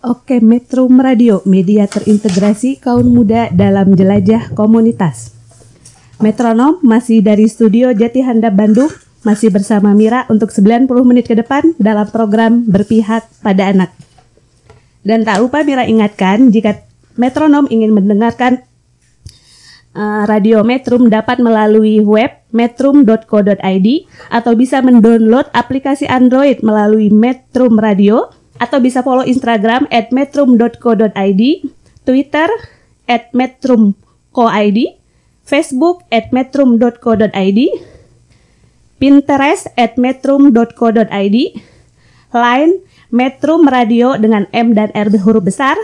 Oke, 0.00 0.40
Metrum 0.40 0.96
Radio, 0.96 1.44
media 1.44 1.84
terintegrasi 1.84 2.80
kaum 2.80 3.04
muda 3.04 3.52
dalam 3.52 3.92
jelajah 3.92 4.48
komunitas. 4.56 5.36
Metronom 6.24 6.80
masih 6.80 7.20
dari 7.20 7.44
studio 7.52 7.92
Jati 7.92 8.24
Handap 8.24 8.56
Bandung, 8.56 8.88
masih 9.28 9.52
bersama 9.52 9.92
Mira 9.92 10.24
untuk 10.32 10.56
90 10.56 10.88
menit 11.04 11.28
ke 11.28 11.36
depan 11.36 11.76
dalam 11.76 12.08
program 12.08 12.64
Berpihak 12.64 13.28
pada 13.44 13.68
Anak. 13.68 13.92
Dan 15.04 15.20
tak 15.28 15.44
lupa 15.44 15.60
Mira 15.68 15.84
ingatkan 15.84 16.48
jika 16.48 16.80
metronom 17.20 17.68
ingin 17.68 17.92
mendengarkan 17.92 18.64
uh, 19.92 20.24
radio 20.24 20.64
Metrum 20.64 21.12
dapat 21.12 21.44
melalui 21.44 22.00
web 22.00 22.40
metrum.co.id 22.56 23.88
atau 24.32 24.52
bisa 24.56 24.80
mendownload 24.80 25.52
aplikasi 25.52 26.08
Android 26.08 26.64
melalui 26.64 27.12
Metrum 27.12 27.76
Radio 27.76 28.39
atau 28.60 28.78
bisa 28.78 29.00
follow 29.00 29.24
Instagram 29.24 29.88
at 29.88 30.12
metrum.co.id, 30.12 31.42
Twitter 32.04 32.48
at 33.08 33.32
metrum.co.id, 33.32 34.78
Facebook 35.48 36.04
at 36.12 36.28
metrum.co.id, 36.30 37.60
Pinterest 39.00 39.64
at 39.80 39.96
metrum.co.id, 39.96 41.36
Line 42.30 42.74
Metrum 43.10 43.66
Radio 43.66 44.14
dengan 44.20 44.46
M 44.54 44.76
dan 44.76 44.92
R 44.94 45.08
huruf 45.24 45.42
besar, 45.42 45.74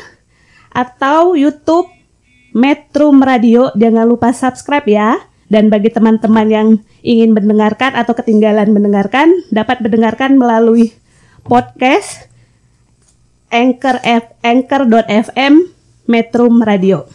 atau 0.71 1.35
YouTube 1.35 1.89
Metrum 2.53 3.25
Radio. 3.25 3.73
Jangan 3.75 4.05
lupa 4.07 4.31
subscribe 4.31 4.87
ya. 4.87 5.17
Dan 5.47 5.71
bagi 5.71 5.95
teman-teman 5.95 6.51
yang 6.51 6.69
ingin 7.07 7.31
mendengarkan 7.31 7.95
atau 7.95 8.19
ketinggalan 8.19 8.67
mendengarkan, 8.75 9.31
dapat 9.55 9.79
mendengarkan 9.79 10.35
melalui 10.35 10.91
podcast 11.47 12.27
Anchor 13.51 14.03
F, 14.03 14.25
Anchor.fm 14.43 15.55
Metrum 16.11 16.63
Radio. 16.63 17.07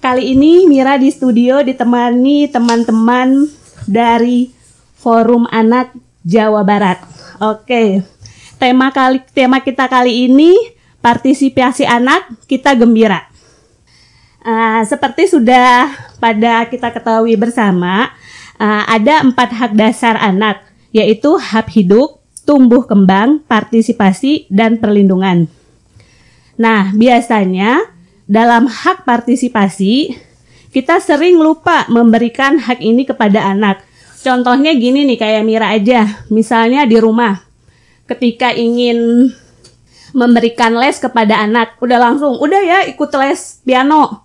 Kali 0.00 0.36
ini 0.36 0.68
Mira 0.68 1.00
di 1.00 1.08
studio 1.08 1.64
ditemani 1.64 2.46
teman-teman 2.52 3.48
dari 3.88 4.52
Forum 5.00 5.48
Anak 5.48 5.96
Jawa 6.22 6.60
Barat. 6.62 7.00
Oke. 7.40 8.04
Tema 8.56 8.88
kali 8.92 9.20
tema 9.36 9.60
kita 9.60 9.84
kali 9.88 10.28
ini 10.28 10.56
partisipasi 11.04 11.84
anak 11.84 12.24
kita 12.48 12.72
gembira. 12.72 13.28
Ah, 14.46 14.80
seperti 14.86 15.26
sudah 15.26 15.90
pada 16.22 16.64
kita 16.70 16.94
ketahui 16.94 17.34
bersama, 17.34 18.14
ah, 18.56 18.84
ada 18.86 19.26
empat 19.26 19.50
hak 19.52 19.72
dasar 19.74 20.14
anak, 20.22 20.62
yaitu 20.94 21.34
hak 21.34 21.66
hidup, 21.74 22.15
tumbuh 22.46 22.86
kembang, 22.86 23.42
partisipasi, 23.44 24.46
dan 24.48 24.78
perlindungan. 24.78 25.50
Nah, 26.56 26.94
biasanya 26.94 27.84
dalam 28.24 28.70
hak 28.70 29.04
partisipasi, 29.04 30.16
kita 30.72 31.02
sering 31.02 31.36
lupa 31.36 31.84
memberikan 31.90 32.56
hak 32.56 32.80
ini 32.80 33.04
kepada 33.04 33.44
anak. 33.44 33.82
Contohnya 34.22 34.72
gini 34.72 35.04
nih, 35.04 35.18
kayak 35.18 35.44
Mira 35.44 35.74
aja, 35.74 36.24
misalnya 36.32 36.88
di 36.88 36.96
rumah, 36.96 37.42
ketika 38.06 38.54
ingin 38.54 39.30
memberikan 40.16 40.72
les 40.78 40.96
kepada 40.96 41.44
anak, 41.44 41.76
udah 41.82 41.98
langsung, 42.00 42.40
udah 42.40 42.62
ya 42.64 42.78
ikut 42.88 43.10
les 43.20 43.60
piano, 43.66 44.24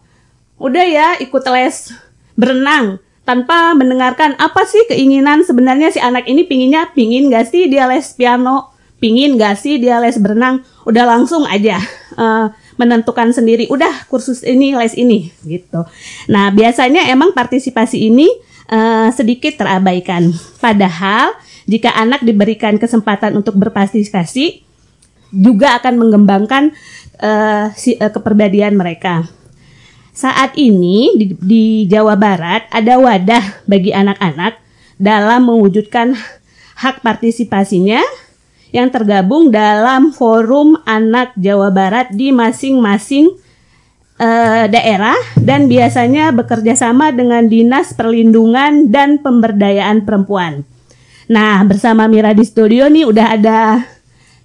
udah 0.56 0.86
ya 0.88 1.08
ikut 1.20 1.44
les 1.52 1.92
berenang, 2.40 3.02
tanpa 3.32 3.72
mendengarkan 3.80 4.36
apa 4.36 4.68
sih 4.68 4.84
keinginan 4.92 5.48
sebenarnya 5.48 5.88
si 5.88 6.04
anak 6.04 6.28
ini 6.28 6.44
pinginnya, 6.44 6.92
pingin 6.92 7.32
gak 7.32 7.48
sih 7.48 7.72
dia 7.72 7.88
les 7.88 8.12
piano, 8.12 8.76
pingin 9.00 9.40
gak 9.40 9.56
sih 9.56 9.80
dia 9.80 10.04
les 10.04 10.20
berenang, 10.20 10.68
udah 10.84 11.08
langsung 11.08 11.48
aja 11.48 11.80
eh, 12.20 12.48
menentukan 12.76 13.32
sendiri, 13.32 13.72
udah 13.72 14.12
kursus 14.12 14.44
ini 14.44 14.76
les 14.76 15.00
ini 15.00 15.32
gitu. 15.48 15.88
Nah 16.28 16.52
biasanya 16.52 17.08
emang 17.08 17.32
partisipasi 17.32 18.12
ini 18.12 18.28
eh, 18.68 19.08
sedikit 19.16 19.64
terabaikan, 19.64 20.36
padahal 20.60 21.32
jika 21.72 21.96
anak 21.96 22.28
diberikan 22.28 22.76
kesempatan 22.76 23.40
untuk 23.40 23.56
berpartisipasi 23.56 24.60
juga 25.32 25.80
akan 25.80 26.04
mengembangkan 26.04 26.76
eh, 27.16 27.72
si, 27.80 27.96
eh, 27.96 28.12
kepribadian 28.12 28.76
mereka. 28.76 29.24
Saat 30.12 30.60
ini 30.60 31.16
di, 31.16 31.26
di 31.40 31.66
Jawa 31.88 32.20
Barat 32.20 32.68
ada 32.68 33.00
wadah 33.00 33.64
bagi 33.64 33.96
anak-anak 33.96 34.60
dalam 35.00 35.48
mewujudkan 35.48 36.14
hak 36.78 37.00
partisipasinya 37.00 38.04
yang 38.76 38.92
tergabung 38.92 39.52
dalam 39.52 40.16
Forum 40.16 40.80
Anak 40.84 41.36
Jawa 41.40 41.72
Barat 41.72 42.12
di 42.12 42.32
masing-masing 42.32 43.36
eh, 44.20 44.66
daerah 44.68 45.16
dan 45.40 45.72
biasanya 45.72 46.32
bekerja 46.36 46.76
sama 46.76 47.12
dengan 47.12 47.48
Dinas 47.48 47.96
Perlindungan 47.96 48.92
dan 48.92 49.20
Pemberdayaan 49.20 50.04
Perempuan. 50.08 50.64
Nah, 51.32 51.64
bersama 51.64 52.12
Mira 52.12 52.36
di 52.36 52.44
studio 52.44 52.92
nih 52.92 53.08
udah 53.08 53.28
ada 53.32 53.60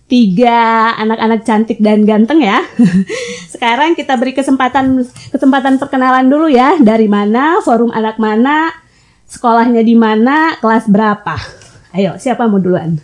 tiga 0.07 0.95
anak-anak 1.03 1.43
cantik 1.43 1.79
dan 1.83 2.07
ganteng 2.07 2.43
ya. 2.43 2.63
Sekarang 3.53 3.99
kita 3.99 4.15
beri 4.15 4.33
kesempatan 4.35 5.03
kesempatan 5.35 5.83
perkenalan 5.83 6.31
dulu 6.31 6.47
ya. 6.47 6.79
Dari 6.79 7.11
mana, 7.11 7.59
forum 7.63 7.91
anak 7.91 8.19
mana, 8.23 8.71
sekolahnya 9.27 9.83
di 9.83 9.99
mana, 9.99 10.55
kelas 10.63 10.87
berapa. 10.87 11.35
Ayo, 11.91 12.15
siapa 12.23 12.47
mau 12.47 12.63
duluan? 12.63 12.99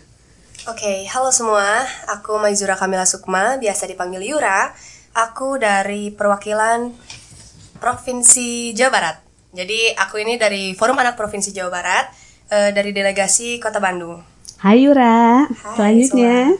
Oke, 0.70 1.10
halo 1.10 1.34
semua. 1.34 1.82
Aku 2.06 2.38
Maizura 2.38 2.78
Kamila 2.78 3.02
Sukma, 3.02 3.58
biasa 3.58 3.90
dipanggil 3.90 4.22
Yura. 4.22 4.70
Aku 5.12 5.58
dari 5.58 6.14
perwakilan 6.14 6.94
Provinsi 7.82 8.70
Jawa 8.70 8.90
Barat. 8.94 9.16
Jadi 9.52 9.90
aku 9.98 10.22
ini 10.22 10.38
dari 10.38 10.72
Forum 10.78 10.96
Anak 11.02 11.18
Provinsi 11.18 11.50
Jawa 11.50 11.68
Barat, 11.68 12.06
eh, 12.46 12.70
dari 12.70 12.94
delegasi 12.94 13.58
Kota 13.58 13.82
Bandung. 13.82 14.22
Hai 14.62 14.86
Yura. 14.86 15.50
Hai, 15.50 15.74
Selanjutnya. 15.74 16.54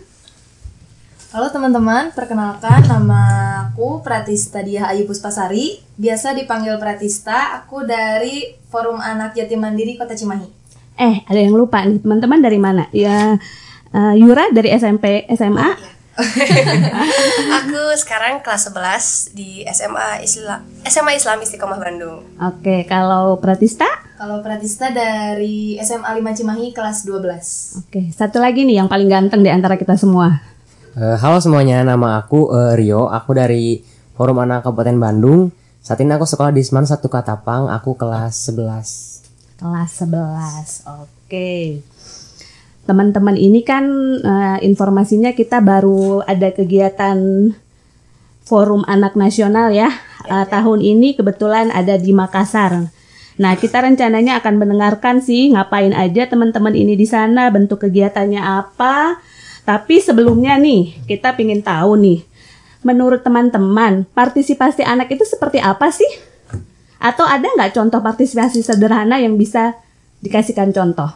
Halo 1.33 1.49
teman-teman, 1.49 2.13
perkenalkan 2.13 2.85
nama 2.85 3.25
aku 3.73 4.05
Pratista 4.05 4.61
Dia 4.61 4.93
Ayu 4.93 5.09
Puspasari, 5.09 5.81
biasa 5.97 6.37
dipanggil 6.37 6.77
Pratista. 6.77 7.57
Aku 7.57 7.89
dari 7.89 8.53
Forum 8.69 9.01
Anak 9.01 9.33
Yatim 9.33 9.65
Mandiri 9.65 9.97
Kota 9.97 10.13
Cimahi. 10.13 10.45
Eh, 11.01 11.25
ada 11.25 11.41
yang 11.41 11.57
lupa 11.57 11.89
nih. 11.89 12.05
Teman-teman 12.05 12.37
dari 12.37 12.61
mana? 12.61 12.85
Ya, 12.93 13.41
eh, 13.97 14.15
Yura 14.21 14.53
dari 14.53 14.77
SMP, 14.77 15.25
SMA. 15.33 15.73
Aku 17.65 17.81
sekarang 17.97 18.45
kelas 18.45 18.69
11 18.69 19.33
di 19.33 19.65
SMA 19.73 20.21
Islam 20.21 20.61
SMA 20.85 21.17
Islam 21.17 21.41
Istiqomah 21.41 21.81
Bandung. 21.81 22.29
Oke, 22.45 22.85
kalau 22.85 23.41
Pratista? 23.41 23.89
Kalau 24.21 24.45
Pratista 24.45 24.93
dari 24.93 25.81
SMA 25.81 26.13
5 26.13 26.37
Cimahi 26.45 26.77
kelas 26.77 27.09
12. 27.09 27.89
Oke, 27.89 28.13
satu 28.13 28.37
lagi 28.37 28.69
nih 28.69 28.85
yang 28.85 28.93
paling 28.93 29.09
ganteng 29.09 29.41
di 29.41 29.49
antara 29.49 29.81
kita 29.81 29.97
semua. 29.97 30.52
Eh, 30.93 31.17
halo 31.25 31.41
semuanya, 31.41 31.81
nama 31.81 32.21
aku 32.21 32.53
eh, 32.53 32.77
Rio. 32.77 33.09
Aku 33.09 33.33
dari 33.33 33.81
Forum 34.13 34.45
Anak 34.45 34.69
Kabupaten 34.69 35.01
Bandung. 35.01 35.49
Saat 35.81 36.05
ini 36.05 36.13
aku 36.13 36.29
sekolah 36.29 36.53
di 36.53 36.61
Seman 36.61 36.85
1 36.85 37.01
Katapang. 37.09 37.73
Aku 37.73 37.97
kelas 37.97 38.53
11. 38.53 39.57
Kelas 39.57 39.91
11. 40.05 40.85
Oke. 41.01 41.81
Teman-teman 42.85 43.41
ini 43.41 43.65
kan 43.65 43.89
eh, 44.21 44.59
informasinya 44.69 45.33
kita 45.33 45.65
baru 45.65 46.29
ada 46.29 46.53
kegiatan 46.53 47.17
Forum 48.45 48.85
Anak 48.85 49.17
Nasional 49.17 49.73
ya. 49.73 49.89
Eh, 50.29 50.45
tahun 50.45 50.85
ini 50.85 51.17
kebetulan 51.17 51.73
ada 51.73 51.97
di 51.97 52.13
Makassar. 52.13 52.93
Nah, 53.41 53.57
kita 53.57 53.81
rencananya 53.81 54.45
akan 54.45 54.61
mendengarkan 54.61 55.25
sih 55.25 55.57
ngapain 55.57 55.97
aja 55.97 56.29
teman-teman 56.29 56.77
ini 56.77 57.01
di 57.01 57.09
sana, 57.09 57.49
bentuk 57.49 57.81
kegiatannya 57.81 58.45
apa. 58.45 59.25
Tapi 59.63 60.03
sebelumnya 60.03 60.59
nih, 60.59 61.07
kita 61.07 61.39
pingin 61.39 61.63
tahu 61.63 61.95
nih, 61.99 62.27
menurut 62.83 63.23
teman-teman, 63.23 64.07
partisipasi 64.11 64.83
anak 64.83 65.15
itu 65.15 65.23
seperti 65.23 65.63
apa 65.63 65.91
sih? 65.95 66.09
Atau 66.99 67.27
ada 67.27 67.47
nggak 67.47 67.75
contoh 67.75 68.03
partisipasi 68.03 68.63
sederhana 68.63 69.23
yang 69.23 69.39
bisa 69.39 69.79
dikasihkan 70.23 70.75
contoh? 70.75 71.11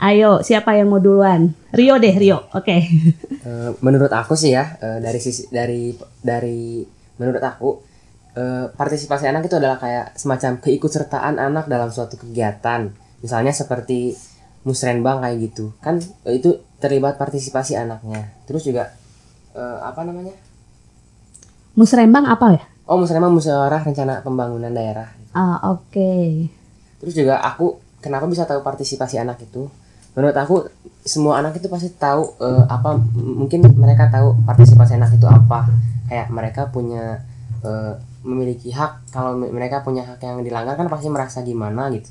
Ayo, 0.00 0.40
siapa 0.40 0.74
yang 0.74 0.88
mau 0.88 0.98
duluan? 0.98 1.52
Rio 1.76 2.00
deh, 2.00 2.14
Rio. 2.16 2.48
Oke. 2.54 2.76
Eh, 3.40 3.72
menurut 3.80 4.12
aku 4.12 4.36
sih 4.36 4.52
ya, 4.52 4.76
eh, 4.84 5.00
dari 5.00 5.16
sisi 5.16 5.48
dari 5.48 5.96
dari 6.20 6.84
menurut 7.16 7.40
aku 7.40 7.72
eh, 8.36 8.68
partisipasi 8.68 9.24
anak 9.24 9.48
itu 9.48 9.56
adalah 9.56 9.80
kayak 9.80 10.12
semacam 10.12 10.60
keikutsertaan 10.60 11.40
anak 11.40 11.64
dalam 11.64 11.88
suatu 11.88 12.20
kegiatan 12.20 12.92
misalnya 13.24 13.52
seperti 13.52 14.16
musrenbang 14.62 15.24
kayak 15.24 15.36
gitu 15.40 15.72
kan 15.80 15.98
eh, 16.24 16.36
itu 16.36 16.50
terlibat 16.78 17.16
partisipasi 17.16 17.76
anaknya 17.76 18.28
terus 18.44 18.64
juga 18.64 18.92
eh, 19.52 19.78
apa 19.80 20.04
namanya 20.04 20.34
Musrembang 21.70 22.26
apa 22.26 22.46
ya? 22.58 22.62
oh 22.84 22.98
musrenbang 22.98 23.30
musyawarah 23.30 23.80
rencana 23.80 24.20
pembangunan 24.20 24.70
daerah 24.70 25.08
Ah, 25.30 25.62
oke. 25.70 26.50
Terus 26.98 27.14
juga 27.14 27.38
aku 27.38 27.78
kenapa 28.02 28.26
bisa 28.26 28.42
tahu 28.50 28.66
partisipasi 28.66 29.14
anak 29.14 29.38
itu? 29.38 29.70
Menurut 30.18 30.34
aku 30.34 30.66
semua 31.06 31.38
anak 31.38 31.62
itu 31.62 31.70
pasti 31.70 31.86
tahu 31.94 32.34
eh, 32.42 32.64
apa 32.66 32.98
mungkin 33.14 33.62
mereka 33.78 34.10
tahu 34.10 34.34
partisipasi 34.42 34.98
anak 34.98 35.14
itu 35.14 35.30
apa. 35.30 35.70
Kayak 36.10 36.34
mereka 36.34 36.62
punya 36.66 37.22
eh, 37.62 37.94
memiliki 38.26 38.74
hak 38.74 39.14
kalau 39.14 39.38
me- 39.38 39.54
mereka 39.54 39.86
punya 39.86 40.02
hak 40.02 40.18
yang 40.18 40.42
dilanggar 40.42 40.74
kan 40.74 40.90
pasti 40.90 41.06
merasa 41.06 41.46
gimana 41.46 41.86
gitu. 41.94 42.10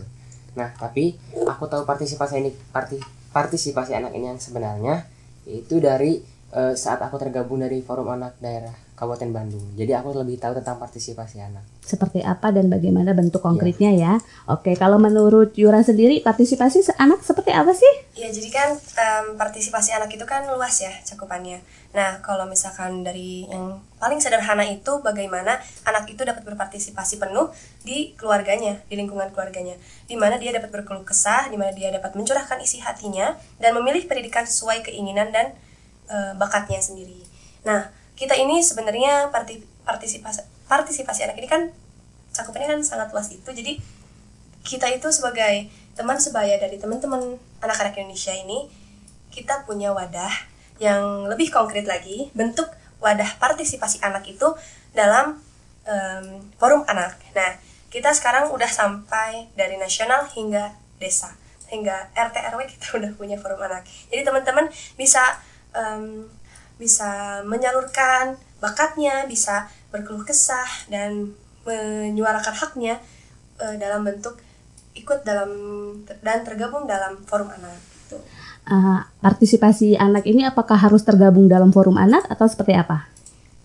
Nah, 0.57 0.73
tapi 0.73 1.17
aku 1.45 1.69
tahu 1.69 1.85
partisipasi 1.85 2.41
ini 2.41 2.51
parti, 2.73 2.97
partisipasi 3.29 3.93
anak 3.93 4.15
ini 4.17 4.33
yang 4.33 4.41
sebenarnya 4.41 5.05
itu 5.45 5.77
dari 5.77 6.21
eh, 6.53 6.73
saat 6.73 7.01
aku 7.01 7.17
tergabung 7.21 7.61
dari 7.61 7.81
Forum 7.85 8.09
Anak 8.09 8.37
Daerah 8.41 8.88
Kabupaten 8.99 9.31
Bandung. 9.31 9.63
Jadi 9.79 9.95
aku 9.95 10.11
lebih 10.11 10.35
tahu 10.35 10.59
tentang 10.59 10.75
partisipasi 10.75 11.39
anak. 11.39 11.63
Seperti 11.79 12.19
apa 12.19 12.51
dan 12.51 12.67
bagaimana 12.67 13.15
bentuk 13.15 13.39
konkretnya 13.39 13.95
ya? 13.95 14.19
Oke, 14.51 14.75
kalau 14.75 14.99
menurut 14.99 15.55
Yura 15.55 15.79
sendiri 15.79 16.19
partisipasi 16.19 16.83
anak 16.99 17.23
seperti 17.23 17.55
apa 17.55 17.71
sih? 17.71 17.87
Ya 18.19 18.27
jadi 18.27 18.51
kan 18.51 18.75
em, 18.75 19.25
partisipasi 19.39 19.95
anak 19.95 20.11
itu 20.11 20.27
kan 20.27 20.43
luas 20.51 20.83
ya 20.83 20.91
cakupannya. 21.07 21.63
Nah 21.95 22.19
kalau 22.19 22.43
misalkan 22.43 23.07
dari 23.07 23.47
yang 23.47 23.79
paling 24.03 24.19
sederhana 24.19 24.67
itu 24.67 24.99
bagaimana 24.99 25.63
anak 25.87 26.11
itu 26.11 26.27
dapat 26.27 26.43
berpartisipasi 26.43 27.23
penuh 27.23 27.55
di 27.87 28.11
keluarganya, 28.19 28.83
di 28.91 28.99
lingkungan 28.99 29.31
keluarganya, 29.31 29.79
di 30.11 30.19
mana 30.19 30.35
dia 30.35 30.51
dapat 30.51 30.75
berkeluh 30.75 31.07
kesah, 31.07 31.47
di 31.47 31.55
mana 31.55 31.71
dia 31.71 31.87
dapat 31.87 32.19
mencurahkan 32.19 32.59
isi 32.59 32.83
hatinya 32.83 33.39
dan 33.63 33.71
memilih 33.79 34.03
pendidikan 34.11 34.43
sesuai 34.43 34.83
keinginan 34.91 35.31
dan 35.31 35.55
eh, 36.11 36.35
bakatnya 36.35 36.83
sendiri. 36.83 37.23
Nah 37.63 37.95
kita 38.19 38.35
ini 38.35 38.59
sebenarnya 38.59 39.31
parti- 39.31 39.63
partisipasi 39.87 40.43
partisipasi 40.67 41.23
anak 41.23 41.39
ini 41.39 41.47
kan 41.47 41.71
cakupannya 42.35 42.77
kan 42.77 42.81
sangat 42.83 43.09
luas 43.15 43.31
itu 43.31 43.49
jadi 43.49 43.79
kita 44.67 44.91
itu 44.91 45.07
sebagai 45.09 45.71
teman 45.95 46.19
sebaya 46.19 46.59
dari 46.59 46.75
teman-teman 46.75 47.39
anak-anak 47.63 47.95
Indonesia 47.95 48.35
ini 48.35 48.67
kita 49.31 49.63
punya 49.63 49.95
wadah 49.95 50.31
yang 50.79 51.27
lebih 51.27 51.51
konkret 51.51 51.87
lagi 51.87 52.31
bentuk 52.35 52.67
wadah 52.99 53.39
partisipasi 53.39 54.03
anak 54.03 54.27
itu 54.27 54.47
dalam 54.91 55.39
em, 55.87 56.43
forum 56.55 56.83
anak. 56.87 57.19
Nah, 57.35 57.59
kita 57.91 58.11
sekarang 58.15 58.51
udah 58.51 58.67
sampai 58.67 59.51
dari 59.55 59.75
nasional 59.75 60.27
hingga 60.31 60.75
desa 60.99 61.35
hingga 61.69 62.09
RT 62.17 62.35
RW 62.55 62.59
kita 62.65 62.85
udah 62.99 63.11
punya 63.15 63.35
forum 63.39 63.59
anak. 63.59 63.85
Jadi 64.11 64.21
teman-teman 64.23 64.67
bisa 64.95 65.21
em, 65.75 66.27
bisa 66.79 67.43
menyalurkan 67.43 68.39
bakatnya, 68.63 69.27
bisa 69.27 69.67
berkeluh 69.91 70.23
kesah 70.23 70.87
dan 70.87 71.35
menyuarakan 71.67 72.55
haknya 72.55 72.97
eh, 73.59 73.75
dalam 73.75 74.07
bentuk 74.07 74.39
ikut 74.95 75.21
dalam 75.27 75.51
dan 76.23 76.41
tergabung 76.47 76.87
dalam 76.87 77.19
forum 77.27 77.51
anak 77.51 77.77
gitu. 77.77 78.17
Ah, 78.69 79.09
partisipasi 79.21 79.99
anak 79.99 80.25
ini 80.25 80.45
apakah 80.45 80.77
harus 80.79 81.01
tergabung 81.03 81.51
dalam 81.51 81.69
forum 81.73 81.99
anak 81.99 82.25
atau 82.31 82.45
seperti 82.45 82.77
apa? 82.77 83.09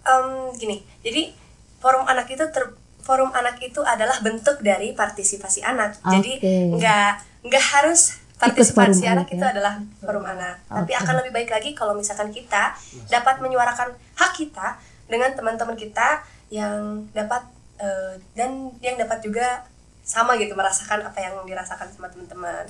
Em, 0.05 0.53
gini, 0.57 0.81
jadi 1.01 1.33
forum 1.81 2.05
anak 2.09 2.29
itu 2.33 2.45
ter, 2.49 2.73
forum 3.05 3.29
anak 3.37 3.61
itu 3.61 3.85
adalah 3.85 4.17
bentuk 4.25 4.65
dari 4.65 4.97
partisipasi 4.97 5.61
anak. 5.61 6.01
Jadi 6.01 6.41
Oke. 6.41 6.57
nggak 6.81 7.13
nggak 7.45 7.65
harus 7.77 8.24
partisipasi 8.39 9.07
anak 9.07 9.31
itu 9.31 9.41
ya? 9.41 9.55
adalah 9.55 9.79
forum 10.03 10.25
anak. 10.27 10.67
Tapi 10.67 10.93
Oke. 10.93 11.01
akan 11.01 11.15
lebih 11.23 11.33
baik 11.33 11.51
lagi 11.55 11.71
kalau 11.73 11.95
misalkan 11.95 12.35
kita 12.35 12.75
dapat 13.09 13.39
menyuarakan 13.41 13.95
hak 13.95 14.33
kita 14.35 14.79
dengan 15.07 15.31
teman-teman 15.33 15.77
kita 15.79 16.23
yang 16.51 17.07
dapat 17.15 17.47
eh, 17.79 18.19
dan 18.35 18.75
yang 18.83 18.97
dapat 18.99 19.23
juga 19.23 19.67
sama 20.05 20.37
gitu 20.37 20.53
merasakan 20.53 21.01
apa 21.01 21.17
yang 21.17 21.35
dirasakan 21.49 21.89
sama 21.89 22.13
teman-teman. 22.13 22.69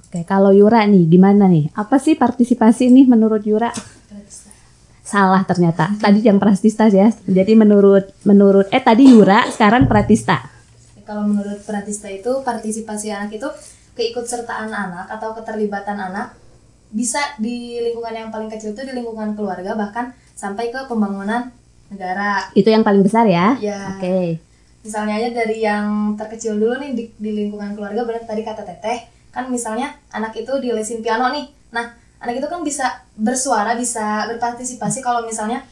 Oke, 0.00 0.24
kalau 0.24 0.48
Yura 0.48 0.88
nih 0.88 1.04
gimana 1.12 1.44
nih? 1.44 1.68
Apa 1.76 2.00
sih 2.00 2.16
partisipasi 2.16 2.88
nih 2.88 3.04
menurut 3.04 3.44
Yura? 3.44 3.68
Salah 5.04 5.44
ternyata. 5.44 5.92
Tadi 6.00 6.24
yang 6.24 6.40
Pratista 6.40 6.88
ya. 6.88 7.12
Jadi 7.28 7.52
menurut 7.52 8.14
menurut 8.24 8.70
eh 8.72 8.80
tadi 8.80 9.12
Yura, 9.12 9.44
sekarang 9.52 9.84
Pratista. 9.90 10.40
Kalau 11.04 11.28
menurut 11.28 11.60
Pratista 11.66 12.08
itu 12.08 12.40
partisipasi 12.46 13.12
anak 13.12 13.34
itu 13.34 13.50
keikutsertaan 14.00 14.72
anak 14.72 15.12
atau 15.12 15.36
keterlibatan 15.36 16.00
anak 16.00 16.32
bisa 16.90 17.20
di 17.36 17.76
lingkungan 17.84 18.16
yang 18.16 18.28
paling 18.32 18.48
kecil 18.48 18.72
itu 18.72 18.82
di 18.82 18.96
lingkungan 18.96 19.36
keluarga 19.36 19.76
bahkan 19.76 20.10
sampai 20.32 20.72
ke 20.72 20.88
pembangunan 20.88 21.52
negara. 21.92 22.48
Itu 22.56 22.72
yang 22.72 22.80
paling 22.80 23.04
besar 23.04 23.28
ya? 23.28 23.60
Ya. 23.60 23.94
Oke. 23.94 24.40
Misalnya 24.80 25.20
aja 25.20 25.28
dari 25.36 25.60
yang 25.60 26.16
terkecil 26.16 26.56
dulu 26.56 26.80
nih 26.80 26.96
di, 26.96 27.04
di 27.20 27.30
lingkungan 27.36 27.76
keluarga 27.76 28.08
benar 28.08 28.24
tadi 28.24 28.40
kata 28.40 28.64
Teteh 28.64 28.98
kan 29.30 29.46
misalnya 29.46 29.92
anak 30.10 30.32
itu 30.34 30.50
dilesin 30.58 31.04
piano 31.04 31.28
nih. 31.30 31.46
Nah, 31.70 31.86
anak 32.18 32.40
itu 32.40 32.48
kan 32.48 32.64
bisa 32.64 33.04
bersuara, 33.14 33.76
bisa 33.76 34.26
berpartisipasi 34.26 34.98
kalau 34.98 35.22
misalnya 35.22 35.62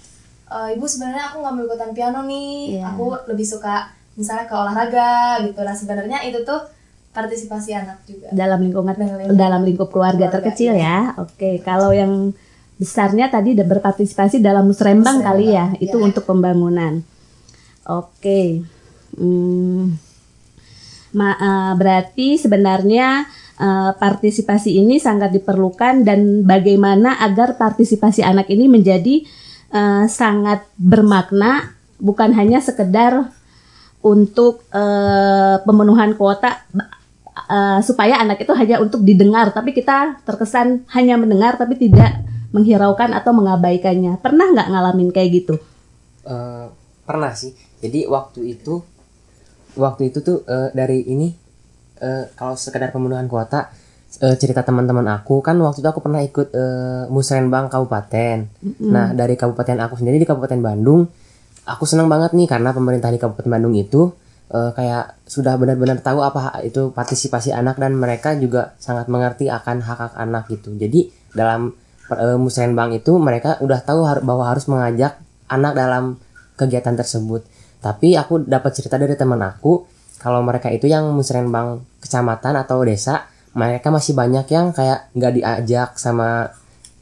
"E, 0.46 0.78
ibu 0.78 0.86
sebenarnya 0.86 1.32
aku 1.32 1.42
nggak 1.42 1.54
mau 1.56 1.64
ikutan 1.66 1.90
piano 1.90 2.20
nih, 2.22 2.78
Iya. 2.78 2.94
aku 2.94 3.18
lebih 3.26 3.42
suka 3.42 3.90
misalnya 4.14 4.46
ke 4.46 4.54
olahraga 4.54 5.42
gitu. 5.42 5.58
Nah, 5.66 5.74
sebenarnya 5.74 6.18
itu 6.22 6.38
tuh 6.46 6.60
partisipasi 7.18 7.70
anak 7.74 7.98
juga. 8.06 8.30
Dalam 8.30 8.62
lingkungan 8.62 8.94
Dalam 8.94 9.34
dalam, 9.34 9.60
lingkup- 9.66 9.66
lingkup 9.66 9.88
keluarga, 9.90 10.30
keluarga, 10.30 10.34
terkecil 10.38 10.78
iya. 10.78 10.86
ya. 11.18 11.22
Oke, 11.26 11.58
kalau 11.66 11.90
yang 11.90 12.30
besarnya 12.78 13.26
tadi 13.26 13.58
berpartisipasi 13.58 14.38
dalam 14.38 14.70
musrembang 14.70 15.18
kali 15.18 15.50
ya. 15.50 15.74
Itu 15.82 15.98
ya. 15.98 16.04
untuk 16.06 16.22
pembangunan. 16.22 17.02
Oke. 17.90 18.62
Hmm. 19.18 19.98
Ma- 21.10 21.40
eh, 21.40 21.72
berarti 21.74 22.38
sebenarnya 22.38 23.26
eh, 23.58 23.90
partisipasi 23.98 24.78
ini 24.78 25.02
sangat 25.02 25.34
diperlukan 25.34 26.06
dan 26.06 26.46
bagaimana 26.46 27.18
agar 27.18 27.58
partisipasi 27.58 28.22
anak 28.22 28.46
ini 28.46 28.70
menjadi 28.70 29.26
eh, 29.74 30.04
sangat 30.06 30.62
bermakna 30.78 31.74
bukan 31.98 32.30
hanya 32.38 32.62
sekedar 32.62 33.34
untuk 34.04 34.62
eh, 34.70 35.56
pemenuhan 35.66 36.14
kuota 36.14 36.62
eh, 37.46 37.80
supaya 37.84 38.18
anak 38.18 38.42
itu 38.42 38.52
hanya 38.56 38.82
untuk 38.82 39.06
didengar 39.06 39.54
tapi 39.54 39.70
kita 39.70 40.22
terkesan 40.26 40.88
hanya 40.90 41.14
mendengar 41.14 41.54
tapi 41.54 41.78
tidak 41.78 42.24
menghiraukan 42.50 43.12
atau 43.12 43.36
mengabaikannya. 43.36 44.18
Pernah 44.24 44.56
nggak 44.56 44.68
ngalamin 44.72 45.10
kayak 45.12 45.30
gitu? 45.44 45.54
Eh, 46.24 46.66
pernah 47.04 47.32
sih. 47.36 47.52
Jadi 47.78 48.08
waktu 48.08 48.58
itu 48.58 48.80
waktu 49.78 50.10
itu 50.10 50.18
tuh 50.24 50.42
eh, 50.48 50.74
dari 50.74 51.06
ini 51.06 51.28
eh, 52.02 52.24
kalau 52.34 52.56
sekedar 52.56 52.90
pemenuhan 52.90 53.30
kuota 53.30 53.70
eh, 54.18 54.34
cerita 54.40 54.64
teman-teman 54.64 55.06
aku 55.12 55.44
kan 55.44 55.54
waktu 55.60 55.84
itu 55.84 55.88
aku 55.92 56.00
pernah 56.02 56.24
ikut 56.24 56.48
eh, 56.50 57.04
musrenbang 57.12 57.68
kabupaten. 57.70 58.36
Nah 58.88 59.12
dari 59.14 59.36
kabupaten 59.36 59.78
aku 59.84 60.00
sendiri 60.00 60.18
di 60.18 60.26
kabupaten 60.26 60.58
Bandung 60.58 61.06
aku 61.68 61.84
senang 61.84 62.08
banget 62.08 62.32
nih 62.32 62.48
karena 62.48 62.72
pemerintah 62.72 63.12
di 63.12 63.20
kabupaten 63.20 63.52
Bandung 63.52 63.76
itu 63.76 64.08
eh, 64.52 64.70
kayak 64.76 65.20
sudah 65.28 65.54
benar-benar 65.60 66.00
tahu 66.00 66.24
apa 66.24 66.60
itu 66.64 66.90
partisipasi 66.92 67.52
anak 67.52 67.76
dan 67.80 67.96
mereka 67.96 68.34
juga 68.36 68.76
sangat 68.80 69.06
mengerti 69.12 69.52
akan 69.52 69.84
hak-hak 69.84 70.14
anak 70.16 70.48
gitu 70.52 70.72
jadi 70.76 71.08
dalam 71.36 71.74
eh, 72.12 72.38
musrenbang 72.40 72.96
itu 72.96 73.12
mereka 73.20 73.60
udah 73.60 73.80
tahu 73.84 74.00
har- 74.08 74.24
bahwa 74.24 74.48
harus 74.48 74.64
mengajak 74.68 75.20
anak 75.48 75.72
dalam 75.76 76.16
kegiatan 76.58 76.94
tersebut. 76.96 77.44
Tapi 77.78 78.18
aku 78.18 78.42
dapat 78.42 78.74
cerita 78.74 78.98
dari 78.98 79.14
teman 79.14 79.38
aku 79.44 79.86
kalau 80.18 80.42
mereka 80.42 80.66
itu 80.74 80.90
yang 80.90 81.06
musrenbang 81.14 81.78
kecamatan 82.02 82.58
atau 82.58 82.82
desa, 82.82 83.30
mereka 83.54 83.94
masih 83.94 84.18
banyak 84.18 84.50
yang 84.50 84.74
kayak 84.74 85.14
nggak 85.14 85.32
diajak 85.38 85.88
sama 85.94 86.50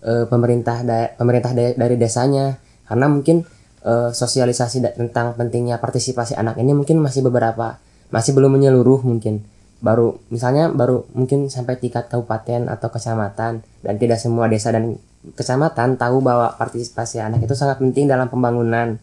eh, 0.04 0.24
pemerintah 0.28 0.84
da- 0.84 1.12
pemerintah 1.16 1.56
da- 1.56 1.76
dari 1.76 1.96
desanya 1.96 2.60
karena 2.86 3.06
mungkin 3.10 3.42
eh, 3.86 4.10
sosialisasi 4.10 4.82
tentang 4.98 5.38
pentingnya 5.38 5.78
partisipasi 5.78 6.34
anak 6.34 6.58
ini 6.58 6.74
mungkin 6.74 6.98
masih 6.98 7.22
beberapa 7.22 7.78
masih 8.10 8.34
belum 8.34 8.58
menyeluruh 8.58 9.06
mungkin 9.06 9.46
baru 9.76 10.18
misalnya 10.32 10.72
baru 10.72 11.04
mungkin 11.12 11.52
sampai 11.52 11.76
tingkat 11.76 12.08
kabupaten 12.08 12.66
atau 12.66 12.88
kecamatan 12.88 13.60
dan 13.60 13.94
tidak 14.00 14.18
semua 14.18 14.48
desa 14.48 14.72
dan 14.72 14.96
kecamatan 15.34 15.98
tahu 15.98 16.22
bahwa 16.22 16.54
partisipasi 16.54 17.18
anak 17.18 17.42
itu 17.42 17.54
sangat 17.58 17.82
penting 17.82 18.06
dalam 18.06 18.30
pembangunan. 18.30 18.94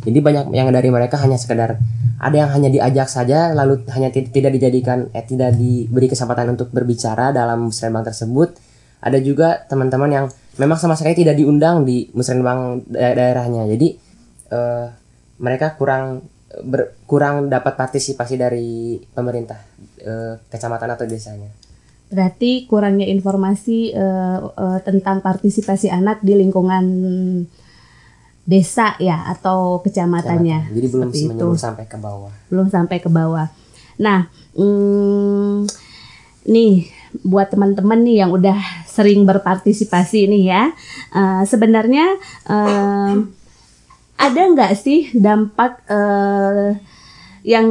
Jadi 0.00 0.18
banyak 0.20 0.52
yang 0.56 0.72
dari 0.72 0.88
mereka 0.88 1.20
hanya 1.20 1.36
sekedar 1.36 1.76
ada 2.20 2.36
yang 2.36 2.52
hanya 2.52 2.68
diajak 2.72 3.08
saja 3.08 3.52
lalu 3.52 3.84
hanya 3.92 4.12
ti- 4.12 4.28
tidak 4.28 4.56
dijadikan 4.56 5.08
eh 5.12 5.24
tidak 5.24 5.56
diberi 5.56 6.08
kesempatan 6.08 6.52
untuk 6.52 6.72
berbicara 6.72 7.32
dalam 7.32 7.68
musrenbang 7.68 8.04
tersebut. 8.04 8.56
Ada 9.00 9.20
juga 9.24 9.64
teman-teman 9.68 10.10
yang 10.12 10.26
memang 10.60 10.76
sama 10.76 10.96
sekali 10.96 11.24
tidak 11.24 11.36
diundang 11.40 11.88
di 11.88 12.08
musrenbang 12.12 12.84
da- 12.88 13.16
daerahnya. 13.16 13.64
Jadi 13.68 14.09
eh, 14.50 14.86
mereka 15.40 15.78
kurang 15.78 16.26
ber- 16.66 16.98
kurang 17.06 17.46
dapat 17.46 17.78
partisipasi 17.78 18.34
dari 18.36 18.98
pemerintah 19.14 19.58
eh, 20.02 20.34
kecamatan 20.50 20.90
atau 20.98 21.06
desanya. 21.06 21.50
Berarti 22.10 22.66
kurangnya 22.66 23.06
informasi 23.06 23.94
eh, 23.94 24.38
eh, 24.42 24.78
tentang 24.82 25.22
partisipasi 25.22 25.88
anak 25.88 26.20
di 26.26 26.34
lingkungan 26.34 26.84
desa 28.50 28.98
ya 28.98 29.30
atau 29.30 29.78
kecamatannya. 29.78 30.74
Jadi 30.74 30.86
belum 30.90 31.10
itu. 31.14 31.46
sampai 31.54 31.86
ke 31.86 31.94
bawah. 31.94 32.32
belum 32.50 32.66
sampai 32.66 32.98
ke 32.98 33.06
bawah. 33.06 33.46
Nah, 34.02 34.26
mm, 34.58 35.70
nih 36.50 36.90
buat 37.22 37.50
teman-teman 37.52 38.02
nih 38.02 38.26
yang 38.26 38.30
udah 38.34 38.58
sering 38.90 39.22
berpartisipasi 39.22 40.26
nih 40.26 40.44
ya, 40.50 40.62
eh, 41.14 41.42
sebenarnya 41.46 42.18
eh, 42.50 43.14
ada 44.20 44.42
nggak 44.52 44.72
sih 44.76 45.08
dampak 45.16 45.80
eh, 45.88 46.76
yang 47.40 47.66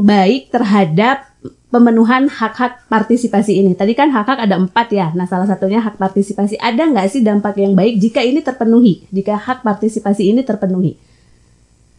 baik 0.00 0.48
terhadap 0.48 1.28
pemenuhan 1.70 2.26
hak-hak 2.26 2.88
partisipasi 2.88 3.60
ini? 3.60 3.72
Tadi 3.76 3.92
kan 3.92 4.08
hak-hak 4.10 4.40
ada 4.42 4.56
empat 4.56 4.88
ya. 4.90 5.12
Nah, 5.12 5.28
salah 5.28 5.46
satunya 5.46 5.78
hak 5.78 6.00
partisipasi. 6.00 6.56
Ada 6.56 6.88
nggak 6.88 7.06
sih 7.12 7.20
dampak 7.20 7.60
yang 7.60 7.76
baik 7.76 8.00
jika 8.00 8.24
ini 8.24 8.40
terpenuhi? 8.40 9.06
Jika 9.12 9.36
hak 9.36 9.62
partisipasi 9.62 10.32
ini 10.34 10.40
terpenuhi? 10.42 10.96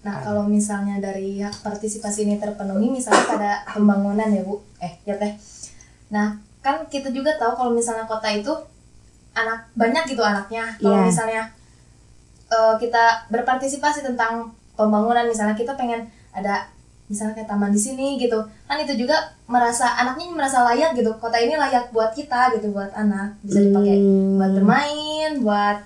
Nah, 0.02 0.18
kalau 0.26 0.50
misalnya 0.50 0.98
dari 0.98 1.38
hak 1.40 1.62
partisipasi 1.62 2.26
ini 2.26 2.42
terpenuhi, 2.42 2.90
misalnya 2.90 3.24
pada 3.30 3.52
pembangunan 3.70 4.34
ya 4.34 4.42
Bu, 4.42 4.60
eh 4.82 4.98
ya 5.06 5.14
Teh. 5.16 5.38
Nah, 6.10 6.42
kan 6.60 6.90
kita 6.90 7.14
juga 7.14 7.38
tahu 7.38 7.54
kalau 7.54 7.72
misalnya 7.72 8.10
kota 8.10 8.28
itu 8.34 8.50
anak 9.38 9.70
banyak 9.78 10.04
gitu 10.10 10.26
anaknya. 10.26 10.74
Kalau 10.82 11.00
Iya. 11.00 11.06
misalnya 11.08 11.42
eh, 12.52 12.76
kita 12.78 13.32
berpartisipasi 13.32 14.04
tentang 14.04 14.52
pembangunan, 14.76 15.24
misalnya 15.26 15.56
kita 15.56 15.74
pengen 15.80 16.12
ada 16.36 16.68
misalnya 17.12 17.36
kayak 17.36 17.52
taman 17.52 17.76
di 17.76 17.82
sini 17.82 18.16
gitu, 18.16 18.40
kan 18.68 18.80
itu 18.80 18.96
juga 18.96 19.36
merasa 19.44 20.00
anaknya 20.00 20.32
merasa 20.32 20.64
layak 20.64 20.96
gitu. 20.96 21.12
Kota 21.20 21.36
ini 21.44 21.60
layak 21.60 21.92
buat 21.92 22.16
kita 22.16 22.56
gitu, 22.56 22.72
buat 22.72 22.88
anak 22.96 23.36
bisa 23.44 23.60
dipakai 23.60 24.00
Hmm. 24.00 24.40
buat 24.40 24.52
bermain, 24.56 25.32
buat 25.44 25.78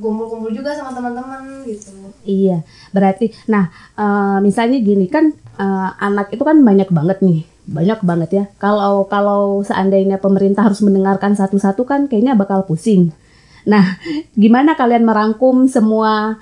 kumpul-kumpul 0.00 0.48
juga 0.54 0.72
sama 0.72 0.96
teman-teman 0.96 1.60
gitu. 1.68 1.92
Iya, 2.24 2.64
berarti, 2.96 3.36
nah 3.52 3.68
eh, 4.00 4.38
misalnya 4.40 4.80
gini 4.80 5.12
kan 5.12 5.28
eh, 5.60 5.90
anak 6.00 6.32
itu 6.32 6.40
kan 6.40 6.56
banyak 6.64 6.88
banget 6.88 7.20
nih, 7.20 7.44
banyak 7.68 8.00
banget 8.00 8.30
ya. 8.32 8.44
Kalau 8.56 9.04
kalau 9.12 9.60
seandainya 9.60 10.16
pemerintah 10.16 10.64
harus 10.64 10.80
mendengarkan 10.80 11.36
satu-satu 11.36 11.84
kan 11.84 12.08
kayaknya 12.08 12.32
bakal 12.32 12.64
pusing. 12.64 13.12
Nah, 13.68 14.00
gimana 14.32 14.72
kalian 14.72 15.04
merangkum 15.04 15.68
semua 15.68 16.40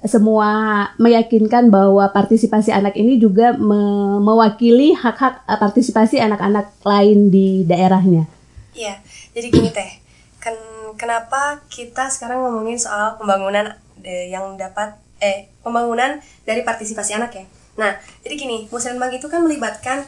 semua 0.00 0.48
meyakinkan 0.96 1.68
bahwa 1.68 2.08
partisipasi 2.12 2.72
anak 2.72 2.96
ini 2.96 3.20
juga 3.20 3.52
me- 3.56 4.20
mewakili 4.20 4.96
hak-hak 4.96 5.44
eh, 5.44 5.58
partisipasi 5.60 6.20
anak-anak 6.20 6.72
lain 6.84 7.32
di 7.32 7.64
daerahnya? 7.64 8.28
Iya, 8.76 9.00
jadi 9.32 9.48
gini 9.48 9.68
teh, 9.72 10.00
kan 10.40 10.56
kenapa 10.96 11.64
kita 11.68 12.08
sekarang 12.12 12.44
ngomongin 12.44 12.80
soal 12.80 13.16
pembangunan 13.16 13.76
eh, 14.04 14.32
yang 14.32 14.56
dapat 14.56 14.96
eh 15.20 15.52
pembangunan 15.60 16.16
dari 16.48 16.64
partisipasi 16.64 17.16
anak 17.16 17.36
ya. 17.36 17.44
Nah, 17.76 17.92
jadi 18.24 18.40
gini, 18.40 18.58
musrenbang 18.72 19.12
itu 19.12 19.28
kan 19.28 19.44
melibatkan 19.44 20.04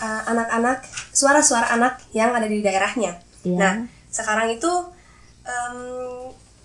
uh, 0.00 0.22
anak-anak, 0.28 0.84
suara-suara 1.12 1.68
anak 1.72 2.00
yang 2.12 2.32
ada 2.32 2.48
di 2.48 2.60
daerahnya. 2.64 3.16
Iya. 3.44 3.56
Nah, 3.56 3.74
sekarang 4.08 4.52
itu 4.52 4.68
em, 5.50 5.76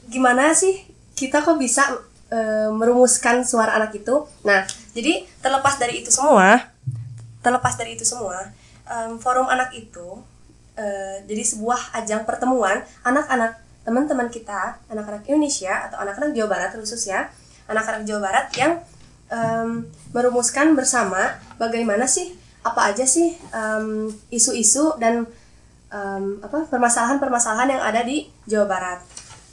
gimana 0.09 0.53
sih 0.53 0.85
kita 1.17 1.41
kok 1.41 1.57
bisa 1.57 1.89
eh, 2.29 2.69
merumuskan 2.69 3.41
suara 3.41 3.73
anak 3.77 3.97
itu? 3.97 4.25
Nah, 4.45 4.61
jadi 4.93 5.25
terlepas 5.41 5.81
dari 5.81 6.05
itu 6.05 6.13
semua, 6.13 6.61
terlepas 7.41 7.73
dari 7.77 7.97
itu 7.97 8.05
semua, 8.05 8.53
em, 8.85 9.17
forum 9.17 9.49
anak 9.49 9.73
itu 9.73 10.21
eh, 10.75 11.23
jadi 11.25 11.43
sebuah 11.55 11.95
ajang 12.03 12.27
pertemuan 12.27 12.83
anak-anak 13.07 13.63
teman-teman 13.85 14.27
kita, 14.33 14.81
anak-anak 14.91 15.23
Indonesia 15.29 15.87
atau 15.89 16.01
anak-anak 16.01 16.33
Jawa 16.35 16.49
Barat 16.51 16.71
khususnya, 16.75 17.29
anak-anak 17.69 18.03
Jawa 18.03 18.21
Barat 18.21 18.47
yang 18.57 18.81
em, 19.31 19.89
merumuskan 20.13 20.75
bersama 20.75 21.37
bagaimana 21.57 22.05
sih 22.05 22.35
apa 22.65 22.89
aja 22.89 23.05
sih 23.05 23.37
isu-isu 24.33 24.97
dan 24.97 25.29
em, 25.95 26.43
apa 26.43 26.67
permasalahan-permasalahan 26.67 27.79
yang 27.79 27.83
ada 27.83 28.03
di 28.03 28.27
Jawa 28.43 28.67
Barat. 28.67 28.99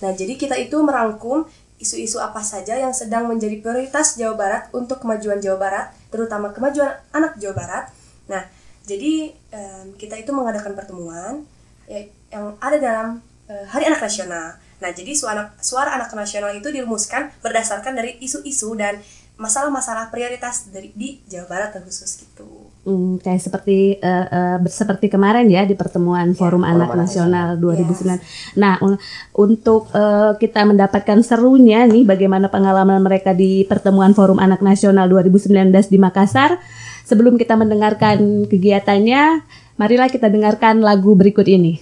Nah, 0.02 0.10
jadi 0.10 0.34
kita 0.34 0.58
itu 0.58 0.74
merangkum 0.82 1.46
isu-isu 1.78 2.18
apa 2.18 2.42
saja 2.42 2.78
yang 2.78 2.90
sedang 2.90 3.30
menjadi 3.30 3.62
prioritas 3.62 4.18
Jawa 4.18 4.34
Barat 4.34 4.62
untuk 4.74 4.98
kemajuan 4.98 5.38
Jawa 5.38 5.58
Barat, 5.58 5.86
terutama 6.10 6.50
kemajuan 6.50 6.90
anak 7.14 7.38
Jawa 7.38 7.54
Barat. 7.54 7.84
Nah, 8.26 8.42
jadi 8.82 9.30
em, 9.54 9.94
kita 9.94 10.18
itu 10.18 10.34
mengadakan 10.34 10.74
pertemuan 10.74 11.46
ya, 11.86 12.02
yang 12.34 12.58
ada 12.58 12.76
dalam 12.82 13.08
eh, 13.46 13.66
Hari 13.70 13.86
Anak 13.86 14.02
Nasional. 14.02 14.58
Nah, 14.82 14.90
jadi 14.90 15.14
suara, 15.14 15.54
suara 15.62 15.94
anak 15.94 16.10
nasional 16.10 16.50
itu 16.58 16.66
dirumuskan 16.66 17.30
berdasarkan 17.38 17.94
dari 17.94 18.18
isu-isu 18.18 18.74
dan 18.74 18.98
masalah-masalah 19.38 20.10
prioritas 20.10 20.74
dari 20.74 20.90
di 20.98 21.22
Jawa 21.30 21.46
Barat 21.46 21.70
terkhusus 21.70 22.18
gitu. 22.18 22.71
Hmm, 22.82 23.14
kayak 23.22 23.38
seperti 23.38 23.94
eh, 23.94 24.26
ber- 24.58 24.66
seperti 24.66 25.06
kemarin 25.06 25.46
ya 25.46 25.62
di 25.62 25.78
pertemuan 25.78 26.34
Forum 26.34 26.66
Anak 26.66 26.90
Anak 26.90 27.06
Nasional 27.06 27.54
2009. 27.54 28.18
Nah, 28.58 28.74
un- 28.82 28.98
untuk 29.38 29.86
eh, 29.94 30.34
kita 30.42 30.66
mendapatkan 30.66 31.22
serunya 31.22 31.86
nih 31.86 32.02
bagaimana 32.02 32.50
pengalaman 32.50 32.98
mereka 32.98 33.30
di 33.38 33.62
pertemuan 33.70 34.18
Forum 34.18 34.42
Anak 34.42 34.66
Nasional 34.66 35.06
2019 35.06 35.94
di 35.94 35.98
Makassar, 36.02 36.58
sebelum 37.06 37.38
kita 37.38 37.54
mendengarkan 37.54 38.50
kegiatannya, 38.50 39.46
marilah 39.78 40.10
kita 40.10 40.26
dengarkan 40.26 40.82
lagu 40.82 41.14
berikut 41.14 41.46
ini. 41.46 41.78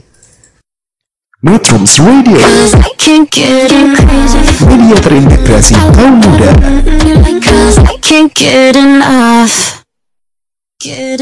Metrums 1.40 1.96
Radio, 1.96 2.36
I 2.76 2.92
can't 3.00 3.24
get 3.32 3.72
enough. 3.72 4.68
media 4.68 5.00
terintegrasi 5.00 5.72
kaum 5.96 6.20
muda. 6.20 6.52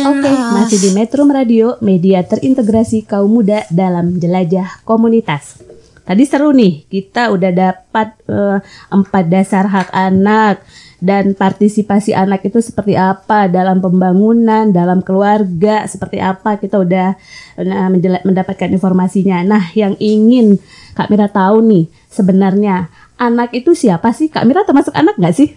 Oke, 0.07 0.31
masih 0.55 0.79
di 0.79 0.91
Metro 0.95 1.27
Radio, 1.27 1.75
media 1.83 2.23
terintegrasi 2.23 3.03
kaum 3.03 3.27
muda 3.27 3.67
dalam 3.75 4.15
jelajah 4.15 4.87
komunitas. 4.87 5.59
Tadi 6.07 6.23
seru 6.23 6.55
nih, 6.55 6.87
kita 6.87 7.35
udah 7.35 7.51
dapat 7.51 8.15
eh, 8.31 8.63
empat 8.95 9.25
dasar 9.27 9.67
hak 9.67 9.91
anak 9.91 10.63
dan 11.03 11.35
partisipasi 11.35 12.15
anak 12.15 12.47
itu 12.47 12.63
seperti 12.63 12.95
apa 12.95 13.51
dalam 13.51 13.83
pembangunan, 13.83 14.71
dalam 14.71 15.03
keluarga, 15.03 15.91
seperti 15.91 16.23
apa 16.23 16.63
kita 16.63 16.79
udah 16.79 17.19
menjela- 17.91 18.23
mendapatkan 18.23 18.71
informasinya. 18.71 19.43
Nah, 19.43 19.75
yang 19.75 19.99
ingin 19.99 20.63
Kak 20.95 21.11
Mira 21.11 21.27
tahu 21.27 21.67
nih, 21.67 21.91
sebenarnya 22.07 22.95
anak 23.19 23.51
itu 23.59 23.75
siapa 23.75 24.15
sih? 24.15 24.31
Kak 24.31 24.47
Mira 24.47 24.63
termasuk 24.63 24.95
anak 24.95 25.19
nggak 25.19 25.35
sih? 25.35 25.51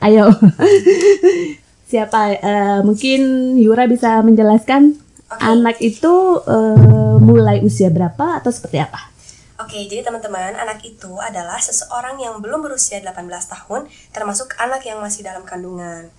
Ayo. 0.00 0.32
Siapa? 1.84 2.20
eh, 2.40 2.80
mungkin 2.80 3.54
Yura 3.60 3.84
bisa 3.84 4.20
menjelaskan 4.24 4.96
anak 5.40 5.80
itu 5.84 6.40
eh, 6.44 7.16
mulai 7.20 7.60
usia 7.60 7.92
berapa 7.92 8.40
atau 8.40 8.50
seperti 8.50 8.80
apa? 8.82 9.12
Oke, 9.54 9.86
jadi 9.86 10.02
teman-teman, 10.02 10.58
anak 10.58 10.82
itu 10.82 11.14
adalah 11.22 11.62
seseorang 11.62 12.18
yang 12.18 12.42
belum 12.42 12.66
berusia 12.66 12.98
18 12.98 13.14
tahun, 13.30 13.86
termasuk 14.10 14.50
anak 14.58 14.82
yang 14.82 14.98
masih 14.98 15.22
dalam 15.22 15.46
kandungan. 15.46 16.10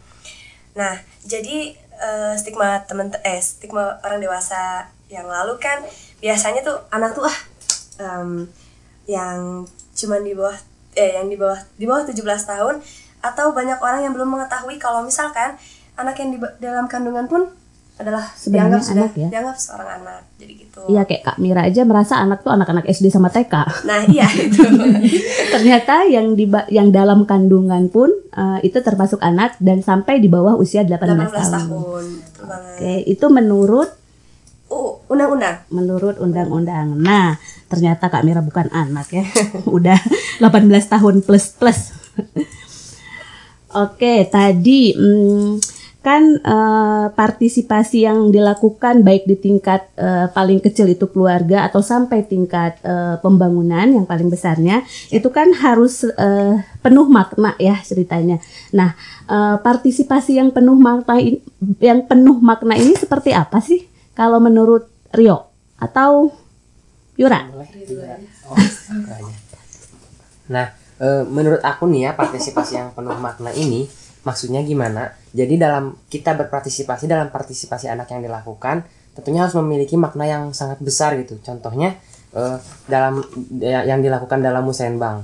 Nah, 0.73 0.95
jadi 1.27 1.75
eh, 1.75 2.33
stigma 2.39 2.83
teman 2.87 3.11
eh 3.23 3.39
stigma 3.39 3.99
orang 4.03 4.19
dewasa 4.19 4.91
yang 5.07 5.27
lalu 5.29 5.55
kan 5.61 5.85
biasanya 6.19 6.65
tuh 6.65 6.77
anak 6.89 7.13
tuh 7.13 7.23
ah 7.23 7.37
em, 8.01 8.49
yang 9.05 9.63
cuman 9.93 10.25
di 10.25 10.33
bawah 10.33 10.57
eh 10.97 11.15
yang 11.19 11.29
di 11.29 11.37
bawah 11.37 11.59
di 11.77 11.85
bawah 11.85 12.03
17 12.09 12.25
tahun 12.25 12.75
atau 13.25 13.49
banyak 13.49 13.81
orang 13.81 14.05
yang 14.05 14.13
belum 14.13 14.37
mengetahui 14.37 14.77
kalau 14.77 15.01
misalkan 15.01 15.57
anak 15.97 16.15
yang 16.21 16.29
di 16.35 16.37
dalam 16.61 16.85
kandungan 16.85 17.25
pun 17.25 17.49
adalah 17.95 18.27
Sebenarnya 18.35 18.75
dianggap 18.75 18.81
sudah 18.83 19.09
ya? 19.15 19.29
dianggap 19.31 19.55
seorang 19.55 19.89
anak. 20.03 20.21
Jadi 20.35 20.53
gitu. 20.67 20.79
Iya 20.91 21.07
kayak 21.07 21.23
Kak 21.23 21.37
Mira 21.39 21.63
aja 21.63 21.81
merasa 21.87 22.19
anak 22.19 22.43
tuh 22.43 22.51
anak-anak 22.51 22.83
SD 22.91 23.07
sama 23.07 23.31
TK. 23.31 23.55
Nah, 23.87 24.03
iya 24.11 24.27
itu. 24.35 24.67
Ternyata 25.55 26.03
yang 26.03 26.35
di 26.35 26.43
yang 26.67 26.91
dalam 26.91 27.23
kandungan 27.23 27.87
pun 27.87 28.11
eh, 28.35 28.59
itu 28.67 28.83
termasuk 28.83 29.23
anak 29.23 29.55
dan 29.63 29.79
sampai 29.79 30.19
di 30.19 30.27
bawah 30.27 30.59
usia 30.59 30.83
18, 30.83 30.91
18 30.91 31.31
tahun. 31.31 31.51
tahun. 31.55 32.05
Oke, 32.75 32.93
itu 33.07 33.25
menurut 33.31 33.89
Uh, 34.65 34.97
undang-undang. 35.13 35.61
menurut 35.69 36.17
undang-undang. 36.17 36.97
Nah, 36.97 37.37
ternyata 37.69 38.09
Kak 38.09 38.25
Mira 38.25 38.41
bukan 38.41 38.65
anak 38.73 39.13
ya. 39.13 39.21
Udah 39.77 40.01
18 40.41 40.67
tahun 40.89 41.21
plus 41.21 41.53
plus. 41.53 41.93
Oke, 43.75 44.23
tadi 44.31 44.95
mm, 44.95 45.59
kan 45.99 46.21
eh, 46.37 47.05
partisipasi 47.11 48.05
yang 48.05 48.29
dilakukan 48.29 49.01
baik 49.01 49.25
di 49.25 49.35
tingkat 49.41 49.89
eh, 49.97 50.29
paling 50.29 50.61
kecil 50.61 50.85
itu 50.87 51.09
keluarga 51.09 51.65
atau 51.65 51.81
sampai 51.81 52.21
tingkat 52.23 52.77
eh, 52.85 53.17
pembangunan 53.19 53.89
yang 53.89 54.05
paling 54.05 54.29
besarnya 54.29 54.85
itu 55.09 55.25
kan 55.33 55.49
harus 55.51 56.05
eh, 56.05 56.61
penuh 56.79 57.09
makna 57.09 57.57
ya 57.57 57.75
ceritanya. 57.81 58.37
Nah, 58.71 58.93
eh, 59.27 59.57
partisipasi 59.59 60.37
yang 60.37 60.53
penuh 60.53 60.77
makna 60.77 61.17
in- 61.17 61.41
yang 61.81 62.05
penuh 62.05 62.37
makna 62.37 62.77
ini 62.77 62.93
seperti 62.93 63.33
apa 63.33 63.57
sih 63.59 63.83
kalau 64.13 64.37
menurut 64.37 64.87
Rio 65.11 65.49
atau 65.75 66.29
Yura? 67.17 67.49
Oh, 68.45 68.55
kayaknya. 68.55 69.35
Nah, 70.45 70.67
eh, 70.99 71.23
menurut 71.27 71.61
aku 71.63 71.87
nih 71.89 72.09
ya 72.09 72.11
partisipasi 72.13 72.73
yang 72.79 72.89
penuh 72.95 73.15
makna 73.17 73.51
ini 73.55 73.87
maksudnya 74.25 74.61
gimana? 74.65 75.13
Jadi 75.35 75.55
dalam 75.59 75.95
kita 76.09 76.33
berpartisipasi 76.33 77.05
dalam 77.05 77.29
partisipasi 77.29 77.91
anak 77.91 78.09
yang 78.11 78.25
dilakukan 78.25 78.83
tentunya 79.15 79.47
harus 79.47 79.55
memiliki 79.55 79.95
makna 79.95 80.27
yang 80.27 80.43
sangat 80.51 80.81
besar 80.83 81.15
gitu. 81.19 81.39
Contohnya 81.43 81.95
eh, 82.35 82.57
dalam 82.89 83.23
ya- 83.63 83.85
yang 83.87 84.03
dilakukan 84.03 84.43
dalam 84.43 84.65
musrenbang. 84.67 85.23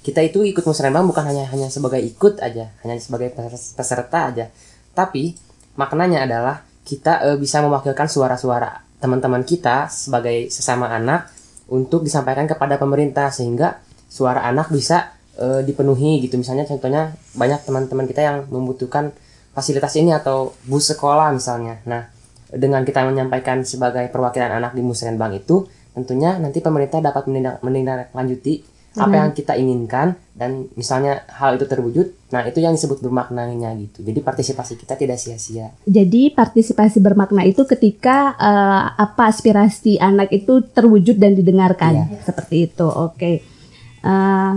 Kita 0.00 0.24
itu 0.24 0.40
ikut 0.42 0.64
musrenbang 0.64 1.04
bukan 1.04 1.28
hanya 1.28 1.44
hanya 1.52 1.68
sebagai 1.68 2.00
ikut 2.00 2.40
aja, 2.40 2.72
hanya 2.82 2.96
sebagai 2.96 3.30
pes- 3.36 3.76
peserta 3.76 4.32
aja. 4.32 4.48
Tapi 4.96 5.36
maknanya 5.76 6.24
adalah 6.26 6.64
kita 6.82 7.22
eh, 7.30 7.38
bisa 7.38 7.62
mewakilkan 7.62 8.08
suara-suara 8.10 8.82
teman-teman 9.00 9.44
kita 9.46 9.88
sebagai 9.88 10.52
sesama 10.52 10.92
anak 10.92 11.30
untuk 11.70 12.02
disampaikan 12.02 12.44
kepada 12.50 12.76
pemerintah 12.76 13.30
sehingga 13.32 13.78
suara 14.10 14.42
anak 14.42 14.74
bisa 14.74 15.14
eh, 15.38 15.62
dipenuhi 15.62 16.20
gitu. 16.26 16.34
Misalnya 16.36 16.66
contohnya 16.66 17.14
banyak 17.38 17.62
teman-teman 17.62 18.10
kita 18.10 18.20
yang 18.26 18.36
membutuhkan 18.50 19.14
fasilitas 19.54 19.94
ini 19.94 20.10
atau 20.10 20.52
bus 20.66 20.90
sekolah 20.90 21.30
misalnya. 21.30 21.78
Nah 21.86 22.10
dengan 22.50 22.82
kita 22.82 23.06
menyampaikan 23.06 23.62
sebagai 23.62 24.10
perwakilan 24.10 24.50
anak 24.50 24.74
di 24.74 24.82
musrenbang 24.82 25.38
itu 25.38 25.70
tentunya 25.94 26.38
nanti 26.38 26.58
pemerintah 26.58 26.98
dapat 26.98 27.30
menindak, 27.30 27.62
menindaklanjuti 27.62 28.80
apa 28.98 29.14
yang 29.14 29.30
kita 29.30 29.54
inginkan 29.54 30.18
dan 30.34 30.66
misalnya 30.74 31.22
hal 31.30 31.54
itu 31.54 31.62
terwujud 31.70 32.10
nah 32.34 32.42
itu 32.42 32.58
yang 32.58 32.74
disebut 32.74 32.98
bermaknanya 32.98 33.70
gitu. 33.78 34.02
Jadi 34.02 34.18
partisipasi 34.18 34.74
kita 34.74 34.98
tidak 34.98 35.14
sia-sia. 35.14 35.70
Jadi 35.86 36.34
partisipasi 36.34 36.98
bermakna 36.98 37.46
itu 37.46 37.62
ketika 37.70 38.34
eh, 38.34 38.82
apa 38.98 39.30
aspirasi 39.30 40.02
anak 40.02 40.34
itu 40.34 40.66
terwujud 40.74 41.22
dan 41.22 41.38
didengarkan. 41.38 42.18
Seperti 42.26 42.66
itu. 42.66 42.86
Oke. 42.86 43.59
Eh, 44.00 44.54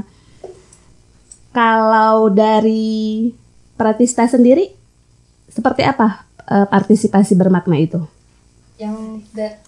kalau 1.53 2.31
dari 2.31 3.29
Pratista 3.75 4.25
sendiri 4.25 4.71
seperti 5.47 5.85
apa 5.85 6.25
eh, 6.49 6.65
partisipasi 6.65 7.35
bermakna 7.37 7.77
itu? 7.77 8.01
yang 8.81 9.21
da- 9.31 9.61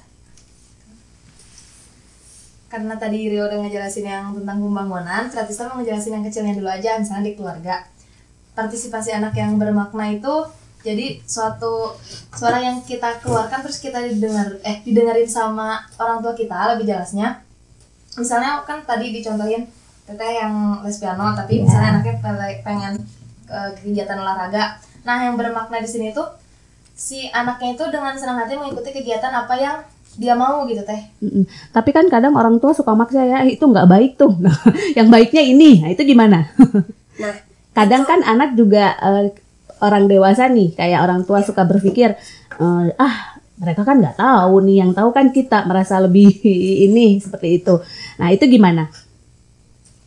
karena 2.66 3.00
tadi 3.00 3.32
Rio 3.32 3.48
udah 3.48 3.64
ngejelasin 3.64 4.04
yang 4.04 4.36
tentang 4.36 4.60
pembangunan, 4.60 5.32
Pratista 5.32 5.70
mau 5.72 5.80
ngejelasin 5.80 6.20
yang 6.20 6.26
kecilnya 6.28 6.60
dulu 6.60 6.68
aja, 6.68 7.00
misalnya 7.00 7.32
di 7.32 7.34
keluarga. 7.40 7.88
Partisipasi 8.52 9.16
anak 9.16 9.38
yang 9.40 9.56
bermakna 9.56 10.12
itu 10.12 10.34
jadi 10.84 11.24
suatu 11.24 11.96
suara 12.36 12.60
yang 12.60 12.84
kita 12.84 13.24
keluarkan 13.24 13.64
terus 13.64 13.80
kita 13.80 14.04
didengar 14.06 14.60
eh 14.62 14.84
didengarin 14.84 15.26
sama 15.30 15.82
orang 15.96 16.20
tua 16.20 16.36
kita 16.36 16.76
lebih 16.76 16.90
jelasnya. 16.92 17.45
Misalnya 18.16 18.64
kan 18.64 18.82
tadi 18.82 19.12
dicontohin 19.12 19.68
teteh 20.06 20.32
yang 20.38 20.54
les 20.82 20.96
piano 20.96 21.34
tapi 21.34 21.60
misalnya 21.60 21.98
anaknya 21.98 22.16
pele- 22.20 22.62
pengen 22.62 22.94
ke 23.44 23.58
kegiatan 23.80 24.18
olahraga. 24.18 24.78
Nah, 25.02 25.22
yang 25.22 25.36
bermakna 25.36 25.78
di 25.78 25.86
sini 25.86 26.10
tuh 26.12 26.26
si 26.92 27.28
anaknya 27.30 27.74
itu 27.74 27.84
dengan 27.90 28.16
senang 28.16 28.40
hati 28.40 28.56
mengikuti 28.56 28.90
kegiatan 28.90 29.30
apa 29.30 29.54
yang 29.54 29.78
dia 30.16 30.32
mau 30.32 30.64
gitu 30.64 30.80
teh 30.82 31.12
Mm-mm. 31.20 31.44
Tapi 31.70 31.92
kan 31.92 32.08
kadang 32.08 32.32
orang 32.34 32.56
tua 32.56 32.72
suka 32.72 32.96
maksa 32.96 33.20
ya 33.22 33.44
"Eh, 33.44 33.54
itu 33.54 33.66
nggak 33.66 33.84
baik 33.86 34.12
tuh. 34.16 34.32
Yang 34.98 35.08
baiknya 35.12 35.44
ini, 35.44 35.84
nah, 35.84 35.92
itu 35.92 36.04
gimana? 36.04 36.48
Nah, 37.16 37.32
kadang 37.74 38.04
kan 38.04 38.20
anak 38.22 38.56
juga 38.56 38.92
eh, 38.94 39.32
orang 39.80 40.08
dewasa 40.08 40.48
nih 40.48 40.72
kayak 40.74 41.00
orang 41.00 41.24
tua 41.24 41.40
suka 41.40 41.64
berpikir 41.64 42.16
eh, 42.56 42.84
ah 42.98 43.35
mereka 43.56 43.88
kan 43.88 44.04
nggak 44.04 44.20
tahu 44.20 44.60
nih 44.68 44.84
yang 44.84 44.92
tahu 44.92 45.16
kan 45.16 45.32
kita 45.32 45.64
merasa 45.64 46.00
lebih 46.04 46.28
ini 46.86 47.20
seperti 47.24 47.64
itu. 47.64 47.80
Nah 48.20 48.28
itu 48.32 48.44
gimana? 48.52 48.92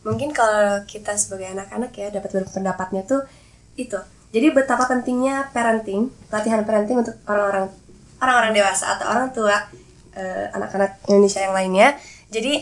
Mungkin 0.05 0.31
kalau 0.31 0.85
kita 0.85 1.17
sebagai 1.17 1.51
anak-anak 1.51 1.91
ya 1.97 2.07
dapat 2.13 2.29
berpendapatnya 2.45 3.03
tuh 3.05 3.21
itu. 3.75 3.97
Jadi 4.29 4.53
betapa 4.53 4.85
pentingnya 4.85 5.49
parenting 5.49 6.13
latihan 6.29 6.61
parenting 6.61 7.01
untuk 7.01 7.17
orang-orang 7.25 7.73
orang-orang 8.21 8.51
dewasa 8.53 8.93
atau 8.93 9.05
orang 9.09 9.33
tua 9.33 9.57
eh, 10.13 10.45
anak-anak 10.53 11.01
Indonesia 11.09 11.41
yang 11.41 11.57
lainnya. 11.57 11.97
Jadi 12.29 12.61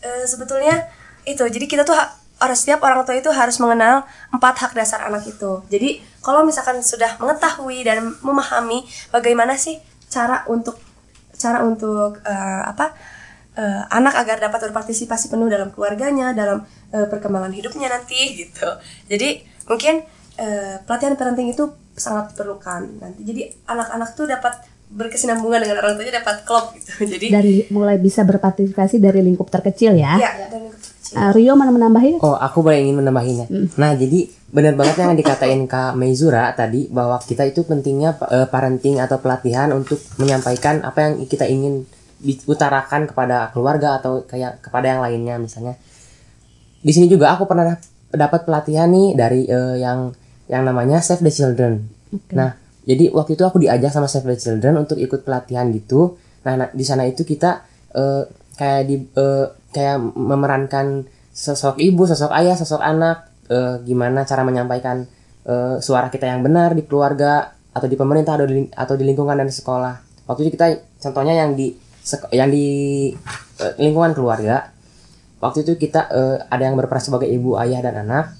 eh, 0.00 0.24
sebetulnya 0.24 0.88
itu 1.28 1.44
jadi 1.44 1.66
kita 1.68 1.84
tuh 1.84 2.00
orang 2.40 2.56
setiap 2.56 2.80
orang 2.80 3.04
tua 3.04 3.20
itu 3.20 3.28
harus 3.28 3.60
mengenal 3.60 4.08
empat 4.32 4.56
hak 4.56 4.72
dasar 4.72 5.04
anak 5.04 5.28
itu. 5.28 5.60
Jadi 5.68 6.00
kalau 6.24 6.48
misalkan 6.48 6.80
sudah 6.80 7.20
mengetahui 7.20 7.84
dan 7.84 8.16
memahami 8.24 8.88
bagaimana 9.12 9.60
sih 9.60 9.76
cara 10.10 10.44
untuk 10.50 10.76
cara 11.40 11.64
untuk 11.64 12.20
eh, 12.26 12.62
apa 12.66 12.92
eh, 13.56 13.82
anak 13.94 14.14
agar 14.20 14.36
dapat 14.50 14.68
berpartisipasi 14.68 15.32
penuh 15.32 15.48
dalam 15.48 15.72
keluarganya, 15.72 16.36
dalam 16.36 16.66
eh, 16.92 17.06
perkembangan 17.08 17.54
hidupnya 17.54 17.88
nanti 17.88 18.36
gitu. 18.36 18.68
Jadi 19.08 19.40
mungkin 19.70 20.04
eh, 20.36 20.82
pelatihan 20.84 21.14
parenting 21.16 21.54
itu 21.54 21.70
sangat 21.96 22.34
diperlukan 22.34 23.00
nanti. 23.00 23.20
Jadi 23.24 23.42
anak-anak 23.70 24.12
tuh 24.18 24.26
dapat 24.28 24.66
berkesinambungan 24.90 25.62
dengan 25.62 25.78
orang 25.86 25.94
tuanya 25.94 26.18
dapat 26.18 26.42
klop 26.42 26.74
gitu. 26.74 27.06
Jadi 27.06 27.26
dari 27.30 27.54
mulai 27.70 27.96
bisa 28.02 28.26
berpartisipasi 28.26 28.98
dari 28.98 29.22
lingkup 29.22 29.46
terkecil 29.46 29.94
ya 29.94 30.18
ya 30.18 30.50
dan 30.50 30.66
kecil. 30.66 30.89
Eh, 31.10 31.30
Rio 31.34 31.56
mana 31.58 31.72
menambahin 31.72 32.20
Oh, 32.20 32.36
aku 32.36 32.62
boleh 32.62 32.84
ingin 32.84 33.00
menambahinnya. 33.00 33.48
Nah, 33.80 33.96
jadi 33.96 34.30
benar 34.50 34.76
banget 34.76 35.00
yang 35.00 35.16
dikatain 35.16 35.64
Kak 35.66 35.96
Meizura 35.96 36.52
tadi 36.54 36.86
bahwa 36.86 37.18
kita 37.18 37.48
itu 37.48 37.64
pentingnya 37.64 38.14
eh, 38.30 38.46
parenting 38.46 39.00
atau 39.00 39.18
pelatihan 39.18 39.72
untuk 39.72 39.98
menyampaikan 40.20 40.84
apa 40.84 41.08
yang 41.10 41.12
kita 41.24 41.48
ingin 41.48 41.88
diutarakan 42.20 43.08
kepada 43.08 43.48
keluarga 43.50 43.96
atau 43.96 44.22
kayak 44.22 44.60
kepada 44.60 44.92
yang 44.92 45.00
lainnya 45.00 45.40
misalnya. 45.40 45.74
Di 46.80 46.92
sini 46.92 47.08
juga 47.08 47.32
aku 47.32 47.44
pernah 47.44 47.74
dapat 48.12 48.44
pelatihan 48.44 48.86
nih 48.88 49.16
dari 49.16 49.40
eh, 49.48 49.76
yang 49.80 50.12
yang 50.46 50.62
namanya 50.62 51.00
Save 51.00 51.22
the 51.22 51.32
Children. 51.32 51.86
Nah, 52.34 52.54
jadi 52.82 53.10
waktu 53.10 53.34
itu 53.38 53.44
aku 53.46 53.58
diajak 53.58 53.90
sama 53.90 54.06
Save 54.06 54.30
the 54.30 54.38
Children 54.38 54.78
untuk 54.78 54.98
ikut 54.98 55.22
pelatihan 55.22 55.70
gitu. 55.70 56.18
Nah, 56.42 56.54
na- 56.54 56.72
di 56.72 56.82
sana 56.82 57.06
itu 57.06 57.22
kita 57.22 57.64
eh, 57.94 58.22
kayak 58.54 58.82
di 58.84 58.96
eh, 59.00 59.46
kayak 59.70 59.98
memerankan 60.18 61.06
sosok 61.30 61.78
ibu, 61.78 62.04
sosok 62.06 62.34
ayah, 62.34 62.58
sosok 62.58 62.82
anak, 62.82 63.30
eh, 63.46 63.80
gimana 63.86 64.26
cara 64.26 64.42
menyampaikan 64.42 65.06
eh, 65.46 65.76
suara 65.80 66.12
kita 66.12 66.26
yang 66.28 66.44
benar 66.44 66.74
di 66.74 66.84
keluarga 66.84 67.54
atau 67.70 67.86
di 67.86 67.96
pemerintah 67.96 68.34
atau 68.34 68.46
di, 68.50 68.66
atau 68.70 68.94
di 68.98 69.04
lingkungan 69.06 69.38
dan 69.38 69.46
di 69.46 69.54
sekolah. 69.54 70.26
Waktu 70.26 70.46
itu 70.46 70.50
kita 70.58 70.66
contohnya 71.00 71.34
yang 71.46 71.54
di 71.54 71.74
yang 72.34 72.50
di 72.50 72.66
eh, 73.62 73.72
lingkungan 73.78 74.12
keluarga. 74.12 74.70
Waktu 75.40 75.64
itu 75.64 75.72
kita 75.80 76.10
eh, 76.12 76.36
ada 76.50 76.62
yang 76.62 76.76
berperan 76.76 77.00
sebagai 77.00 77.30
ibu, 77.30 77.56
ayah 77.56 77.80
dan 77.80 78.04
anak. 78.04 78.36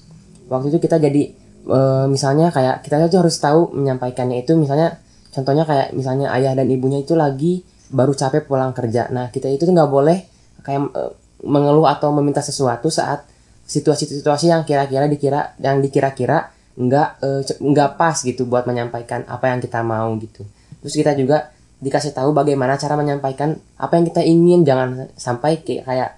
Waktu 0.51 0.75
itu 0.75 0.79
kita 0.83 0.99
jadi 0.99 1.31
eh, 1.67 2.05
misalnya 2.11 2.51
kayak 2.51 2.83
kita 2.83 3.07
tuh 3.07 3.23
harus 3.23 3.35
tahu 3.39 3.71
menyampaikannya 3.73 4.43
itu 4.43 4.53
misalnya 4.59 4.99
contohnya 5.31 5.63
kayak 5.63 5.95
misalnya 5.95 6.27
ayah 6.35 6.53
dan 6.53 6.67
ibunya 6.67 6.99
itu 7.01 7.15
lagi 7.15 7.63
baru 7.91 8.15
capek 8.15 8.47
pulang 8.47 8.71
kerja. 8.71 9.11
Nah, 9.11 9.29
kita 9.29 9.51
itu 9.51 9.67
nggak 9.67 9.91
boleh 9.91 10.17
kayak 10.63 10.81
eh, 10.95 11.11
mengeluh 11.41 11.89
atau 11.89 12.13
meminta 12.13 12.39
sesuatu 12.41 12.89
saat 12.93 13.25
situasi-situasi 13.65 14.51
yang 14.51 14.61
kira-kira 14.67 15.07
dikira 15.07 15.55
yang 15.63 15.79
dikira-kira 15.79 16.51
nggak 16.75 17.09
eh, 17.23 17.41
nggak 17.59 17.89
pas 17.99 18.15
gitu 18.19 18.47
buat 18.47 18.67
menyampaikan 18.67 19.25
apa 19.27 19.51
yang 19.51 19.59
kita 19.59 19.79
mau 19.81 20.11
gitu. 20.19 20.43
Terus 20.81 20.93
kita 20.97 21.11
juga 21.15 21.51
dikasih 21.81 22.13
tahu 22.13 22.29
bagaimana 22.31 22.77
cara 22.77 22.93
menyampaikan 22.93 23.57
apa 23.81 23.93
yang 23.97 24.05
kita 24.05 24.21
ingin 24.21 24.61
jangan 24.61 25.09
sampai 25.17 25.65
kayak, 25.65 26.13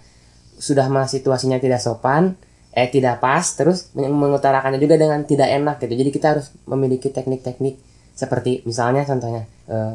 sudah 0.59 0.91
mah 0.91 1.07
situasinya 1.07 1.55
tidak 1.59 1.79
sopan 1.79 2.35
eh 2.73 2.89
tidak 2.89 3.21
pas 3.21 3.43
terus 3.53 3.93
meng- 3.93 4.11
mengutarakannya 4.11 4.81
juga 4.81 4.97
dengan 4.97 5.23
tidak 5.23 5.47
enak 5.51 5.77
gitu. 5.83 5.93
Jadi 5.93 6.09
kita 6.11 6.27
harus 6.35 6.51
memiliki 6.67 7.13
teknik-teknik 7.13 7.79
seperti 8.13 8.65
misalnya 8.67 9.07
contohnya 9.07 9.47
eh, 9.71 9.93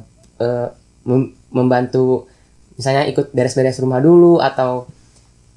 mem- 1.05 1.35
membantu 1.51 2.29
misalnya 2.79 3.05
ikut 3.11 3.35
beres-beres 3.35 3.83
rumah 3.83 3.99
dulu 3.99 4.39
atau 4.39 4.87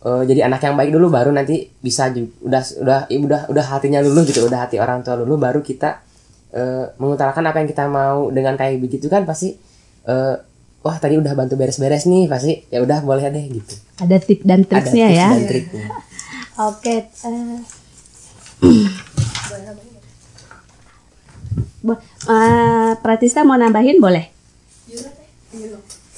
eh, 0.01 0.23
jadi 0.25 0.49
anak 0.49 0.61
yang 0.61 0.75
baik 0.75 0.91
dulu 0.91 1.07
baru 1.09 1.29
nanti 1.29 1.69
bisa 1.77 2.09
juga 2.09 2.33
udah 2.41 2.61
udah 2.81 2.99
udah 3.09 3.41
udah 3.53 3.65
hatinya 3.69 3.99
luluh 4.01 4.25
gitu 4.25 4.45
udah 4.45 4.65
hati 4.65 4.81
orang 4.81 5.01
tua 5.01 5.17
dulu 5.21 5.37
baru 5.37 5.61
kita 5.61 6.01
eh, 6.51 6.85
mengutarakan 6.97 7.43
apa 7.47 7.57
yang 7.61 7.69
kita 7.69 7.85
mau 7.87 8.27
dengan 8.33 8.57
kayak 8.57 8.81
begitu 8.81 9.07
kan 9.07 9.23
pasti 9.23 9.55
eh, 10.05 10.35
wah 10.81 10.97
tadi 10.97 11.15
udah 11.21 11.33
bantu 11.37 11.53
beres-beres 11.55 12.09
nih 12.09 12.25
pasti 12.25 12.65
ya 12.73 12.81
udah 12.81 13.05
boleh 13.05 13.29
deh 13.29 13.45
gitu. 13.53 13.75
Ada 14.01 14.17
tip 14.17 14.41
dan 14.41 14.65
ada 14.65 14.89
tips 14.89 14.97
ya. 14.97 15.29
dan 15.29 15.45
triknya 15.45 15.85
oke 16.69 16.95
eh, 17.05 17.57
Bo- 21.81 21.97
eh, 22.29 22.93
Pratista 23.01 23.41
mau 23.41 23.57
nambahin 23.57 23.97
boleh? 23.97 24.29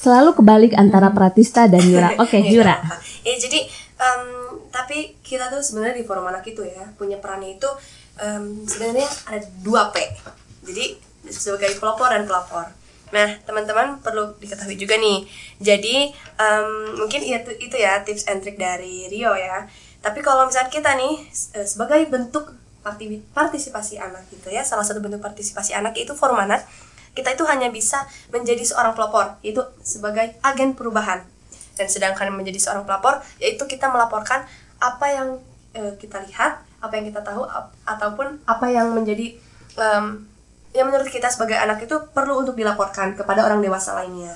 Selalu 0.03 0.35
kebalik 0.35 0.75
antara 0.75 1.15
Pratista 1.15 1.63
dan 1.71 1.79
Yura. 1.87 2.11
Oke, 2.23 2.43
Yura. 2.43 2.75
Ya 3.23 3.39
jadi 3.39 3.63
em, 3.95 4.23
tapi 4.67 5.15
kita 5.23 5.47
tuh 5.47 5.63
sebenarnya 5.63 5.95
di 5.95 6.03
forum 6.03 6.27
anak 6.27 6.43
itu 6.43 6.59
ya 6.67 6.83
punya 6.99 7.23
perannya 7.23 7.55
itu 7.55 7.69
em, 8.19 8.67
sebenarnya 8.67 9.07
ada 9.31 9.39
dua 9.63 9.95
P. 9.95 10.03
Jadi 10.67 10.99
sebagai 11.31 11.79
pelopor 11.79 12.11
dan 12.11 12.27
pelopor. 12.27 12.67
Nah 13.15 13.39
teman-teman 13.47 14.03
perlu 14.03 14.35
diketahui 14.43 14.75
juga 14.75 14.99
nih. 14.99 15.23
Jadi 15.63 16.11
em, 16.35 16.67
mungkin 16.99 17.23
itu 17.23 17.51
itu 17.63 17.75
ya 17.79 18.03
tips 18.03 18.27
and 18.27 18.43
trick 18.43 18.59
dari 18.59 19.07
Rio 19.07 19.31
ya. 19.39 19.63
Tapi 20.03 20.19
kalau 20.19 20.43
misalnya 20.43 20.67
kita 20.67 20.99
nih 20.99 21.15
eh, 21.55 21.63
sebagai 21.63 22.03
bentuk 22.11 22.51
parti- 22.83 23.23
partisipasi 23.31 23.95
anak 23.95 24.27
gitu 24.27 24.51
ya, 24.51 24.67
salah 24.67 24.83
satu 24.83 24.99
bentuk 24.99 25.23
partisipasi 25.23 25.71
anak 25.71 25.95
yaitu 25.95 26.11
forum 26.11 26.35
anak 26.35 26.67
kita 27.13 27.37
itu 27.37 27.45
hanya 27.45 27.69
bisa 27.69 28.05
menjadi 28.33 28.65
seorang 28.65 28.97
pelopor, 28.97 29.37
yaitu 29.45 29.61
sebagai 29.85 30.33
agen 30.41 30.73
perubahan. 30.73 31.21
Dan 31.73 31.89
sedangkan 31.89 32.29
menjadi 32.33 32.57
seorang 32.61 32.85
pelopor, 32.85 33.21
yaitu 33.41 33.65
kita 33.65 33.89
melaporkan 33.89 34.45
apa 34.77 35.05
yang 35.09 35.27
eh, 35.73 35.93
kita 35.97 36.21
lihat, 36.25 36.61
apa 36.81 36.93
yang 36.97 37.05
kita 37.09 37.21
tahu, 37.21 37.45
ap- 37.45 37.73
ataupun 37.85 38.41
apa 38.45 38.65
yang 38.69 38.93
menjadi 38.93 39.37
em, 39.77 40.27
yang 40.73 40.89
menurut 40.89 41.05
kita 41.09 41.29
sebagai 41.29 41.57
anak 41.57 41.85
itu 41.85 41.95
perlu 42.13 42.41
untuk 42.41 42.57
dilaporkan 42.57 43.13
kepada 43.13 43.45
orang 43.45 43.61
dewasa 43.61 43.93
lainnya. 43.93 44.33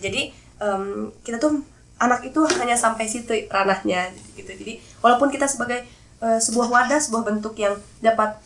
Jadi 0.00 0.32
em, 0.60 1.12
kita 1.24 1.40
tuh 1.40 1.64
anak 1.98 2.22
itu 2.24 2.40
hanya 2.60 2.76
sampai 2.78 3.08
situ 3.08 3.34
ranahnya 3.50 4.12
gitu. 4.36 4.48
Jadi 4.52 4.78
walaupun 5.00 5.32
kita 5.32 5.48
sebagai 5.48 5.84
eh, 6.20 6.40
sebuah 6.40 6.68
wadah, 6.68 7.00
sebuah 7.00 7.24
bentuk 7.24 7.56
yang 7.56 7.74
dapat 8.04 8.36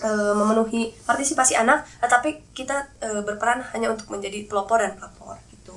eh, 0.00 0.34
memenuhi 0.34 0.96
partisipasi 1.04 1.58
anak, 1.60 1.84
tetapi 2.00 2.54
kita 2.56 2.88
eh, 3.04 3.20
berperan 3.20 3.60
hanya 3.76 3.92
untuk 3.92 4.08
menjadi 4.08 4.48
pelopor 4.48 4.80
dan 4.80 4.96
pelopor 4.96 5.36
gitu. 5.52 5.76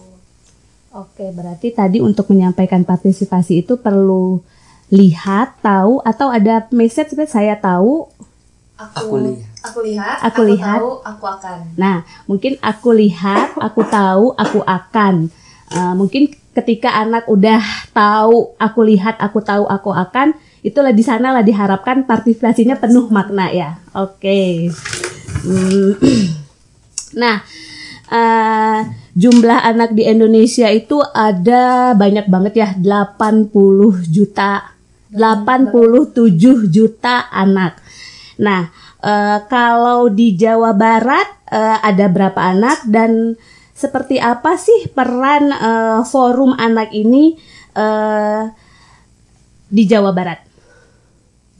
Oke, 0.95 1.27
berarti 1.35 1.75
tadi 1.75 1.99
untuk 1.99 2.31
menyampaikan 2.31 2.87
partisipasi 2.87 3.67
itu 3.67 3.75
perlu 3.75 4.39
lihat, 4.93 5.59
tahu 5.59 5.99
atau 6.05 6.29
ada 6.29 6.69
message 6.71 7.11
seperti 7.11 7.35
saya 7.35 7.57
tahu. 7.57 8.07
Aku, 8.75 8.91
Aku 8.99 9.15
lihat. 9.23 9.55
Aku 9.65 9.79
lihat. 9.81 10.17
Aku 10.21 10.41
lihat. 10.43 10.79
tahu. 10.79 10.89
Aku 11.01 11.25
akan. 11.25 11.57
Nah, 11.79 11.97
mungkin 12.27 12.59
aku 12.59 12.89
lihat, 12.91 13.55
aku 13.57 13.81
tahu, 13.87 14.35
aku 14.35 14.59
akan. 14.61 15.31
Eh, 15.73 15.93
mungkin 15.97 16.29
ketika 16.53 16.93
anak 16.93 17.25
udah 17.27 17.63
tahu, 17.91 18.53
aku 18.55 18.79
lihat, 18.85 19.17
aku 19.19 19.41
tahu, 19.41 19.65
aku 19.65 19.89
akan, 19.91 20.37
itulah 20.65 20.89
di 20.89 21.05
sana 21.05 21.29
lah 21.29 21.45
diharapkan 21.45 22.09
partisipasinya 22.09 22.81
penuh 22.81 23.05
makna 23.13 23.53
ya. 23.53 23.77
Oke. 23.93 24.73
Hmm. 25.45 25.93
Nah, 27.15 27.39
eh, 28.11 28.79
jumlah 29.15 29.63
anak 29.63 29.95
di 29.95 30.03
Indonesia 30.03 30.67
itu 30.67 30.99
ada 30.99 31.95
banyak 31.95 32.27
banget 32.27 32.53
ya, 32.59 32.69
80 32.75 34.03
juta. 34.03 34.75
87 35.15 36.67
juta 36.67 37.31
anak. 37.31 37.79
Nah, 38.43 38.67
eh, 38.99 39.39
kalau 39.47 40.11
di 40.11 40.35
Jawa 40.35 40.75
Barat 40.75 41.47
eh, 41.47 41.77
ada 41.79 42.11
berapa 42.11 42.41
anak 42.51 42.83
dan 42.91 43.39
seperti 43.71 44.19
apa 44.19 44.59
sih 44.59 44.91
peran 44.91 45.55
eh, 45.55 45.99
forum 46.03 46.51
anak 46.51 46.91
ini 46.91 47.39
eh, 47.79 48.43
di 49.71 49.83
Jawa 49.87 50.11
Barat? 50.11 50.54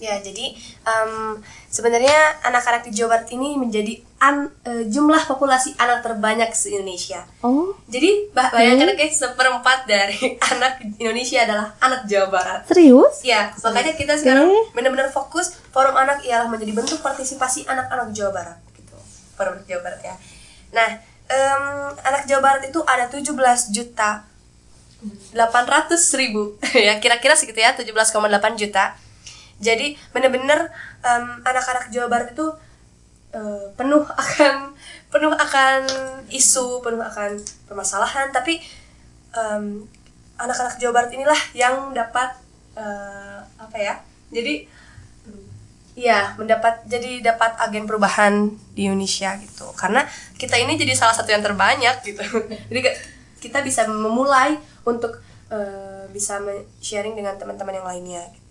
Ya, 0.06 0.22
jadi 0.22 0.54
em, 0.84 1.42
sebenarnya 1.68 2.14
anak-anak 2.42 2.86
di 2.86 2.94
Jawa 2.94 3.10
Barat 3.12 3.28
ini 3.30 3.58
menjadi 3.58 3.98
an- 4.18 4.54
eh, 4.62 4.86
jumlah 4.86 5.26
populasi 5.26 5.74
anak 5.76 6.00
terbanyak 6.00 6.54
se 6.54 6.70
Indonesia. 6.70 7.26
Oh, 7.42 7.74
Jadi 7.86 8.30
bah- 8.32 8.54
bayangkan 8.54 8.94
guys, 8.94 9.18
seperempat 9.18 9.84
dari 9.84 10.16
anak 10.54 10.78
Indonesia 10.96 11.42
adalah 11.42 11.74
anak 11.80 12.06
Jawa 12.06 12.30
Barat. 12.30 12.62
serius? 12.66 13.22
Ya, 13.22 13.50
makanya 13.60 13.94
kita 13.94 14.14
sekarang 14.14 14.46
benar-benar 14.72 15.10
fokus 15.10 15.58
forum 15.70 15.94
anak 15.94 16.22
ialah 16.22 16.46
menjadi 16.46 16.72
bentuk 16.72 17.02
partisipasi 17.02 17.66
anak-anak 17.66 18.14
Jawa 18.14 18.30
Barat 18.32 18.58
gitu. 18.72 18.94
Forum 19.34 19.58
Jawa 19.66 19.82
Barat 19.82 20.02
ya. 20.04 20.16
Nah, 20.72 20.90
em, 21.26 21.64
anak 22.00 22.24
Jawa 22.26 22.42
Barat 22.44 22.64
itu 22.64 22.78
ada 22.84 23.10
17 23.10 23.34
juta 23.72 24.22
800 25.34 25.92
ribu 26.16 26.58
ya 26.78 26.98
kira-kira 26.98 27.34
segitu 27.34 27.58
ya 27.58 27.74
17,8 27.74 28.22
juta. 28.56 28.94
Jadi 29.60 29.96
benar-benar 30.12 30.68
em, 31.04 31.26
anak-anak 31.44 31.92
Jawa 31.92 32.08
Barat 32.12 32.32
itu 32.36 32.48
eh, 33.36 33.68
penuh 33.76 34.04
akan 34.04 34.76
penuh 35.14 35.32
akan 35.32 35.80
isu, 36.32 36.84
penuh 36.84 37.02
akan 37.02 37.40
permasalahan, 37.68 38.32
tapi 38.36 38.60
em, 39.36 39.88
anak-anak 40.36 40.76
Jawa 40.80 40.94
Barat 41.02 41.12
inilah 41.16 41.42
yang 41.56 41.96
dapat 41.96 42.36
eh, 42.76 43.40
apa 43.60 43.78
ya? 43.78 43.96
Jadi 44.32 44.68
Iya, 45.96 46.36
mendapat 46.36 46.84
jadi 46.92 47.24
dapat 47.24 47.56
agen 47.56 47.88
perubahan 47.88 48.52
di 48.76 48.92
Indonesia 48.92 49.32
gitu. 49.40 49.72
Karena 49.80 50.04
kita 50.36 50.60
ini 50.60 50.76
jadi 50.76 50.92
salah 50.92 51.16
satu 51.16 51.32
yang 51.32 51.40
terbanyak 51.40 52.04
gitu. 52.04 52.20
jadi 52.70 53.00
kita 53.40 53.64
bisa 53.64 53.88
memulai 53.88 54.60
untuk 54.84 55.24
eh, 55.48 56.04
bisa 56.12 56.44
sharing 56.84 57.16
dengan 57.16 57.40
teman-teman 57.40 57.80
yang 57.80 57.88
lainnya 57.88 58.24
gitu. 58.28 58.45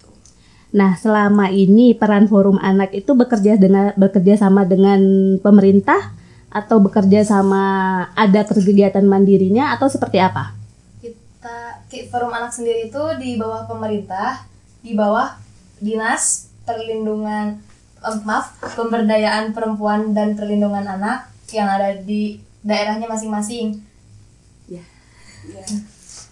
Nah, 0.75 0.99
selama 0.99 1.55
ini 1.55 1.95
peran 1.95 2.27
forum 2.27 2.59
anak 2.59 2.91
itu 2.91 3.15
bekerja 3.15 3.55
dengan 3.55 3.95
bekerja 3.95 4.35
sama 4.35 4.67
dengan 4.67 4.99
pemerintah 5.39 6.11
atau 6.51 6.83
bekerja 6.83 7.23
sama 7.23 7.63
ada 8.19 8.43
kegiatan 8.43 9.07
mandirinya 9.07 9.71
atau 9.79 9.87
seperti 9.87 10.19
apa? 10.19 10.51
Kita 10.99 11.79
Ki- 11.87 12.11
forum 12.11 12.35
anak 12.35 12.51
sendiri 12.51 12.91
itu 12.91 13.03
di 13.23 13.39
bawah 13.39 13.71
pemerintah, 13.71 14.43
di 14.83 14.99
bawah 14.99 15.39
dinas 15.79 16.51
perlindungan 16.67 17.55
eh, 18.03 18.19
maaf 18.27 18.59
pemberdayaan 18.75 19.55
perempuan 19.55 20.11
dan 20.11 20.35
perlindungan 20.35 20.91
anak 20.91 21.31
yang 21.55 21.71
ada 21.71 21.95
di 22.03 22.43
daerahnya 22.67 23.07
masing-masing. 23.07 23.79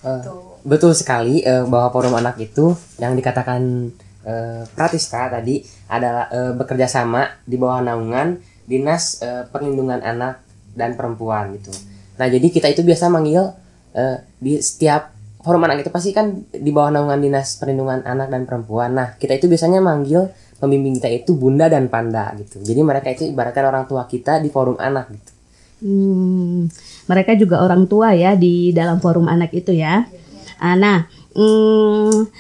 Eh, 0.03 0.23
betul 0.67 0.99
sekali 0.99 1.47
eh, 1.47 1.63
bahwa 1.63 1.95
forum 1.95 2.19
anak 2.19 2.35
itu 2.43 2.75
yang 2.99 3.15
dikatakan 3.15 3.95
eh, 4.27 4.63
Pratista 4.73 5.29
tadi 5.29 5.63
adalah 5.91 6.29
eh, 6.31 6.53
bekerja 6.57 6.87
sama 6.87 7.27
di 7.45 7.57
bawah 7.59 7.83
naungan 7.83 8.39
dinas 8.67 9.21
eh, 9.23 9.45
perlindungan 9.51 10.01
anak 10.03 10.43
dan 10.73 10.97
perempuan 10.97 11.55
gitu. 11.59 11.73
Nah 12.17 12.27
jadi 12.31 12.47
kita 12.49 12.71
itu 12.71 12.83
biasa 12.87 13.11
manggil 13.13 13.53
eh, 13.93 14.23
di 14.39 14.59
setiap 14.63 15.13
forum 15.43 15.67
anak 15.67 15.83
itu 15.83 15.91
pasti 15.91 16.15
kan 16.15 16.47
di 16.51 16.71
bawah 16.71 16.95
naungan 16.95 17.19
dinas 17.19 17.59
perlindungan 17.59 18.07
anak 18.07 18.31
dan 18.31 18.47
perempuan. 18.47 18.95
Nah 18.95 19.09
kita 19.19 19.37
itu 19.37 19.51
biasanya 19.51 19.83
manggil 19.83 20.31
pembimbing 20.63 21.03
kita 21.03 21.11
itu 21.11 21.35
bunda 21.35 21.67
dan 21.67 21.91
panda 21.91 22.31
gitu. 22.39 22.63
Jadi 22.63 22.81
mereka 22.87 23.11
itu 23.11 23.27
ibaratkan 23.27 23.67
orang 23.67 23.85
tua 23.91 24.07
kita 24.07 24.39
di 24.39 24.47
forum 24.47 24.79
anak 24.79 25.11
gitu. 25.11 25.33
Hmm, 25.83 26.71
mereka 27.11 27.35
juga 27.35 27.59
orang 27.59 27.91
tua 27.91 28.15
ya 28.15 28.39
di 28.39 28.71
dalam 28.71 29.03
forum 29.03 29.27
anak 29.27 29.51
itu 29.51 29.75
ya. 29.75 30.07
Ah, 30.63 30.79
Nah, 30.79 31.11
hmm, 31.35 32.31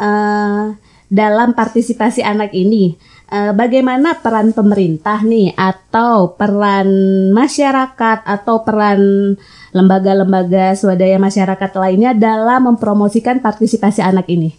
eh, 0.00 0.64
dalam 1.08 1.56
partisipasi 1.56 2.20
anak 2.20 2.52
ini, 2.52 2.96
eh, 3.32 3.52
bagaimana 3.56 4.20
peran 4.20 4.52
pemerintah 4.52 5.24
nih, 5.24 5.56
atau 5.56 6.36
peran 6.36 6.88
masyarakat, 7.32 8.24
atau 8.24 8.62
peran 8.64 9.34
lembaga-lembaga 9.72 10.76
swadaya 10.76 11.20
masyarakat 11.20 11.70
lainnya 11.76 12.12
dalam 12.16 12.72
mempromosikan 12.72 13.40
partisipasi 13.40 14.00
anak 14.04 14.28
ini? 14.28 14.56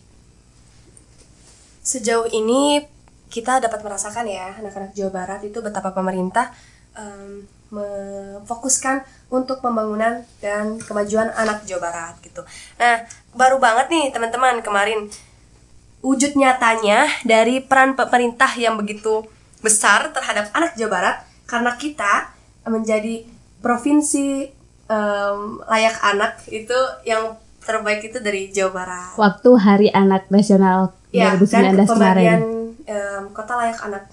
Sejauh 1.81 2.29
ini 2.29 2.85
kita 3.29 3.61
dapat 3.61 3.85
merasakan 3.85 4.25
ya 4.25 4.57
anak-anak 4.57 4.93
Jawa 4.97 5.11
Barat 5.13 5.41
itu 5.45 5.61
betapa 5.61 5.93
pemerintah 5.93 6.49
em, 6.97 7.45
memfokuskan 7.69 9.05
untuk 9.29 9.61
pembangunan 9.61 10.25
dan 10.41 10.81
kemajuan 10.81 11.29
anak 11.37 11.65
Jawa 11.69 11.89
Barat 11.89 12.17
gitu. 12.25 12.41
Nah, 12.81 13.05
baru 13.37 13.61
banget 13.61 13.93
nih 13.93 14.09
teman-teman 14.09 14.65
kemarin 14.65 15.05
wujud 15.99 16.35
nyatanya 16.35 17.07
dari 17.23 17.59
peran 17.59 17.93
pemerintah 17.93 18.51
yang 18.55 18.79
begitu 18.79 19.27
besar 19.59 20.15
terhadap 20.15 20.47
anak 20.55 20.75
Jawa 20.79 20.91
Barat 20.91 21.15
karena 21.43 21.75
kita 21.75 22.31
menjadi 22.63 23.27
provinsi 23.59 24.47
em, 24.87 25.39
layak 25.67 25.97
anak 26.01 26.39
itu 26.47 26.75
yang 27.03 27.35
terbaik 27.59 28.01
itu 28.01 28.17
dari 28.17 28.49
Jawa 28.49 28.71
Barat. 28.71 29.13
Waktu 29.19 29.49
Hari 29.55 29.89
Anak 29.91 30.31
Nasional 30.31 30.95
Ya, 31.09 31.33
2019 31.35 31.49
dan 31.73 31.87
kemarin. 31.89 32.39
em, 32.85 33.23
kota 33.33 33.57
layak 33.57 33.79
anak 33.81 34.03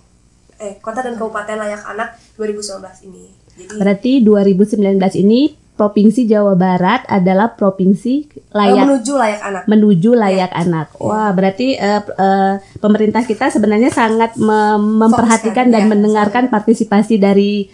eh 0.57 0.81
kota 0.81 1.05
dan 1.05 1.20
kabupaten 1.20 1.61
layak 1.61 1.85
anak 1.85 2.16
2019 2.40 3.05
ini. 3.05 3.29
Jadi 3.53 3.77
Berarti 3.77 4.12
2019 4.25 4.96
ini 5.20 5.53
Provinsi 5.77 6.25
Jawa 6.25 6.57
Barat 6.57 7.05
adalah 7.05 7.53
provinsi 7.53 8.25
Eh, 8.25 8.49
layak 8.51 8.89
menuju 8.89 9.12
layak 9.12 9.41
anak. 9.45 9.62
menuju 9.69 10.11
layak 10.12 10.53
anak. 10.57 10.89
Wah, 10.97 11.29
berarti 11.31 11.77
eh, 11.77 12.01
p- 12.01 12.17
eh, 12.17 12.55
pemerintah 12.81 13.21
kita 13.23 13.53
sebenarnya 13.53 13.93
sangat 13.93 14.41
mem- 14.41 14.97
memperhatikan 14.97 15.69
dan 15.69 15.85
ya, 15.85 15.91
mendengarkan 15.93 16.49
partisipasi 16.49 17.21
dari 17.21 17.69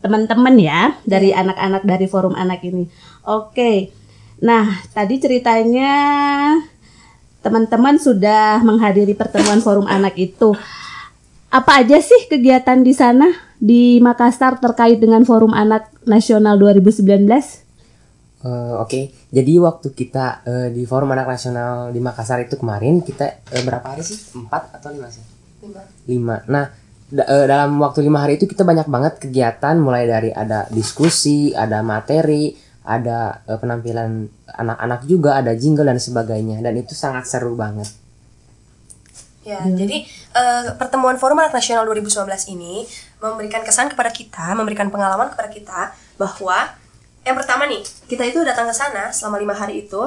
teman-teman 0.00 0.56
ya, 0.56 0.96
dari 1.04 1.30
anak-anak 1.30 1.84
dari 1.84 2.06
forum 2.06 2.32
anak 2.32 2.64
ini. 2.64 2.88
Oke. 3.22 3.92
Nah, 4.38 4.64
tadi 4.90 5.16
ceritanya 5.16 5.92
teman-teman 7.40 7.96
sudah 7.96 8.58
menghadiri 8.60 9.12
pertemuan 9.12 9.60
forum 9.60 9.84
anak 9.84 10.16
itu. 10.16 10.56
Apa 11.56 11.80
aja 11.80 11.96
sih 12.04 12.28
kegiatan 12.28 12.84
di 12.84 12.92
sana 12.92 13.32
di 13.56 13.96
Makassar 14.04 14.60
terkait 14.60 15.00
dengan 15.00 15.24
Forum 15.24 15.56
Anak 15.56 15.88
Nasional 16.04 16.60
2019? 16.60 17.00
Eh, 18.44 18.72
Oke, 18.76 19.08
jadi 19.32 19.52
waktu 19.64 19.88
kita 19.96 20.44
eh, 20.44 20.68
di 20.68 20.84
Forum 20.84 21.16
Anak 21.16 21.32
Nasional 21.32 21.96
di 21.96 22.00
Makassar 22.04 22.44
itu 22.44 22.60
kemarin 22.60 23.00
kita 23.00 23.40
eh, 23.48 23.64
berapa 23.64 23.88
hari 23.88 24.04
sih? 24.04 24.36
Empat 24.36 24.76
atau 24.76 24.92
lima 24.92 25.08
sih? 25.08 25.24
Lima. 26.04 26.44
Nah, 26.44 26.68
da- 27.08 27.24
eh, 27.24 27.48
dalam 27.48 27.80
waktu 27.80 28.04
lima 28.04 28.20
hari 28.20 28.36
itu 28.36 28.44
kita 28.44 28.60
banyak 28.60 28.84
banget 28.84 29.16
kegiatan, 29.16 29.80
mulai 29.80 30.04
dari 30.04 30.36
ada 30.36 30.68
diskusi, 30.68 31.56
ada 31.56 31.80
materi, 31.80 32.52
ada 32.84 33.40
eh, 33.48 33.56
penampilan 33.56 34.28
anak-anak 34.60 35.08
juga, 35.08 35.40
ada 35.40 35.56
jingle 35.56 35.88
dan 35.88 35.96
sebagainya, 35.96 36.60
dan 36.60 36.76
itu 36.76 36.92
sangat 36.92 37.24
seru 37.24 37.56
banget. 37.56 37.88
Ya, 39.46 39.62
jadi 39.62 40.02
eh, 40.36 40.76
pertemuan 40.76 41.16
Forum 41.16 41.40
Anak 41.40 41.56
Nasional 41.56 41.88
2019 41.88 42.28
ini 42.52 42.84
memberikan 43.24 43.64
kesan 43.64 43.88
kepada 43.88 44.12
kita, 44.12 44.52
memberikan 44.52 44.92
pengalaman 44.92 45.32
kepada 45.32 45.48
kita 45.48 45.80
bahwa 46.20 46.76
yang 47.26 47.34
pertama 47.34 47.66
nih, 47.66 47.82
kita 48.06 48.22
itu 48.22 48.38
datang 48.46 48.70
ke 48.70 48.74
sana 48.76 49.10
selama 49.10 49.42
lima 49.42 49.54
hari 49.56 49.88
itu, 49.88 49.98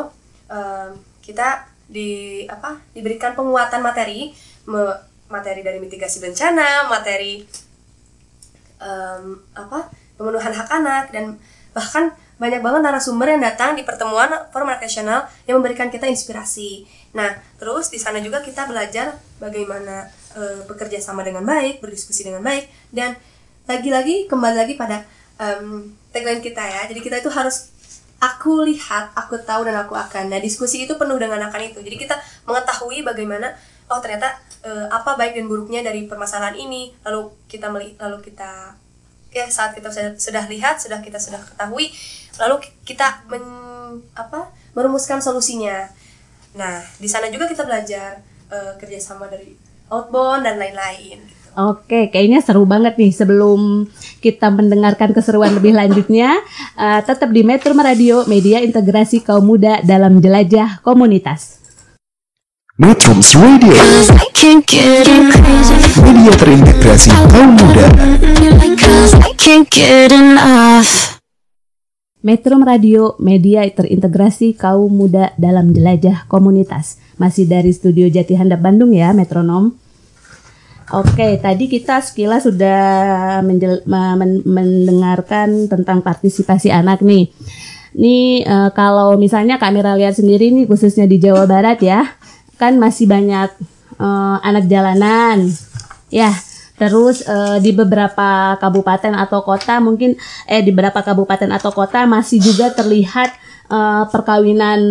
em, 0.47 0.95
kita 1.19 1.67
di 1.89 2.45
apa 2.47 2.79
diberikan 2.95 3.35
penguatan 3.35 3.83
materi, 3.83 4.31
me- 4.69 4.99
materi 5.27 5.59
dari 5.65 5.83
mitigasi 5.83 6.23
bencana, 6.23 6.87
materi 6.87 7.43
em, 8.79 9.23
apa 9.51 9.91
pemenuhan 10.15 10.53
hak 10.55 10.69
anak 10.71 11.03
dan 11.11 11.35
bahkan 11.75 12.15
banyak 12.39 12.63
banget 12.63 12.81
narasumber 12.87 13.27
yang 13.35 13.43
datang 13.43 13.75
di 13.75 13.83
pertemuan 13.83 14.31
Forum 14.55 14.71
Anak 14.71 14.87
Nasional 14.87 15.27
yang 15.43 15.59
memberikan 15.59 15.91
kita 15.91 16.07
inspirasi. 16.07 16.87
Nah, 17.11 17.35
terus 17.59 17.91
di 17.91 17.99
sana 17.99 18.23
juga 18.23 18.39
kita 18.39 18.63
belajar 18.63 19.19
bagaimana 19.43 20.07
eh, 20.35 20.61
bekerja 20.67 20.99
sama 21.01 21.25
dengan 21.25 21.45
baik, 21.45 21.81
berdiskusi 21.81 22.27
dengan 22.27 22.43
baik, 22.43 22.69
dan 22.93 23.15
lagi-lagi 23.69 24.25
kembali 24.25 24.57
lagi 24.57 24.73
pada 24.73 25.05
em, 25.37 25.93
tagline 26.09 26.41
kita 26.41 26.61
ya. 26.61 26.89
Jadi 26.89 26.99
kita 27.05 27.21
itu 27.21 27.29
harus 27.29 27.69
aku 28.19 28.67
lihat, 28.67 29.15
aku 29.15 29.39
tahu 29.45 29.63
dan 29.63 29.77
aku 29.79 29.95
akan. 29.95 30.27
Nah, 30.27 30.41
diskusi 30.41 30.83
itu 30.83 30.97
penuh 30.99 31.15
dengan 31.15 31.39
akan 31.47 31.61
itu. 31.71 31.79
Jadi 31.79 31.95
kita 31.95 32.19
mengetahui 32.49 33.05
bagaimana 33.05 33.53
oh 33.89 34.01
ternyata 34.03 34.35
eh, 34.65 34.87
apa 34.89 35.15
baik 35.15 35.37
dan 35.37 35.45
buruknya 35.47 35.81
dari 35.85 36.09
permasalahan 36.09 36.57
ini. 36.57 36.91
Lalu 37.05 37.31
kita 37.47 37.71
meli- 37.71 37.95
lalu 37.95 38.19
kita 38.25 38.75
ya 39.29 39.45
saat 39.45 39.77
kita 39.77 39.93
sudah, 39.93 40.17
sudah 40.17 40.43
lihat, 40.49 40.81
sudah 40.81 40.99
kita 41.05 41.21
sudah 41.21 41.37
ketahui, 41.37 41.93
lalu 42.41 42.65
ki- 42.65 42.97
kita 42.97 43.21
men, 43.29 43.45
apa 44.17 44.49
merumuskan 44.73 45.21
solusinya. 45.21 45.85
Nah, 46.57 46.81
di 46.97 47.05
sana 47.05 47.29
juga 47.29 47.45
kita 47.45 47.61
belajar 47.63 48.19
eh, 48.49 48.73
kerjasama 48.81 49.29
dari 49.29 49.53
outbound 49.89 50.45
dan 50.45 50.61
lain-lain. 50.61 51.19
Oke, 51.59 52.07
kayaknya 52.07 52.39
seru 52.39 52.63
banget 52.63 52.95
nih. 52.95 53.11
Sebelum 53.11 53.89
kita 54.23 54.47
mendengarkan 54.47 55.11
keseruan 55.11 55.57
lebih 55.59 55.75
lanjutnya, 55.75 56.39
eh, 56.79 57.01
tetap 57.03 57.33
di 57.35 57.43
Metro 57.43 57.75
Radio, 57.75 58.23
media 58.31 58.63
integrasi 58.63 59.19
kaum 59.25 59.43
muda 59.43 59.83
dalam 59.83 60.23
jelajah 60.23 60.79
komunitas. 60.85 61.59
Metrums 62.79 63.35
Radio, 63.35 63.75
media 65.99 66.31
terintegrasi 66.31 67.11
kaum 67.27 67.59
muda. 67.59 67.91
Metro 72.19 72.59
Radio, 72.59 73.15
media 73.15 73.63
terintegrasi 73.63 74.51
kaum 74.59 74.91
muda 74.91 75.31
dalam 75.39 75.71
jelajah 75.71 76.27
komunitas. 76.27 76.99
Masih 77.15 77.47
dari 77.47 77.71
studio 77.71 78.11
Jati 78.11 78.35
Handap 78.35 78.59
Bandung 78.59 78.91
ya, 78.91 79.15
Metronom. 79.15 79.71
Oke, 80.91 81.39
tadi 81.39 81.71
kita 81.71 82.03
sekilas 82.03 82.43
sudah 82.43 83.39
mendengarkan 84.43 85.71
tentang 85.71 86.03
partisipasi 86.03 86.67
anak 86.75 86.99
nih. 86.99 87.31
Nih 87.95 88.43
eh, 88.43 88.69
kalau 88.75 89.15
misalnya 89.15 89.55
Kak 89.55 89.71
Mira 89.71 89.95
lihat 89.95 90.19
sendiri 90.19 90.51
nih 90.51 90.67
khususnya 90.67 91.07
di 91.07 91.23
Jawa 91.23 91.47
Barat 91.47 91.79
ya, 91.79 92.03
kan 92.59 92.75
masih 92.75 93.07
banyak 93.07 93.47
eh, 93.95 94.37
anak 94.43 94.67
jalanan. 94.67 95.47
Ya, 96.11 96.35
terus 96.79 97.21
eh, 97.27 97.59
di 97.59 97.75
beberapa 97.75 98.55
kabupaten 98.55 99.13
atau 99.19 99.43
kota 99.43 99.83
mungkin 99.83 100.15
eh 100.47 100.63
di 100.63 100.71
beberapa 100.71 101.03
kabupaten 101.03 101.51
atau 101.51 101.75
kota 101.75 102.07
masih 102.07 102.39
juga 102.39 102.71
terlihat 102.71 103.35
eh, 103.67 104.03
perkawinan 104.07 104.81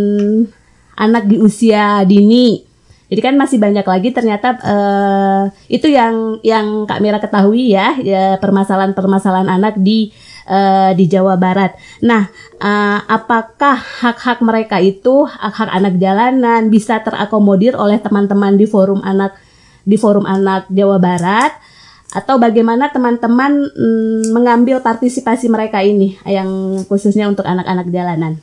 anak 0.98 1.24
di 1.24 1.40
usia 1.40 2.04
dini. 2.04 2.68
Jadi 3.08 3.24
kan 3.24 3.40
masih 3.40 3.56
banyak 3.56 3.88
lagi 3.88 4.12
ternyata 4.12 4.60
eh, 4.60 5.44
itu 5.72 5.88
yang 5.88 6.44
yang 6.44 6.84
Kak 6.84 7.00
Mira 7.00 7.16
ketahui 7.16 7.72
ya, 7.72 7.96
ya 8.04 8.36
permasalahan-permasalahan 8.36 9.48
anak 9.48 9.80
di 9.80 10.12
eh, 10.44 10.92
di 10.92 11.08
Jawa 11.08 11.40
Barat. 11.40 11.72
Nah, 12.04 12.28
eh, 12.60 13.00
apakah 13.08 13.80
hak-hak 13.80 14.44
mereka 14.44 14.76
itu 14.84 15.24
hak-hak 15.24 15.72
anak 15.72 15.96
jalanan 15.96 16.68
bisa 16.68 17.00
terakomodir 17.00 17.80
oleh 17.80 17.96
teman-teman 17.96 18.60
di 18.60 18.68
forum 18.68 19.00
anak 19.00 19.40
di 19.88 19.96
forum 19.96 20.28
anak 20.28 20.68
Jawa 20.68 21.00
Barat 21.00 21.56
atau 22.08 22.40
bagaimana 22.40 22.88
teman-teman 22.88 23.68
mm, 23.68 24.32
mengambil 24.32 24.80
partisipasi 24.80 25.52
mereka 25.52 25.84
ini 25.84 26.16
yang 26.24 26.80
khususnya 26.88 27.28
untuk 27.28 27.44
anak-anak 27.44 27.88
jalanan? 27.92 28.40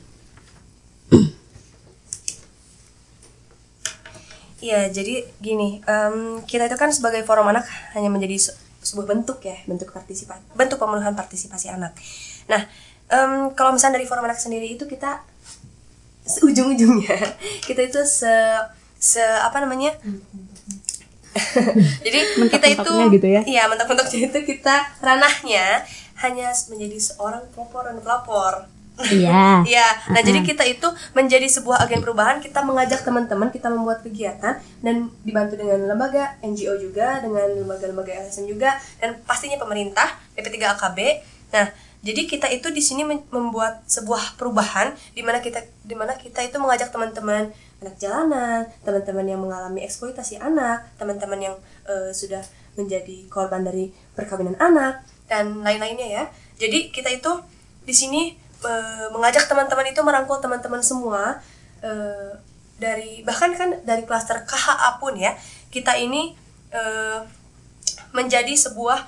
Iya, 4.62 4.90
jadi 4.90 5.22
gini, 5.38 5.78
em, 5.84 6.42
kita 6.42 6.66
itu 6.66 6.74
kan 6.80 6.90
sebagai 6.90 7.22
forum 7.22 7.46
anak 7.46 7.68
hanya 7.94 8.10
menjadi 8.10 8.50
se- 8.50 8.56
sebuah 8.82 9.06
bentuk 9.14 9.38
ya, 9.44 9.54
bentuk 9.68 9.94
partisipasi, 9.94 10.42
bentuk 10.58 10.80
pemenuhan 10.80 11.14
partisipasi 11.14 11.70
anak. 11.70 11.94
Nah, 12.50 12.66
em, 13.12 13.54
kalau 13.54 13.74
misalnya 13.76 14.00
dari 14.00 14.08
forum 14.08 14.26
anak 14.26 14.40
sendiri 14.42 14.74
itu 14.74 14.88
kita 14.88 15.22
ujung-ujungnya 16.42 17.14
kita 17.68 17.86
itu 17.86 18.00
se 18.02 18.32
se 18.98 19.22
apa 19.22 19.62
namanya? 19.62 19.94
jadi 22.06 22.18
kita 22.48 22.66
itu 22.72 22.92
gitu 23.16 23.26
ya? 23.28 23.42
iya 23.44 23.62
mentok-mentoknya 23.68 24.32
itu 24.32 24.38
kita 24.56 24.74
ranahnya 25.04 25.84
hanya 26.20 26.48
menjadi 26.72 26.96
seorang 26.96 27.44
pelopor 27.52 27.84
dan 27.84 28.00
pelapor. 28.00 28.64
Iya. 28.96 29.60
Iya, 29.68 29.88
nah 30.08 30.20
jadi 30.24 30.40
kita 30.40 30.64
itu 30.64 30.88
menjadi 31.12 31.44
sebuah 31.44 31.84
agen 31.84 32.00
perubahan, 32.00 32.40
kita 32.40 32.64
mengajak 32.64 33.04
teman-teman, 33.04 33.52
kita 33.52 33.68
membuat 33.68 34.00
kegiatan 34.00 34.56
dan 34.80 35.12
dibantu 35.20 35.60
dengan 35.60 35.84
lembaga 35.84 36.40
NGO 36.40 36.80
juga, 36.80 37.20
dengan 37.20 37.44
lembaga-lembaga 37.60 38.24
LSM 38.24 38.48
juga 38.48 38.80
dan 38.96 39.20
pastinya 39.28 39.60
pemerintah 39.60 40.16
PP3 40.32 40.56
AKB. 40.76 40.98
Nah, 41.52 41.66
jadi 42.06 42.22
kita 42.30 42.46
itu 42.54 42.70
di 42.70 42.78
sini 42.78 43.02
membuat 43.04 43.82
sebuah 43.90 44.38
perubahan 44.38 44.94
di 45.12 45.26
mana 45.26 45.42
kita 45.42 45.66
di 45.82 45.96
mana 45.98 46.14
kita 46.14 46.40
itu 46.46 46.56
mengajak 46.62 46.94
teman-teman 46.94 47.50
anak 47.84 47.96
jalanan, 48.00 48.64
teman-teman 48.80 49.26
yang 49.28 49.40
mengalami 49.40 49.84
eksploitasi 49.84 50.40
anak, 50.40 50.88
teman-teman 50.96 51.40
yang 51.52 51.56
eh, 51.84 52.10
sudah 52.12 52.40
menjadi 52.76 53.28
korban 53.28 53.64
dari 53.64 53.92
perkawinan 54.16 54.56
anak 54.56 55.04
dan 55.28 55.60
lain-lainnya 55.60 56.08
ya. 56.08 56.24
Jadi 56.56 56.88
kita 56.88 57.12
itu 57.12 57.32
di 57.84 57.92
sini 57.92 58.32
eh, 58.64 59.06
mengajak 59.12 59.44
teman-teman 59.44 59.92
itu 59.92 60.00
merangkul 60.00 60.40
teman-teman 60.40 60.80
semua 60.80 61.40
eh, 61.84 62.32
dari 62.76 63.20
bahkan 63.24 63.52
kan 63.56 63.76
dari 63.84 64.04
klaster 64.04 64.44
KHA 64.44 65.00
pun 65.00 65.16
ya 65.16 65.32
kita 65.72 65.96
ini 65.96 66.36
menjadi 68.12 68.52
sebuah 68.52 69.00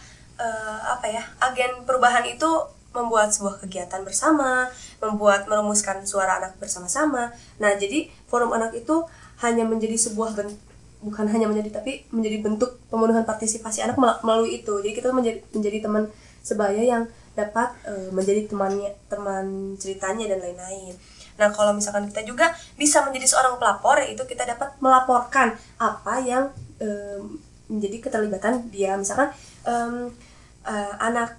apa 0.89 1.05
ya 1.05 1.21
agen 1.37 1.85
perubahan 1.85 2.25
itu 2.25 2.49
membuat 2.97 3.31
sebuah 3.31 3.61
kegiatan 3.63 4.01
bersama, 4.03 4.69
membuat 4.99 5.45
merumuskan 5.47 6.03
suara 6.09 6.41
anak 6.41 6.57
bersama-sama. 6.57 7.31
Nah 7.61 7.71
jadi 7.77 8.09
forum 8.27 8.51
anak 8.57 8.75
itu 8.75 9.05
hanya 9.45 9.63
menjadi 9.69 9.95
sebuah 9.95 10.35
ben- 10.35 10.59
bukan 10.99 11.31
hanya 11.31 11.47
menjadi 11.47 11.79
tapi 11.79 12.03
menjadi 12.11 12.43
bentuk 12.43 12.81
pemenuhan 12.91 13.23
partisipasi 13.23 13.87
anak 13.87 14.01
mel- 14.01 14.19
melalui 14.27 14.59
itu. 14.65 14.73
Jadi 14.83 14.93
kita 14.97 15.15
menjadi 15.15 15.39
menjadi 15.55 15.79
teman 15.87 16.11
sebaya 16.43 16.83
yang 16.83 17.07
dapat 17.39 17.71
eh, 17.87 18.11
menjadi 18.11 18.51
temannya 18.51 18.91
teman 19.07 19.77
ceritanya 19.79 20.27
dan 20.27 20.43
lain-lain. 20.43 20.99
Nah 21.39 21.55
kalau 21.55 21.71
misalkan 21.71 22.11
kita 22.11 22.27
juga 22.27 22.51
bisa 22.75 22.99
menjadi 23.07 23.31
seorang 23.31 23.63
pelapor 23.63 24.03
yaitu 24.03 24.27
kita 24.27 24.43
dapat 24.43 24.75
melaporkan 24.83 25.55
apa 25.79 26.19
yang 26.19 26.51
em, 26.83 27.39
menjadi 27.71 28.11
keterlibatan 28.11 28.67
dia 28.75 28.99
misalkan 28.99 29.31
em, 29.63 30.11
eh, 30.67 30.95
anak 30.99 31.39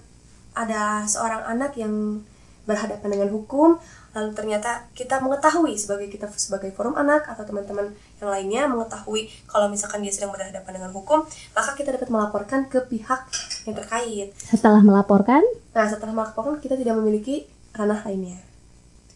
ada 0.60 1.08
seorang 1.08 1.48
anak 1.48 1.80
yang 1.80 2.19
berhadapan 2.67 3.10
dengan 3.15 3.30
hukum 3.32 3.80
lalu 4.10 4.34
ternyata 4.34 4.89
kita 4.98 5.22
mengetahui 5.22 5.78
sebagai 5.78 6.10
kita 6.10 6.26
sebagai 6.34 6.74
forum 6.74 6.98
anak 6.98 7.30
atau 7.30 7.45
teman-teman 7.45 7.93
yang 8.17 8.30
lainnya 8.30 8.62
mengetahui 8.65 9.30
kalau 9.45 9.69
misalkan 9.69 10.02
dia 10.02 10.10
sedang 10.10 10.34
berhadapan 10.34 10.82
dengan 10.82 10.91
hukum 10.91 11.24
maka 11.54 11.72
kita 11.78 11.93
dapat 11.93 12.10
melaporkan 12.10 12.65
ke 12.65 12.82
pihak 12.89 13.22
yang 13.69 13.76
terkait. 13.78 14.34
Setelah 14.34 14.82
melaporkan, 14.82 15.45
nah 15.78 15.86
setelah 15.86 16.13
melaporkan 16.13 16.58
kita 16.58 16.74
tidak 16.74 16.98
memiliki 16.98 17.45
ranah 17.78 18.02
lainnya. 18.02 18.41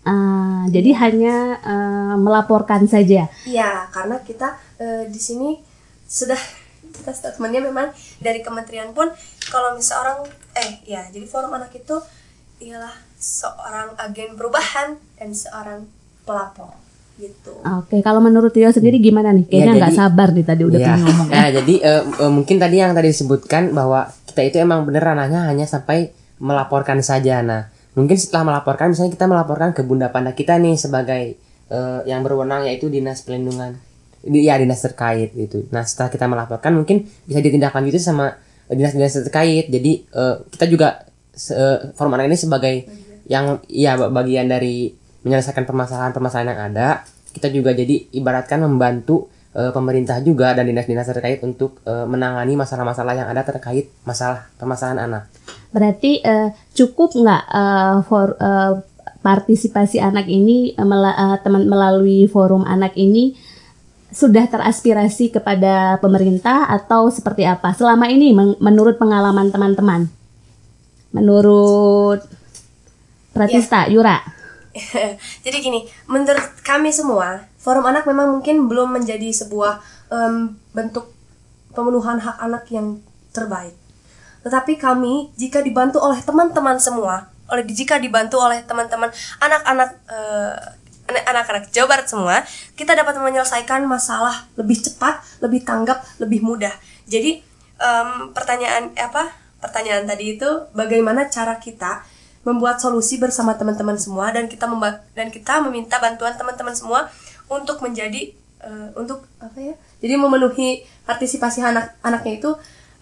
Ah, 0.04 0.68
jadi 0.70 0.94
hanya 1.00 1.58
eh, 1.64 2.16
melaporkan 2.20 2.86
saja. 2.86 3.32
Iya, 3.48 3.88
karena 3.90 4.20
kita 4.22 4.60
eh, 4.78 5.10
di 5.10 5.18
sini 5.18 5.58
sudah 6.06 6.38
kita 7.02 7.12
statementnya 7.16 7.66
memang 7.66 7.90
dari 8.22 8.46
kementerian 8.46 8.94
pun 8.94 9.10
kalau 9.50 9.74
misalnya 9.74 10.14
orang 10.14 10.20
eh 10.54 10.82
ya 10.86 11.02
jadi 11.10 11.26
forum 11.26 11.54
anak 11.54 11.74
itu 11.74 11.98
ialah 12.64 12.94
seorang 13.18 13.98
agen 14.00 14.38
perubahan 14.38 14.96
dan 15.18 15.30
seorang 15.34 15.84
pelapor 16.24 16.72
gitu. 17.22 17.54
Oke, 17.62 18.02
kalau 18.02 18.18
menurut 18.18 18.50
Tio 18.50 18.74
sendiri 18.74 18.98
gimana 18.98 19.30
nih? 19.30 19.46
Kayaknya 19.46 19.70
Ya, 19.70 19.78
nggak 19.78 19.94
jadi- 19.94 20.02
sabar 20.02 20.28
nih 20.34 20.46
tadi 20.50 20.64
udah 20.66 20.80
pengen 20.82 21.02
ngomong. 21.06 21.28
Nah, 21.30 21.50
jadi 21.54 21.74
eh, 21.78 22.02
eh, 22.26 22.32
mungkin 22.34 22.56
tadi 22.58 22.76
yang 22.82 22.92
tadi 22.98 23.08
disebutkan 23.14 23.64
bahwa 23.70 24.10
kita 24.26 24.42
itu 24.42 24.58
emang 24.58 24.82
bener 24.90 25.06
ranahnya 25.06 25.46
hanya 25.46 25.70
sampai 25.70 26.10
melaporkan 26.42 27.06
saja. 27.06 27.46
Nah, 27.46 27.70
mungkin 27.94 28.18
setelah 28.18 28.50
melaporkan 28.50 28.90
misalnya 28.90 29.14
kita 29.14 29.30
melaporkan 29.30 29.78
ke 29.78 29.86
Bunda 29.86 30.10
Panda 30.10 30.34
kita 30.34 30.58
nih 30.58 30.74
sebagai 30.74 31.38
eh, 31.70 32.00
yang 32.10 32.26
berwenang 32.26 32.66
yaitu 32.66 32.90
Dinas 32.90 33.22
Pelindungan 33.22 33.78
ya 34.24 34.56
dinas 34.56 34.80
terkait 34.80 35.36
gitu. 35.36 35.68
Nah, 35.70 35.84
setelah 35.84 36.08
kita 36.10 36.26
melaporkan 36.32 36.72
mungkin 36.72 37.06
bisa 37.28 37.44
ditindaklanjuti 37.44 38.00
sama 38.00 38.32
dinas-dinas 38.70 39.24
terkait. 39.28 39.68
Jadi 39.68 40.06
eh, 40.08 40.36
kita 40.52 40.66
juga 40.70 41.04
se- 41.34 41.56
eh, 41.56 41.92
forum 41.98 42.14
anak 42.16 42.30
ini 42.32 42.38
sebagai 42.40 42.76
yang 43.28 43.64
ya 43.72 43.96
bagian 43.98 44.52
dari 44.52 44.92
menyelesaikan 45.24 45.64
permasalahan-permasalahan 45.64 46.50
yang 46.52 46.64
ada. 46.72 46.88
Kita 47.34 47.50
juga 47.50 47.74
jadi 47.74 48.12
ibaratkan 48.14 48.62
membantu 48.62 49.32
eh, 49.56 49.72
pemerintah 49.74 50.22
juga 50.22 50.54
dan 50.54 50.68
dinas-dinas 50.70 51.08
terkait 51.08 51.42
untuk 51.42 51.80
eh, 51.88 52.06
menangani 52.06 52.54
masalah-masalah 52.60 53.14
yang 53.18 53.28
ada 53.32 53.42
terkait 53.48 53.90
masalah 54.04 54.48
permasalahan 54.60 55.00
anak. 55.08 55.24
Berarti 55.74 56.22
eh, 56.22 56.54
cukup 56.78 57.16
nggak 57.18 57.44
eh, 57.50 57.98
for 58.06 58.38
eh, 58.38 58.74
partisipasi 59.24 60.04
anak 60.04 60.28
ini 60.28 60.76
eh, 60.76 61.38
teman 61.42 61.64
melalui 61.66 62.28
forum 62.28 62.68
anak 62.68 62.94
ini 63.00 63.34
sudah 64.14 64.46
teraspirasi 64.46 65.34
kepada 65.34 65.98
pemerintah 65.98 66.70
atau 66.70 67.10
seperti 67.10 67.44
apa? 67.44 67.74
Selama 67.74 68.08
ini 68.08 68.32
men- 68.32 68.58
menurut 68.62 69.02
pengalaman 69.02 69.50
teman-teman, 69.50 70.08
menurut 71.12 72.22
Pratista 73.34 73.90
Yura, 73.90 74.22
Jadi 75.46 75.58
gini, 75.62 75.86
menurut 76.10 76.62
kami 76.66 76.90
semua, 76.90 77.46
forum 77.62 77.86
anak 77.86 78.10
memang 78.10 78.34
mungkin 78.40 78.66
belum 78.66 78.98
menjadi 78.98 79.30
sebuah 79.30 79.78
em, 80.10 80.58
bentuk 80.74 81.14
pemenuhan 81.74 82.18
hak 82.22 82.38
anak 82.42 82.66
yang 82.74 82.98
terbaik. 83.34 83.78
Tetapi 84.42 84.76
kami 84.82 85.30
jika 85.38 85.62
dibantu 85.62 86.02
oleh 86.02 86.20
teman-teman 86.22 86.78
semua, 86.82 87.30
oleh 87.50 87.64
jika 87.70 88.02
dibantu 88.02 88.42
oleh 88.42 88.66
teman-teman 88.66 89.14
anak-anak 89.40 89.90
eh, 90.10 90.58
anak-anak 91.22 91.70
Jawa 91.70 91.88
Barat 91.98 92.08
semua, 92.10 92.42
kita 92.74 92.98
dapat 92.98 93.14
menyelesaikan 93.22 93.86
masalah 93.86 94.50
lebih 94.58 94.82
cepat, 94.82 95.22
lebih 95.44 95.62
tanggap, 95.62 96.02
lebih 96.18 96.42
mudah. 96.42 96.74
Jadi 97.06 97.46
em, 97.78 98.10
pertanyaan 98.34 98.90
eh, 98.98 99.06
apa? 99.06 99.30
Pertanyaan 99.62 100.10
tadi 100.10 100.36
itu 100.36 100.50
bagaimana 100.74 101.30
cara 101.30 101.62
kita 101.62 102.04
membuat 102.44 102.84
solusi 102.84 103.22
bersama 103.22 103.56
teman-teman 103.56 103.96
semua 103.96 104.34
dan 104.36 104.52
kita 104.52 104.68
dan 105.16 105.28
kita 105.32 105.64
meminta 105.64 106.02
bantuan 106.02 106.36
teman-teman 106.36 106.76
semua 106.76 107.08
untuk 107.48 107.80
menjadi 107.80 108.34
eh, 108.64 108.90
untuk 108.98 109.28
apa 109.40 109.60
ya? 109.60 109.76
Jadi 110.04 110.14
memenuhi 110.20 110.84
partisipasi 111.08 111.64
anak 111.64 111.96
anaknya 112.04 112.40
itu 112.40 112.52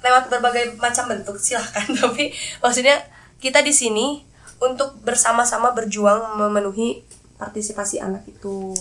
lewat 0.02 0.34
berbagai 0.34 0.78
macam 0.82 1.06
bentuk 1.10 1.38
silahkan 1.38 1.86
tapi 2.02 2.34
maksudnya 2.62 2.97
kita 3.38 3.62
di 3.62 3.74
sini 3.74 4.26
untuk 4.62 5.02
bersama-sama 5.02 5.74
berjuang 5.74 6.38
memenuhi 6.38 7.02
partisipasi 7.41 7.97
anak 7.97 8.30
itu. 8.30 8.77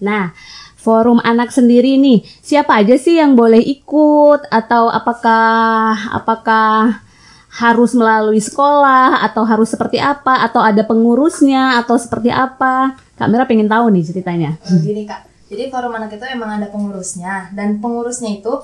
Nah, 0.00 0.32
forum 0.80 1.20
anak 1.20 1.52
sendiri 1.52 2.00
nih, 2.00 2.24
siapa 2.40 2.80
aja 2.80 2.96
sih 2.96 3.20
yang 3.20 3.36
boleh 3.36 3.60
ikut 3.60 4.48
atau 4.48 4.88
apakah 4.88 5.92
apakah 6.16 7.04
harus 7.50 7.92
melalui 7.92 8.40
sekolah 8.40 9.20
atau 9.26 9.44
harus 9.44 9.68
seperti 9.68 10.00
apa 10.00 10.40
atau 10.48 10.64
ada 10.64 10.80
pengurusnya 10.86 11.76
atau 11.84 12.00
seperti 12.00 12.32
apa? 12.32 12.96
Kak 13.20 13.28
Mira 13.28 13.44
pengen 13.44 13.68
tahu 13.68 13.92
nih 13.92 14.06
ceritanya. 14.08 14.56
Eh, 14.64 14.80
Gini 14.80 15.04
kak, 15.04 15.28
jadi 15.52 15.68
forum 15.68 15.92
anak 15.92 16.16
itu 16.16 16.24
emang 16.24 16.56
ada 16.56 16.72
pengurusnya 16.72 17.52
dan 17.52 17.76
pengurusnya 17.82 18.40
itu 18.40 18.54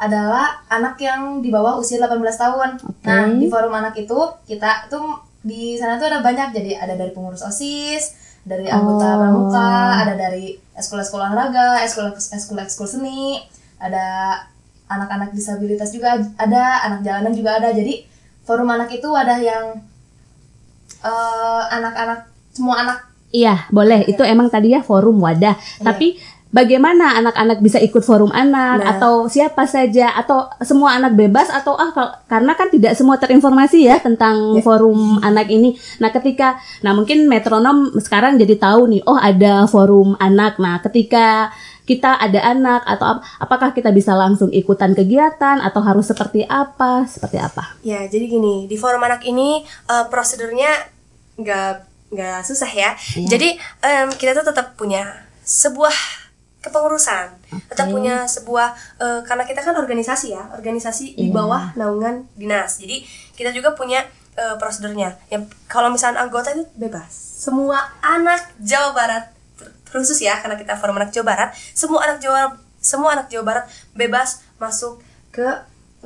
adalah 0.00 0.64
anak 0.72 0.96
yang 0.98 1.44
di 1.44 1.52
bawah 1.52 1.76
usia 1.76 2.00
18 2.00 2.16
tahun. 2.34 2.70
Nah 3.04 3.36
di 3.36 3.46
forum 3.52 3.74
anak 3.74 3.94
itu 4.00 4.18
kita 4.48 4.88
tuh 4.88 5.20
di 5.42 5.74
sana 5.74 5.98
tuh 5.98 6.06
ada 6.08 6.22
banyak 6.22 6.54
jadi 6.54 6.78
ada 6.78 6.94
dari 6.94 7.10
pengurus 7.10 7.42
osis, 7.42 8.21
dari 8.42 8.66
anggota 8.66 9.06
Oh. 9.06 9.18
pramuka, 9.22 9.72
ada 10.02 10.14
dari 10.18 10.58
ekskul-ekskul 10.74 11.22
olahraga, 11.22 11.82
ekskul 11.86 12.58
ekskul 12.58 12.88
seni, 12.90 13.38
ada 13.78 14.34
anak-anak 14.90 15.32
disabilitas 15.32 15.94
juga 15.94 16.18
ada, 16.36 16.82
anak 16.84 17.00
jalanan 17.06 17.32
juga 17.32 17.62
ada. 17.62 17.70
Jadi 17.70 18.02
forum 18.42 18.68
anak 18.68 18.90
itu 18.90 19.08
ada 19.14 19.38
yang 19.38 19.78
eh, 21.02 21.62
anak-anak 21.70 22.26
semua 22.52 22.82
anak 22.82 22.98
Iya, 23.32 23.64
boleh. 23.72 24.04
Itu 24.04 24.28
emang 24.28 24.52
tadi 24.52 24.76
ya 24.76 24.84
forum 24.84 25.16
wadah. 25.16 25.56
Tapi 25.80 26.20
bagaimana 26.52 27.16
anak-anak 27.16 27.58
bisa 27.58 27.80
ikut 27.80 28.00
forum 28.00 28.28
anak 28.30 28.78
Nah. 28.78 28.88
atau 28.94 29.24
siapa 29.26 29.64
saja 29.64 30.12
atau 30.12 30.44
semua 30.60 30.94
anak 30.94 31.16
bebas 31.16 31.48
atau 31.48 31.74
ah 31.74 31.90
kal- 31.90 32.14
karena 32.24 32.52
kan 32.52 32.68
tidak 32.68 32.92
semua 32.92 33.16
terinformasi 33.16 33.84
ya 33.84 33.96
tentang 33.98 34.60
forum 34.60 35.16
anak 35.20 35.48
ini. 35.48 35.72
Nah, 35.98 36.12
ketika 36.12 36.60
nah 36.80 36.92
mungkin 36.92 37.24
metronom 37.24 37.96
sekarang 37.98 38.36
jadi 38.36 38.54
tahu 38.54 38.86
nih, 38.86 39.02
oh 39.02 39.16
ada 39.16 39.64
forum 39.64 40.14
anak. 40.18 40.60
Nah, 40.60 40.78
ketika 40.78 41.48
kita 41.82 42.14
ada 42.14 42.38
anak 42.46 42.86
atau 42.86 43.18
ap- 43.18 43.24
apakah 43.40 43.72
kita 43.72 43.90
bisa 43.90 44.12
langsung 44.12 44.52
ikutan 44.52 44.92
kegiatan 44.92 45.58
atau 45.58 45.80
harus 45.82 46.06
seperti 46.06 46.44
apa? 46.44 47.08
Seperti 47.08 47.40
apa? 47.40 47.74
Ya, 47.82 48.04
jadi 48.06 48.28
gini, 48.28 48.68
di 48.68 48.76
forum 48.76 49.00
anak 49.00 49.24
ini 49.24 49.64
eh, 49.64 50.04
prosedurnya 50.06 50.68
nggak 51.40 51.72
nggak 52.12 52.40
susah 52.44 52.68
ya. 52.68 52.92
Jadi 53.18 53.56
em, 53.80 54.08
kita 54.14 54.36
tuh 54.36 54.46
tetap 54.46 54.76
punya 54.76 55.00
sebuah 55.42 56.21
kepengurusan, 56.62 57.26
tetap 57.66 57.90
punya 57.90 58.22
sebuah 58.24 58.70
eh, 59.02 59.20
karena 59.26 59.42
kita 59.42 59.60
kan 59.60 59.74
organisasi 59.74 60.30
ya, 60.30 60.46
organisasi 60.54 61.18
di 61.18 61.28
bawah 61.34 61.74
naungan 61.74 62.30
dinas. 62.38 62.78
Jadi 62.78 63.02
kita 63.34 63.50
juga 63.50 63.74
punya 63.74 64.06
eh, 64.38 64.54
prosedurnya. 64.56 65.18
Yang 65.26 65.50
kalau 65.66 65.90
misalnya 65.90 66.22
anggota 66.22 66.54
itu 66.54 66.62
bebas, 66.78 67.10
semua 67.12 67.82
anak 68.00 68.54
Jawa 68.62 68.94
Barat 68.94 69.24
khusus 69.92 70.24
ya 70.24 70.40
karena 70.40 70.56
kita 70.56 70.78
forum 70.78 70.96
anak 70.96 71.10
Jawa 71.10 71.34
Barat, 71.34 71.50
semua 71.74 72.00
anak 72.06 72.22
Jawa 72.22 72.56
semua 72.78 73.12
anak 73.18 73.26
Jawa 73.28 73.44
Barat 73.44 73.64
bebas 73.92 74.46
masuk 74.56 75.02
ke 75.34 75.44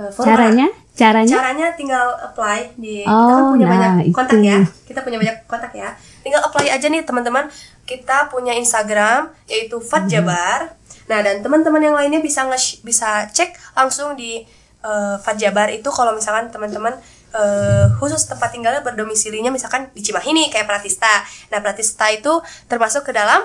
eh, 0.00 0.10
forum 0.10 0.32
anak. 0.32 0.40
Caranya? 0.40 0.68
Caranya? 0.96 1.34
Caranya 1.36 1.66
tinggal 1.76 2.08
apply 2.24 2.72
di 2.80 3.04
kita 3.04 3.12
Oh, 3.12 3.28
kan 3.28 3.44
punya 3.52 3.66
nah, 3.68 3.72
banyak 3.76 4.08
kontak 4.16 4.40
itu. 4.40 4.48
ya. 4.48 4.58
Kita 4.88 5.00
punya 5.04 5.18
banyak 5.20 5.36
kontak 5.44 5.72
ya. 5.76 5.92
Tinggal 6.24 6.40
apply 6.40 6.72
aja 6.72 6.86
nih 6.88 7.04
teman-teman. 7.04 7.44
Kita 7.86 8.26
punya 8.26 8.52
Instagram 8.52 9.30
yaitu 9.46 9.78
Fat 9.78 10.04
Mhm. 10.04 10.10
Jabar. 10.10 10.60
Nah, 11.06 11.22
dan 11.22 11.38
teman-teman 11.38 11.78
yang 11.80 11.94
lainnya 11.94 12.18
bisa 12.18 12.42
nge 12.44 12.82
bisa 12.82 13.30
cek 13.30 13.54
langsung 13.72 14.12
di 14.12 14.42
eh, 14.82 15.16
Fat 15.18 15.34
Jabar 15.34 15.66
itu 15.68 15.86
kalau 15.88 16.12
misalkan 16.12 16.46
teman-teman 16.48 16.94
eh, 17.32 17.86
khusus 17.96 18.22
tempat 18.24 18.48
tinggalnya 18.48 18.80
berdomisilinya 18.80 19.48
misalkan 19.48 19.90
di 19.90 20.00
Cimahi 20.00 20.30
nih 20.32 20.46
kayak 20.48 20.66
Pratista. 20.66 21.10
Nah, 21.48 21.58
Pratista 21.58 22.06
itu 22.08 22.30
termasuk 22.66 23.02
ke 23.02 23.12
dalam 23.12 23.42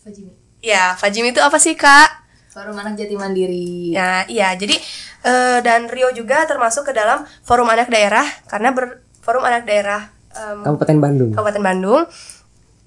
Fajimi. 0.00 0.30
ya, 0.60 0.94
Fajim 0.94 1.24
itu 1.24 1.38
apa 1.38 1.56
sih, 1.56 1.74
Kak? 1.74 2.22
Forum 2.50 2.72
Anak 2.74 2.96
Jati 2.96 3.14
Mandiri. 3.14 3.92
Ya, 3.92 4.24
iya. 4.26 4.54
Jadi 4.54 4.78
eh, 5.22 5.58
dan 5.60 5.86
Rio 5.86 6.08
juga 6.10 6.46
termasuk 6.46 6.86
ke 6.86 6.92
dalam 6.92 7.22
forum 7.42 7.66
anak 7.66 7.86
daerah 7.86 8.24
karena 8.46 8.70
ber, 8.70 9.00
forum 9.20 9.42
anak 9.42 9.66
daerah 9.66 10.08
em, 10.32 10.62
Kabupaten 10.62 10.96
Bandung. 10.96 11.30
Kabupaten 11.32 11.62
Bandung 11.62 12.00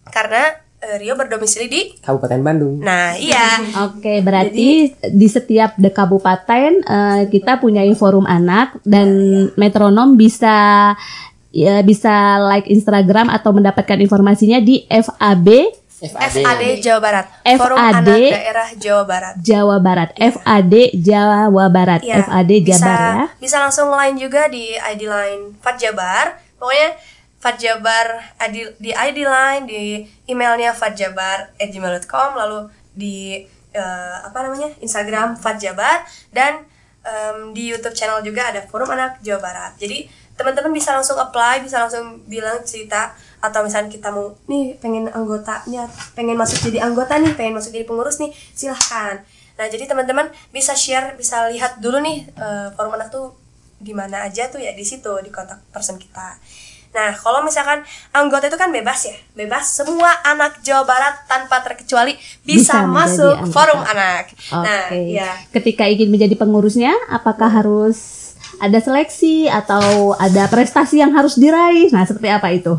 karena 0.06 0.42
eh, 0.50 0.69
Rio 0.80 1.14
berdomisili 1.20 1.68
di 1.68 1.82
Kabupaten 2.00 2.40
Bandung. 2.40 2.80
Nah, 2.80 3.20
iya. 3.20 3.60
Oke, 3.92 4.24
berarti 4.24 4.96
di 5.12 5.28
setiap 5.28 5.76
de 5.76 5.92
kabupaten 5.92 6.72
eh, 6.80 7.22
kita 7.28 7.60
punya 7.60 7.84
forum 7.96 8.24
anak 8.24 8.80
dan 8.88 9.10
metronom 9.60 10.16
bisa 10.16 10.96
ya 11.50 11.82
bisa 11.82 12.40
like 12.40 12.70
Instagram 12.70 13.28
atau 13.28 13.52
mendapatkan 13.52 13.98
informasinya 14.00 14.62
di 14.62 14.86
FAB 14.88 15.80
FAD 16.00 16.80
Jawa 16.80 17.00
Barat. 17.04 17.26
Forum 17.60 17.76
FAD 17.76 17.92
Anak 17.92 18.08
Daerah 18.16 18.70
Jawa 18.80 19.04
Barat. 19.04 19.34
Jawa 19.44 19.78
Barat. 19.84 20.10
FAD 20.16 20.74
Jawa 20.96 21.68
Barat. 21.68 22.02
Iya, 22.08 22.24
FAD 22.24 22.52
bisa, 22.64 22.72
Jabar 22.80 22.96
ya. 22.96 23.26
Bisa 23.36 23.58
langsung 23.60 23.92
line 23.92 24.16
juga 24.16 24.48
di 24.48 24.80
ID 24.80 25.02
line 25.04 25.60
Fat 25.60 25.76
Jabar. 25.76 26.40
Pokoknya 26.56 26.96
Fatjabar 27.40 28.36
ID- 28.36 28.76
di 28.84 28.92
ID 28.92 29.24
line 29.24 29.64
di 29.64 30.04
emailnya 30.28 30.76
fatjabar@gmail.com 30.76 32.30
lalu 32.36 32.68
di 32.92 33.48
eh, 33.72 34.18
apa 34.26 34.44
namanya 34.44 34.76
Instagram 34.84 35.40
Fatjabar 35.40 36.04
dan 36.36 36.68
em, 37.06 37.56
di 37.56 37.72
YouTube 37.72 37.96
channel 37.96 38.20
juga 38.26 38.52
ada 38.52 38.66
Forum 38.68 38.92
Anak 38.92 39.24
Jawa 39.24 39.40
Barat. 39.40 39.72
Jadi 39.80 40.10
teman-teman 40.36 40.72
bisa 40.72 40.96
langsung 40.96 41.20
apply, 41.20 41.60
bisa 41.64 41.84
langsung 41.84 42.24
bilang 42.28 42.64
cerita 42.64 43.12
atau 43.44 43.64
misalnya 43.64 43.92
kita 43.92 44.12
mau 44.12 44.36
nih 44.48 44.76
pengen 44.80 45.12
anggotanya, 45.12 45.88
pengen 46.16 46.36
masuk 46.40 46.72
jadi 46.72 46.88
anggota 46.88 47.20
nih, 47.20 47.36
pengen 47.36 47.56
masuk 47.60 47.76
jadi 47.76 47.84
pengurus 47.88 48.20
nih, 48.24 48.32
silahkan. 48.56 49.20
Nah 49.60 49.68
jadi 49.68 49.88
teman-teman 49.88 50.32
bisa 50.56 50.72
share, 50.76 51.16
bisa 51.20 51.52
lihat 51.52 51.84
dulu 51.84 52.00
nih 52.00 52.24
eh, 52.36 52.68
Forum 52.76 52.96
Anak 52.96 53.12
tuh 53.12 53.36
di 53.80 53.96
mana 53.96 54.28
aja 54.28 54.52
tuh 54.52 54.60
ya 54.60 54.76
di 54.76 54.84
situ 54.84 55.12
di 55.24 55.32
kontak 55.32 55.60
person 55.72 55.96
kita. 55.96 56.36
Nah, 56.90 57.14
kalau 57.14 57.46
misalkan 57.46 57.86
anggota 58.10 58.50
itu 58.50 58.58
kan 58.58 58.74
bebas 58.74 59.06
ya, 59.06 59.14
bebas 59.38 59.70
semua 59.70 60.10
anak 60.26 60.58
Jawa 60.66 60.90
Barat 60.90 61.22
tanpa 61.30 61.62
terkecuali 61.62 62.18
bisa, 62.42 62.82
Bisa 62.82 62.90
masuk 62.90 63.36
anggota. 63.38 63.54
forum 63.54 63.82
anak. 63.86 64.34
Nah, 64.50 64.90
Oke. 64.90 65.14
ya. 65.14 65.30
Ketika 65.54 65.86
ingin 65.86 66.10
menjadi 66.10 66.34
pengurusnya, 66.34 66.92
apakah 67.14 67.46
harus 67.48 67.98
ada 68.58 68.82
seleksi 68.82 69.46
atau 69.46 70.18
ada 70.18 70.50
prestasi 70.50 70.98
yang 70.98 71.14
harus 71.14 71.38
diraih? 71.38 71.94
Nah, 71.94 72.04
seperti 72.10 72.28
apa 72.28 72.50
itu? 72.50 72.74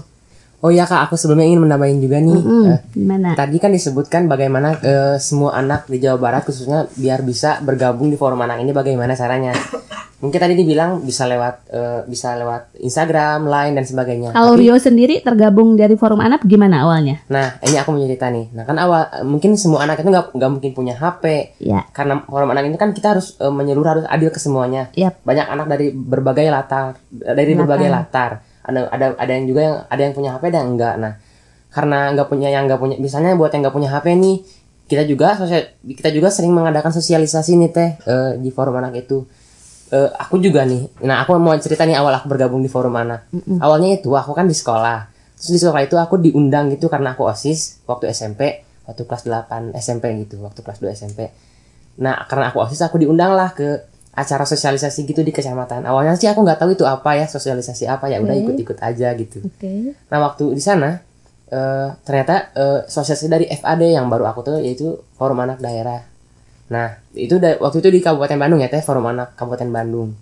Oh 0.60 0.68
iya 0.68 0.84
kak, 0.84 1.08
aku 1.08 1.16
sebelumnya 1.16 1.48
ingin 1.48 1.64
menambahin 1.64 2.04
juga 2.04 2.20
nih. 2.20 2.36
Hmm, 2.36 2.64
eh, 2.68 2.78
gimana? 2.92 3.32
Tadi 3.32 3.56
kan 3.56 3.72
disebutkan 3.72 4.28
bagaimana 4.28 4.76
eh, 4.76 5.16
semua 5.16 5.56
anak 5.56 5.88
di 5.88 5.96
Jawa 5.96 6.20
Barat 6.20 6.44
khususnya 6.44 6.84
biar 6.94 7.24
bisa 7.24 7.64
bergabung 7.64 8.12
di 8.12 8.20
forum 8.20 8.36
anak 8.38 8.60
ini 8.60 8.68
bagaimana 8.70 9.16
caranya. 9.16 9.56
Mungkin 10.20 10.36
tadi 10.36 10.52
dibilang 10.52 11.00
bisa 11.00 11.24
lewat 11.24 11.64
eh, 11.72 12.00
bisa 12.04 12.36
lewat 12.36 12.76
Instagram, 12.76 13.48
Line 13.48 13.72
dan 13.72 13.88
sebagainya. 13.88 14.36
Kalau 14.36 14.52
Tapi- 14.52 14.60
Rio 14.60 14.76
sendiri 14.76 15.24
tergabung 15.24 15.80
dari 15.80 15.96
forum 15.96 16.20
anak 16.20 16.44
gimana 16.44 16.84
awalnya? 16.84 17.24
Nah, 17.32 17.56
ini 17.64 17.80
aku 17.80 17.96
mau 17.96 18.04
cerita 18.04 18.28
nih. 18.28 18.52
Nah, 18.52 18.68
kan 18.68 18.76
awal 18.76 19.08
mungkin 19.24 19.56
semua 19.56 19.88
anak 19.88 20.04
itu 20.04 20.12
nggak 20.12 20.36
nggak 20.36 20.50
mungkin 20.52 20.70
punya 20.76 20.92
HP. 20.92 21.56
Ya. 21.64 21.88
Karena 21.88 22.20
forum 22.20 22.52
anak 22.52 22.68
ini 22.68 22.76
kan 22.76 22.92
kita 22.92 23.16
harus 23.16 23.32
eh, 23.40 23.48
menyeluruh 23.48 23.90
harus 23.96 24.04
adil 24.04 24.28
ke 24.28 24.36
semuanya. 24.36 24.92
Yap. 24.92 25.24
Banyak 25.24 25.46
anak 25.56 25.66
dari 25.72 25.88
berbagai 25.88 26.52
latar, 26.52 27.00
dari 27.08 27.56
Latar. 27.56 27.60
berbagai 27.64 27.88
latar. 27.88 28.32
Ada 28.60 28.92
ada 28.92 29.06
ada 29.16 29.32
yang 29.32 29.46
juga 29.48 29.60
yang 29.64 29.76
ada 29.88 30.00
yang 30.04 30.14
punya 30.14 30.30
HP 30.36 30.44
dan 30.52 30.64
enggak. 30.76 30.94
Nah, 31.00 31.12
karena 31.70 32.12
nggak 32.12 32.28
punya 32.28 32.48
yang 32.50 32.66
nggak 32.66 32.80
punya, 32.82 32.96
misalnya 32.98 33.38
buat 33.38 33.54
yang 33.54 33.62
nggak 33.64 33.76
punya 33.76 33.90
HP 33.94 34.06
nih, 34.18 34.36
kita 34.90 35.02
juga 35.06 35.38
sosial, 35.38 35.70
kita 35.86 36.10
juga 36.10 36.28
sering 36.34 36.50
mengadakan 36.50 36.90
sosialisasi 36.90 37.54
nih 37.56 37.70
teh 37.70 37.90
eh, 38.04 38.30
di 38.42 38.50
forum 38.50 38.74
anak 38.76 39.06
itu. 39.06 39.22
Eh, 39.90 40.10
aku 40.18 40.38
juga 40.38 40.62
nih, 40.62 41.02
nah 41.02 41.22
aku 41.26 41.34
mau 41.38 41.54
cerita 41.58 41.82
nih 41.82 41.98
awal 41.98 42.14
aku 42.14 42.30
bergabung 42.30 42.62
di 42.62 42.70
forum 42.70 42.94
anak. 42.94 43.26
Awalnya 43.58 44.02
itu 44.02 44.10
aku 44.14 44.34
kan 44.34 44.46
di 44.46 44.54
sekolah. 44.54 45.10
Terus 45.34 45.50
di 45.56 45.58
sekolah 45.58 45.82
itu 45.82 45.96
aku 45.96 46.20
diundang 46.20 46.68
gitu 46.70 46.86
karena 46.86 47.16
aku 47.16 47.26
OSIS 47.26 47.82
waktu 47.88 48.12
SMP, 48.12 48.62
waktu 48.86 49.02
kelas 49.08 49.24
8 49.26 49.74
SMP 49.78 50.14
gitu, 50.26 50.38
waktu 50.44 50.60
kelas 50.62 50.78
2 50.78 50.94
SMP. 50.94 51.32
Nah, 51.98 52.22
karena 52.28 52.54
aku 52.54 52.62
OSIS 52.62 52.86
aku 52.86 53.02
diundang 53.02 53.34
lah 53.34 53.50
ke 53.56 53.82
acara 54.10 54.42
sosialisasi 54.42 55.06
gitu 55.06 55.22
di 55.22 55.30
kecamatan. 55.30 55.86
Awalnya 55.86 56.18
sih 56.18 56.26
aku 56.26 56.42
nggak 56.42 56.58
tahu 56.58 56.74
itu 56.74 56.82
apa 56.82 57.14
ya, 57.14 57.26
sosialisasi 57.26 57.86
apa 57.86 58.10
ya, 58.10 58.18
udah 58.18 58.34
ikut-ikut 58.42 58.78
aja 58.82 59.08
gitu. 59.14 59.38
Oke. 59.40 59.94
Nah, 60.10 60.18
waktu 60.20 60.50
di 60.50 60.62
sana 60.62 60.98
eh, 61.46 61.88
ternyata 62.02 62.50
eh, 62.52 62.80
sosialisasi 62.86 63.26
dari 63.30 63.46
FAD 63.46 63.82
yang 63.86 64.10
baru 64.10 64.26
aku 64.26 64.42
tahu 64.42 64.58
yaitu 64.60 64.98
Forum 65.14 65.38
Anak 65.40 65.58
Daerah. 65.58 66.02
Nah, 66.70 66.98
itu 67.12 67.38
da- 67.38 67.58
waktu 67.58 67.82
itu 67.82 67.90
di 67.90 68.00
Kabupaten 68.02 68.38
Bandung 68.38 68.62
ya, 68.62 68.70
teh 68.70 68.82
Forum 68.82 69.06
Anak 69.06 69.34
Kabupaten 69.34 69.70
Bandung. 69.70 70.14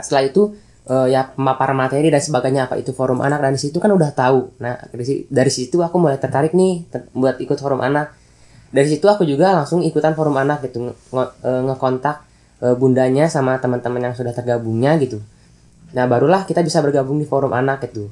Setelah 0.00 0.24
itu 0.24 0.52
eh, 0.88 1.08
ya 1.12 1.28
pemaparan 1.32 1.76
materi 1.76 2.08
dan 2.08 2.20
sebagainya 2.20 2.66
apa 2.66 2.80
itu 2.80 2.90
forum 2.96 3.20
anak 3.20 3.44
dan 3.44 3.52
di 3.52 3.60
situ 3.60 3.76
kan 3.80 3.92
udah 3.92 4.10
tahu. 4.10 4.60
Nah, 4.60 4.80
dari, 4.90 5.28
dari 5.28 5.52
situ 5.52 5.76
aku 5.80 5.96
mulai 6.00 6.16
tertarik 6.16 6.52
nih 6.52 6.88
ter- 6.88 7.08
buat 7.12 7.36
ikut 7.36 7.56
forum 7.56 7.80
anak. 7.80 8.12
Dari 8.70 8.86
situ 8.86 9.04
aku 9.04 9.26
juga 9.26 9.50
langsung 9.52 9.82
ikutan 9.82 10.14
forum 10.14 10.38
anak 10.38 10.62
gitu, 10.64 10.88
nge- 10.88 10.96
nge- 11.10 11.32
eh, 11.42 11.62
eh, 12.60 12.76
bundanya 12.76 13.26
sama 13.26 13.56
teman-teman 13.58 14.12
yang 14.12 14.14
sudah 14.16 14.32
tergabungnya 14.36 14.96
gitu. 15.00 15.20
Nah, 15.90 16.06
barulah 16.06 16.46
kita 16.46 16.62
bisa 16.62 16.78
bergabung 16.80 17.18
di 17.18 17.26
forum 17.26 17.50
anak 17.50 17.90
gitu. 17.90 18.06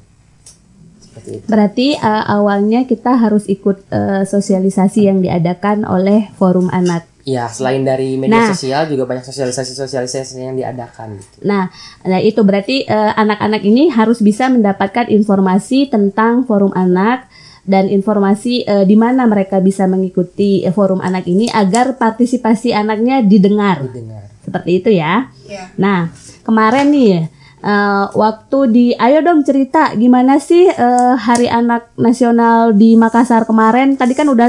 Seperti 0.98 1.30
itu. 1.38 1.44
Berarti 1.46 1.88
uh, 1.98 2.24
awalnya 2.26 2.86
kita 2.86 3.14
harus 3.14 3.46
ikut 3.46 3.86
uh, 3.90 4.22
sosialisasi 4.26 5.06
yang 5.06 5.22
diadakan 5.22 5.86
oleh 5.86 6.30
forum 6.34 6.70
anak. 6.74 7.06
Ya, 7.28 7.44
selain 7.52 7.84
dari 7.84 8.16
media 8.16 8.40
Nah. 8.40 8.50
sosial 8.56 8.88
juga 8.88 9.04
banyak 9.04 9.20
sosialisasi-sosialisasi 9.20 10.48
yang 10.48 10.56
diadakan 10.56 11.20
gitu. 11.20 11.44
Nah, 11.44 11.68
nah 12.02 12.18
itu 12.24 12.40
berarti 12.40 12.88
uh, 12.88 13.12
anak-anak 13.20 13.62
ini 13.68 13.92
harus 13.92 14.24
bisa 14.24 14.48
mendapatkan 14.48 15.12
informasi 15.12 15.92
tentang 15.92 16.48
forum 16.48 16.72
anak 16.72 17.28
dan 17.68 17.84
informasi 17.92 18.64
uh, 18.64 18.88
di 18.88 18.96
mana 18.96 19.28
mereka 19.28 19.60
bisa 19.60 19.84
mengikuti 19.84 20.64
uh, 20.64 20.72
forum 20.72 21.04
anak 21.04 21.28
ini 21.28 21.52
agar 21.52 22.00
partisipasi 22.00 22.72
anaknya 22.72 23.20
didengar. 23.20 23.84
Didengar. 23.84 24.37
Seperti 24.48 24.70
itu 24.80 24.90
ya. 24.96 25.28
Ya. 25.44 25.68
Nah, 25.76 26.08
kemarin 26.40 26.88
nih 26.88 27.28
eh, 27.60 28.04
waktu 28.16 28.58
di 28.72 28.86
ayo 28.96 29.20
dong 29.20 29.44
cerita 29.44 29.92
gimana 29.92 30.40
sih 30.40 30.72
eh, 30.72 31.14
Hari 31.20 31.52
Anak 31.52 31.92
Nasional 32.00 32.72
di 32.72 32.96
Makassar 32.96 33.44
kemarin? 33.44 34.00
Tadi 34.00 34.16
kan 34.16 34.32
udah 34.32 34.48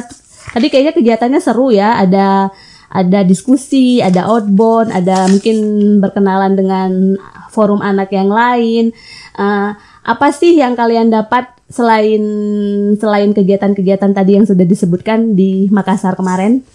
tadi 0.55 0.71
kayaknya 0.71 0.95
kegiatannya 0.95 1.43
seru 1.43 1.75
ya. 1.75 1.99
Ada 1.99 2.47
ada 2.89 3.19
diskusi, 3.21 4.01
ada 4.01 4.25
outbound, 4.25 4.89
ada 4.89 5.29
mungkin 5.29 5.57
berkenalan 6.01 6.57
dengan 6.57 7.19
forum 7.51 7.83
anak 7.83 8.09
yang 8.15 8.31
lain. 8.31 8.95
Eh, 9.35 9.71
apa 9.99 10.27
sih 10.31 10.57
yang 10.57 10.73
kalian 10.79 11.11
dapat 11.11 11.59
selain 11.69 12.23
selain 12.97 13.29
kegiatan-kegiatan 13.29 14.09
tadi 14.09 14.41
yang 14.41 14.45
sudah 14.49 14.65
disebutkan 14.65 15.37
di 15.37 15.69
Makassar 15.69 16.17
kemarin? 16.17 16.65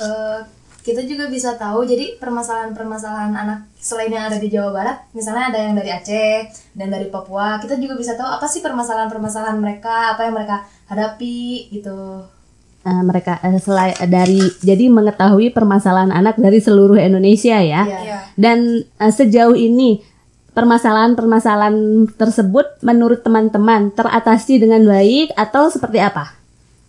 Eh, 0.00 0.40
kita 0.82 1.06
juga 1.06 1.30
bisa 1.30 1.54
tahu 1.54 1.86
jadi 1.86 2.18
permasalahan-permasalahan 2.18 3.32
anak 3.32 3.70
selain 3.78 4.10
yang 4.10 4.26
ada 4.26 4.38
di 4.38 4.50
Jawa 4.50 4.70
Barat 4.74 4.96
misalnya 5.14 5.54
ada 5.54 5.58
yang 5.62 5.74
dari 5.78 5.90
Aceh 5.90 6.50
dan 6.74 6.90
dari 6.90 7.06
Papua 7.06 7.62
kita 7.62 7.78
juga 7.78 7.94
bisa 7.94 8.18
tahu 8.18 8.26
apa 8.26 8.46
sih 8.50 8.58
permasalahan-permasalahan 8.60 9.58
mereka 9.62 10.18
apa 10.18 10.26
yang 10.26 10.34
mereka 10.34 10.66
hadapi 10.90 11.70
gitu 11.70 12.26
Eh, 12.82 13.02
mereka 13.06 13.38
eh, 13.46 13.62
selai- 13.62 13.94
dari 14.10 14.42
jadi 14.58 14.90
mengetahui 14.90 15.54
permasalahan 15.54 16.10
anak 16.10 16.34
dari 16.34 16.58
seluruh 16.58 16.98
Indonesia 16.98 17.62
ya. 17.62 17.86
Iya. 17.86 17.98
Iya. 18.02 18.18
Dan 18.34 18.58
eh, 18.82 19.12
sejauh 19.14 19.54
ini 19.54 20.02
permasalahan-permasalahan 20.50 22.10
tersebut 22.18 22.82
menurut 22.82 23.22
teman-teman 23.22 23.94
teratasi 23.94 24.58
dengan 24.58 24.82
baik 24.82 25.30
atau 25.38 25.70
seperti 25.70 26.02
apa? 26.02 26.34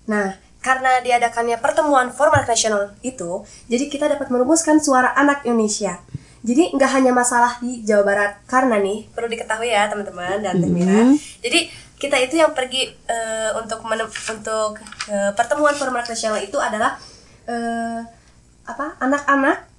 Nah, 0.10 0.34
karena 0.64 1.04
diadakannya 1.04 1.60
pertemuan 1.60 2.10
Forum 2.16 2.40
Anak 2.40 2.56
Nasional 2.56 2.96
itu, 3.04 3.44
jadi 3.68 3.86
kita 3.92 4.08
dapat 4.08 4.32
merumuskan 4.32 4.80
suara 4.80 5.12
anak 5.14 5.44
Indonesia. 5.44 6.00
Jadi 6.44 6.76
nggak 6.76 6.92
hanya 7.00 7.12
masalah 7.12 7.60
di 7.60 7.84
Jawa 7.84 8.04
Barat, 8.04 8.32
karena 8.48 8.80
nih 8.80 9.12
perlu 9.12 9.28
diketahui 9.28 9.72
ya 9.72 9.92
teman-teman 9.92 10.40
dan 10.40 10.60
Teh 10.60 10.72
Mira. 10.72 11.12
Jadi 11.44 11.68
kita 12.00 12.20
itu 12.20 12.36
yang 12.40 12.52
pergi 12.56 12.92
eh, 13.08 13.52
untuk 13.60 13.84
untuk 13.84 14.80
eh, 15.08 15.32
pertemuan 15.36 15.76
Forum 15.76 15.96
Anak 15.96 16.12
Nasional 16.12 16.40
itu 16.44 16.60
adalah 16.60 17.00
eh, 17.48 18.00
apa 18.64 18.96
anak-anak 19.04 19.73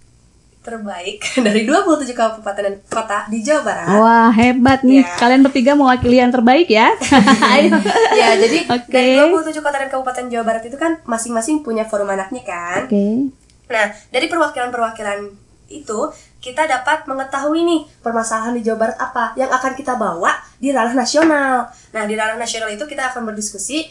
terbaik 0.65 1.21
dari 1.47 1.69
27 1.69 2.09
kabupaten 2.11 2.63
dan 2.65 2.75
kota 2.89 3.29
di 3.29 3.45
Jawa 3.45 3.61
Barat. 3.63 3.87
Wah 3.95 4.31
hebat 4.33 4.81
nih, 4.81 5.05
Ya. 5.05 5.13
kalian 5.21 5.45
bertiga 5.45 5.77
mewakili 5.77 6.17
yang 6.17 6.33
terbaik 6.33 6.67
ya. 6.67 6.97
Ayo. 7.45 7.77
ya, 8.21 8.33
jadi 8.43 8.65
Oke. 8.73 8.89
dari 8.89 9.21
27 9.21 9.61
kota 9.61 9.77
dan 9.77 9.93
kabupaten 9.93 10.25
Jawa 10.33 10.45
Barat 10.49 10.65
itu 10.65 10.81
kan 10.81 11.05
masing-masing 11.05 11.61
punya 11.61 11.85
forum 11.85 12.09
anaknya 12.09 12.41
kan. 12.43 12.89
Oke. 12.89 13.29
Nah, 13.69 13.87
dari 14.09 14.27
perwakilan-perwakilan 14.27 15.21
itu 15.69 15.99
kita 16.41 16.69
dapat 16.69 17.09
mengetahui 17.09 17.65
nih 17.65 17.81
permasalahan 18.01 18.53
di 18.53 18.61
Jawa 18.61 18.79
Barat 18.79 18.97
apa 18.97 19.33
yang 19.35 19.49
akan 19.49 19.73
kita 19.73 19.97
bawa 19.97 20.33
di 20.57 20.73
ranah 20.73 20.93
nasional. 20.93 21.69
Nah, 21.93 22.03
di 22.05 22.15
ranah 22.17 22.37
nasional 22.37 22.69
itu 22.69 22.85
kita 22.85 23.13
akan 23.13 23.29
berdiskusi 23.29 23.85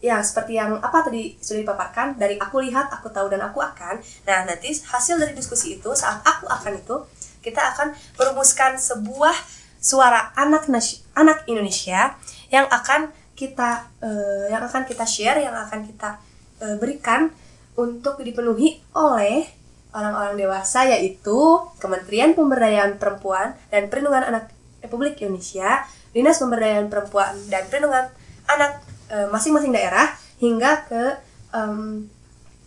ya 0.00 0.24
seperti 0.24 0.56
yang 0.56 0.80
apa 0.80 1.04
tadi 1.04 1.36
sudah 1.38 1.60
dipaparkan 1.60 2.16
dari 2.16 2.40
aku 2.40 2.64
lihat, 2.64 2.88
aku 2.88 3.12
tahu 3.12 3.28
dan 3.28 3.44
aku 3.44 3.60
akan. 3.60 4.00
Nah, 4.24 4.48
nanti 4.48 4.72
hasil 4.72 5.20
dari 5.20 5.36
diskusi 5.36 5.76
itu 5.76 5.92
saat 5.92 6.24
aku 6.24 6.48
akan 6.48 6.80
itu 6.80 6.96
kita 7.44 7.60
akan 7.76 7.92
merumuskan 8.16 8.80
sebuah 8.80 9.36
suara 9.80 10.32
anak 10.36 10.68
nasi- 10.68 11.00
anak 11.16 11.44
Indonesia 11.48 12.16
yang 12.52 12.68
akan 12.68 13.12
kita 13.36 13.88
eh, 14.04 14.52
yang 14.52 14.64
akan 14.64 14.84
kita 14.88 15.04
share, 15.04 15.40
yang 15.40 15.56
akan 15.56 15.84
kita 15.84 16.20
eh, 16.60 16.76
berikan 16.76 17.32
untuk 17.76 18.20
dipenuhi 18.20 18.80
oleh 18.92 19.48
orang-orang 19.96 20.36
dewasa 20.36 20.86
yaitu 20.86 21.38
Kementerian 21.80 22.36
Pemberdayaan 22.36 23.00
Perempuan 23.00 23.56
dan 23.72 23.88
Perlindungan 23.88 24.28
Anak 24.28 24.44
Republik 24.84 25.18
Indonesia, 25.20 25.84
Dinas 26.12 26.38
Pemberdayaan 26.38 26.92
Perempuan 26.92 27.36
dan 27.48 27.66
Perlindungan 27.68 28.12
Anak 28.46 28.89
eh, 29.10 29.26
masing-masing 29.26 29.70
daerah 29.70 30.08
hingga 30.38 30.86
ke 30.86 31.02
em, 31.50 32.06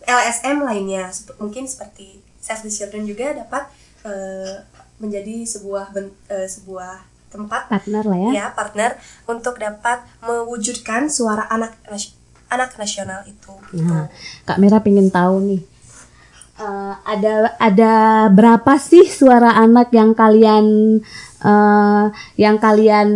LSM 0.00 0.60
lainnya 0.60 1.08
mungkin 1.38 1.64
seperti 1.64 2.20
Save 2.36 2.62
the 2.62 2.70
Children 2.70 3.02
juga 3.04 3.32
dapat 3.34 3.64
eh, 4.04 4.60
menjadi 4.96 5.42
sebuah 5.42 5.90
ben- 5.90 6.14
eh, 6.28 6.44
sebuah 6.44 7.00
tempat 7.26 7.66
Partner 7.66 8.04
lah 8.04 8.18
ya. 8.20 8.30
ya 8.30 8.46
partner 8.48 8.94
untuk 9.26 9.58
dapat 9.58 10.06
mewujudkan 10.20 11.08
suara 11.08 11.48
anak 11.48 11.74
nas- 11.84 12.14
anak 12.46 12.76
nasional 12.76 13.24
itu. 13.24 13.50
gitu. 13.72 13.82
Nah, 13.82 14.06
Kak 14.44 14.62
Mira 14.62 14.78
pengen 14.78 15.10
tahu 15.10 15.42
nih. 15.42 15.62
eh, 16.54 16.94
ada 17.02 17.58
ada 17.58 17.92
berapa 18.30 18.78
sih 18.78 19.02
suara 19.10 19.50
anak 19.56 19.90
yang 19.90 20.14
kalian 20.14 21.00
eh, 21.44 22.04
yang 22.40 22.56
kalian 22.56 23.08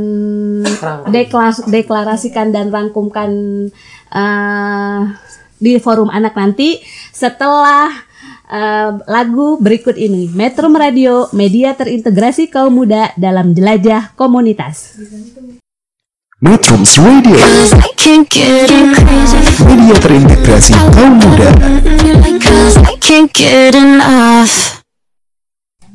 deklas- 1.08 1.64
deklarasikan 1.64 2.52
dan 2.52 2.68
rangkumkan 2.68 3.30
eh, 4.12 5.00
di 5.58 5.74
forum 5.80 6.12
anak 6.12 6.36
nanti 6.36 6.78
setelah 7.10 7.90
eh, 8.52 8.90
lagu 9.08 9.56
berikut 9.58 9.96
ini. 9.96 10.28
Metro 10.30 10.68
Radio 10.68 11.32
media 11.32 11.72
terintegrasi 11.72 12.52
kaum 12.52 12.76
muda 12.76 13.16
dalam 13.16 13.56
jelajah 13.56 14.12
komunitas. 14.14 15.00
Metrums 16.38 16.94
Radio. 17.02 17.34
I 17.82 17.90
can't 17.98 18.30
get 18.30 18.70
enough. 18.70 19.58
Media 19.66 19.98
terintegrasi 19.98 20.70
kaum 20.94 21.18
muda 21.18 21.50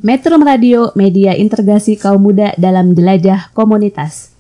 Metro 0.04 0.36
Radio 0.36 0.92
media 1.00 1.32
integrasi 1.32 1.96
kaum 1.96 2.28
muda 2.28 2.52
dalam 2.60 2.92
jelajah 2.92 3.56
komunitas. 3.56 4.36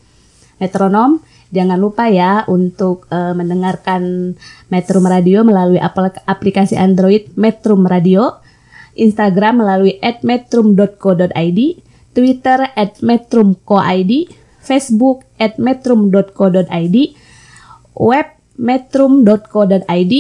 Metronom, 0.59 1.23
jangan 1.55 1.79
lupa 1.79 2.11
ya 2.11 2.43
untuk 2.51 3.07
eh, 3.07 3.31
mendengarkan 3.31 4.35
Metro 4.67 4.99
Radio 4.99 5.47
melalui 5.47 5.79
apl- 5.79 6.19
aplikasi 6.27 6.75
Android 6.75 7.31
Metro 7.39 7.79
Radio, 7.79 8.43
Instagram 8.99 9.63
melalui 9.63 10.03
@metrum.co.id, 10.03 11.59
Twitter 12.11 12.59
@metrumco.id, 12.99 14.11
Facebook 14.59 15.23
@metrum.co.id, 15.39 16.97
web 17.95 18.27
metrum.co.id, 18.59 20.13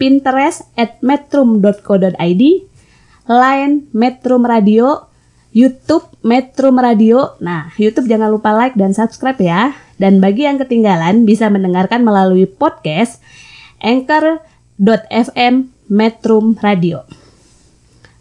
Pinterest 0.00 0.64
metrum.co.id, 1.04 2.42
Line 3.30 3.86
Metrum 3.94 4.42
Radio, 4.42 5.06
YouTube 5.54 6.10
Metrum 6.26 6.80
Radio. 6.80 7.38
Nah, 7.38 7.70
YouTube 7.78 8.10
jangan 8.10 8.32
lupa 8.32 8.50
like 8.56 8.74
dan 8.74 8.96
subscribe 8.96 9.38
ya. 9.38 9.76
Dan 10.00 10.18
bagi 10.18 10.48
yang 10.48 10.58
ketinggalan 10.58 11.22
bisa 11.22 11.46
mendengarkan 11.46 12.02
melalui 12.02 12.50
podcast 12.50 13.22
anchor.fm 13.78 15.70
Metrum 15.92 16.58
Radio. 16.58 17.06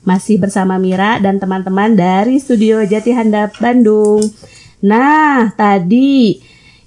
Masih 0.05 0.37
bersama 0.41 0.77
Mira 0.77 1.17
dan 1.21 1.37
teman-teman 1.41 1.93
dari 1.93 2.37
Studio 2.37 2.81
Jati 2.85 3.13
Handap 3.13 3.57
Bandung. 3.57 4.21
Nah, 4.81 5.53
tadi 5.53 6.41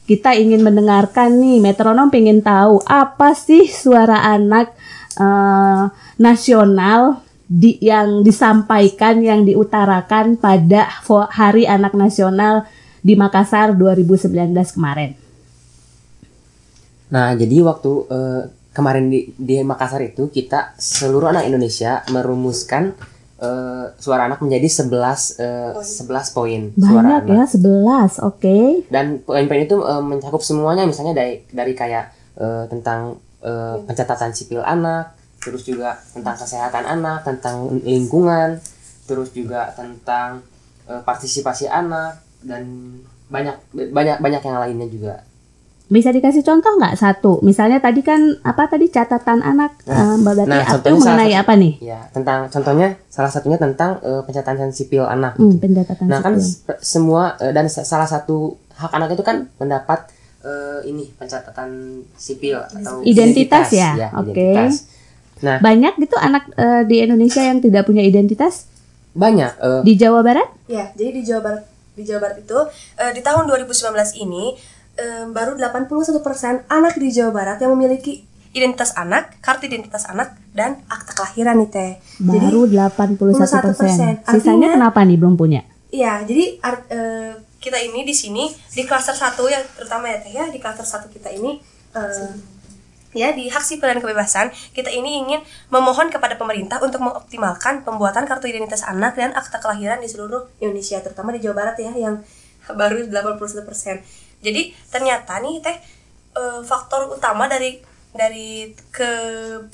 kita 0.04 0.36
ingin 0.36 0.60
mendengarkan 0.60 1.40
nih 1.40 1.64
metronom 1.64 2.12
pengen 2.12 2.44
tahu 2.44 2.84
apa 2.84 3.32
sih 3.32 3.64
suara 3.72 4.20
anak 4.20 4.76
eh, 5.16 5.82
nasional 6.20 7.23
di, 7.44 7.76
yang 7.80 8.24
disampaikan 8.24 9.20
yang 9.20 9.44
diutarakan 9.44 10.40
pada 10.40 10.88
Hari 11.08 11.68
Anak 11.68 11.92
Nasional 11.92 12.64
di 13.04 13.14
Makassar 13.14 13.76
2019 13.76 14.32
kemarin. 14.74 15.12
Nah, 17.12 17.36
jadi 17.36 17.60
waktu 17.60 17.92
eh, 18.08 18.42
kemarin 18.72 19.12
di, 19.12 19.30
di 19.36 19.60
Makassar 19.60 20.02
itu 20.02 20.32
kita 20.32 20.74
seluruh 20.80 21.30
anak 21.30 21.46
Indonesia 21.46 22.00
merumuskan 22.10 22.96
eh, 23.38 23.86
suara 24.00 24.26
anak 24.26 24.40
menjadi 24.40 24.88
11 24.88 24.88
eh, 25.38 25.72
11 25.78 26.34
poin 26.34 26.60
suara 26.74 27.20
Banyak 27.20 27.28
anak. 27.28 27.36
ya 27.38 27.44
11, 28.18 28.24
oke. 28.24 28.56
Dan 28.88 29.20
poin-poin 29.20 29.62
itu 29.62 29.78
eh, 29.84 30.02
mencakup 30.02 30.40
semuanya 30.40 30.88
misalnya 30.88 31.12
dari 31.12 31.44
dari 31.52 31.76
kayak 31.76 32.04
eh, 32.40 32.64
tentang 32.72 33.20
eh, 33.44 33.76
pencatatan 33.84 34.32
sipil 34.32 34.64
anak, 34.64 35.12
terus 35.44 35.62
juga 35.62 36.00
tentang 36.10 36.34
kesehatan 36.34 36.84
anak, 36.88 37.22
tentang 37.22 37.56
lingkungan, 37.78 38.56
terus 39.04 39.28
juga 39.30 39.68
tentang 39.70 40.40
eh, 40.84 40.98
partisipasi 40.98 41.68
anak 41.68 42.16
dan 42.40 42.64
banyak 43.26 43.56
banyak 43.92 44.16
banyak 44.18 44.42
yang 44.42 44.58
lainnya 44.58 44.88
juga. 44.88 45.14
Bisa 45.84 46.08
dikasih 46.08 46.40
contoh 46.40 46.72
nggak 46.74 46.96
satu? 46.96 47.40
Misalnya 47.40 47.76
tadi 47.76 48.00
kan 48.00 48.16
apa 48.40 48.64
tadi 48.66 48.88
catatan 48.88 49.44
anak 49.44 49.84
Nah, 49.84 50.12
eh, 50.12 50.16
Mbak 50.16 50.34
nah, 50.42 50.64
itu 50.64 50.90
mengenai 50.90 51.28
satu- 51.30 51.42
apa 51.42 51.52
nih? 51.54 51.72
Ya, 51.78 52.00
tentang 52.08 52.48
contohnya 52.48 52.96
salah 53.06 53.28
satunya 53.28 53.56
tentang 53.56 54.00
eh, 54.00 54.24
pencatatan 54.24 54.72
sipil 54.72 55.04
anak. 55.04 55.36
Hmm, 55.36 55.60
pencatatan 55.60 56.08
Nah, 56.08 56.20
kan 56.20 56.40
sipil. 56.40 56.72
s- 56.72 56.80
semua 56.82 57.36
eh, 57.36 57.52
dan 57.52 57.68
sa- 57.68 57.84
salah 57.84 58.08
satu 58.08 58.56
hak 58.72 58.90
anak 58.90 59.12
itu 59.12 59.20
kan 59.20 59.44
mendapat 59.54 60.08
eh, 60.40 60.80
ini 60.84 61.08
pencatatan 61.10 61.70
sipil 62.14 62.56
atau 62.56 63.00
Identitas 63.00 63.68
ya? 63.70 64.08
Oke. 64.14 64.32
identitas. 64.32 64.88
Nah, 65.44 65.60
Banyak 65.60 65.94
gitu 65.98 66.16
anak 66.16 66.48
eh, 66.54 66.82
di 66.84 66.98
Indonesia 66.98 67.40
yang 67.40 67.60
tidak 67.60 67.84
punya 67.84 68.00
identitas 68.00 68.64
banyak 69.12 69.52
eh, 69.54 69.80
di 69.84 69.94
Jawa 69.94 70.20
Barat? 70.20 70.48
Ya, 70.66 70.90
jadi 70.90 71.10
di 71.12 71.22
Jawa 71.22 71.40
Barat 71.42 71.64
di 71.94 72.02
Jawa 72.02 72.20
Barat 72.20 72.36
itu 72.40 72.58
eh, 72.96 73.12
di 73.12 73.20
tahun 73.20 73.44
2019 73.46 73.92
ini 74.18 74.56
eh, 74.96 75.24
baru 75.28 75.54
81% 75.54 76.18
anak 76.66 76.94
di 76.96 77.08
Jawa 77.10 77.30
Barat 77.30 77.58
yang 77.58 77.70
memiliki 77.70 78.24
identitas 78.50 78.94
anak, 78.94 79.38
kartu 79.38 79.66
identitas 79.66 80.06
anak 80.06 80.38
dan 80.50 80.78
akta 80.86 81.10
kelahiran 81.12 81.58
nih 81.58 81.68
teh. 81.68 81.92
Jadi 82.16 82.46
Baru 82.48 82.64
81 82.64 83.18
persen. 83.18 84.22
81%. 84.22 84.24
Sisanya 84.24 84.24
Artinya- 84.24 84.70
kenapa 84.72 85.00
nih 85.02 85.18
belum 85.18 85.34
punya? 85.34 85.66
Iya, 85.90 86.22
jadi 86.22 86.58
art- 86.58 86.86
eh, 86.88 87.30
kita 87.58 87.78
ini 87.78 88.02
di 88.02 88.12
sini 88.12 88.44
di 88.50 88.82
klaster 88.82 89.12
1 89.12 89.42
ya 89.44 89.58
terutama 89.74 90.06
ya 90.06 90.18
Teh 90.18 90.30
ya 90.30 90.44
di 90.46 90.58
klaster 90.58 90.84
1 90.84 91.06
kita 91.08 91.30
ini 91.30 91.58
eh, 91.94 92.30
ya 93.14 93.30
di 93.30 93.46
hak 93.48 93.62
sipil 93.62 93.86
dan 93.86 94.02
kebebasan 94.02 94.50
kita 94.74 94.90
ini 94.90 95.22
ingin 95.22 95.40
memohon 95.70 96.10
kepada 96.10 96.34
pemerintah 96.34 96.82
untuk 96.82 97.00
mengoptimalkan 97.00 97.86
pembuatan 97.86 98.26
kartu 98.26 98.50
identitas 98.50 98.82
anak 98.82 99.14
dan 99.14 99.30
akta 99.32 99.62
kelahiran 99.62 100.02
di 100.02 100.10
seluruh 100.10 100.50
Indonesia 100.58 100.98
terutama 101.00 101.30
di 101.30 101.40
Jawa 101.40 101.62
Barat 101.64 101.78
ya 101.78 101.94
yang 101.94 102.20
baru 102.68 103.06
81%. 103.06 103.40
Jadi 104.44 104.62
ternyata 104.90 105.40
nih 105.40 105.62
Teh 105.62 105.76
eh, 106.34 106.60
faktor 106.66 107.14
utama 107.14 107.46
dari 107.46 107.80
dari 108.14 108.70
ke 108.94 109.10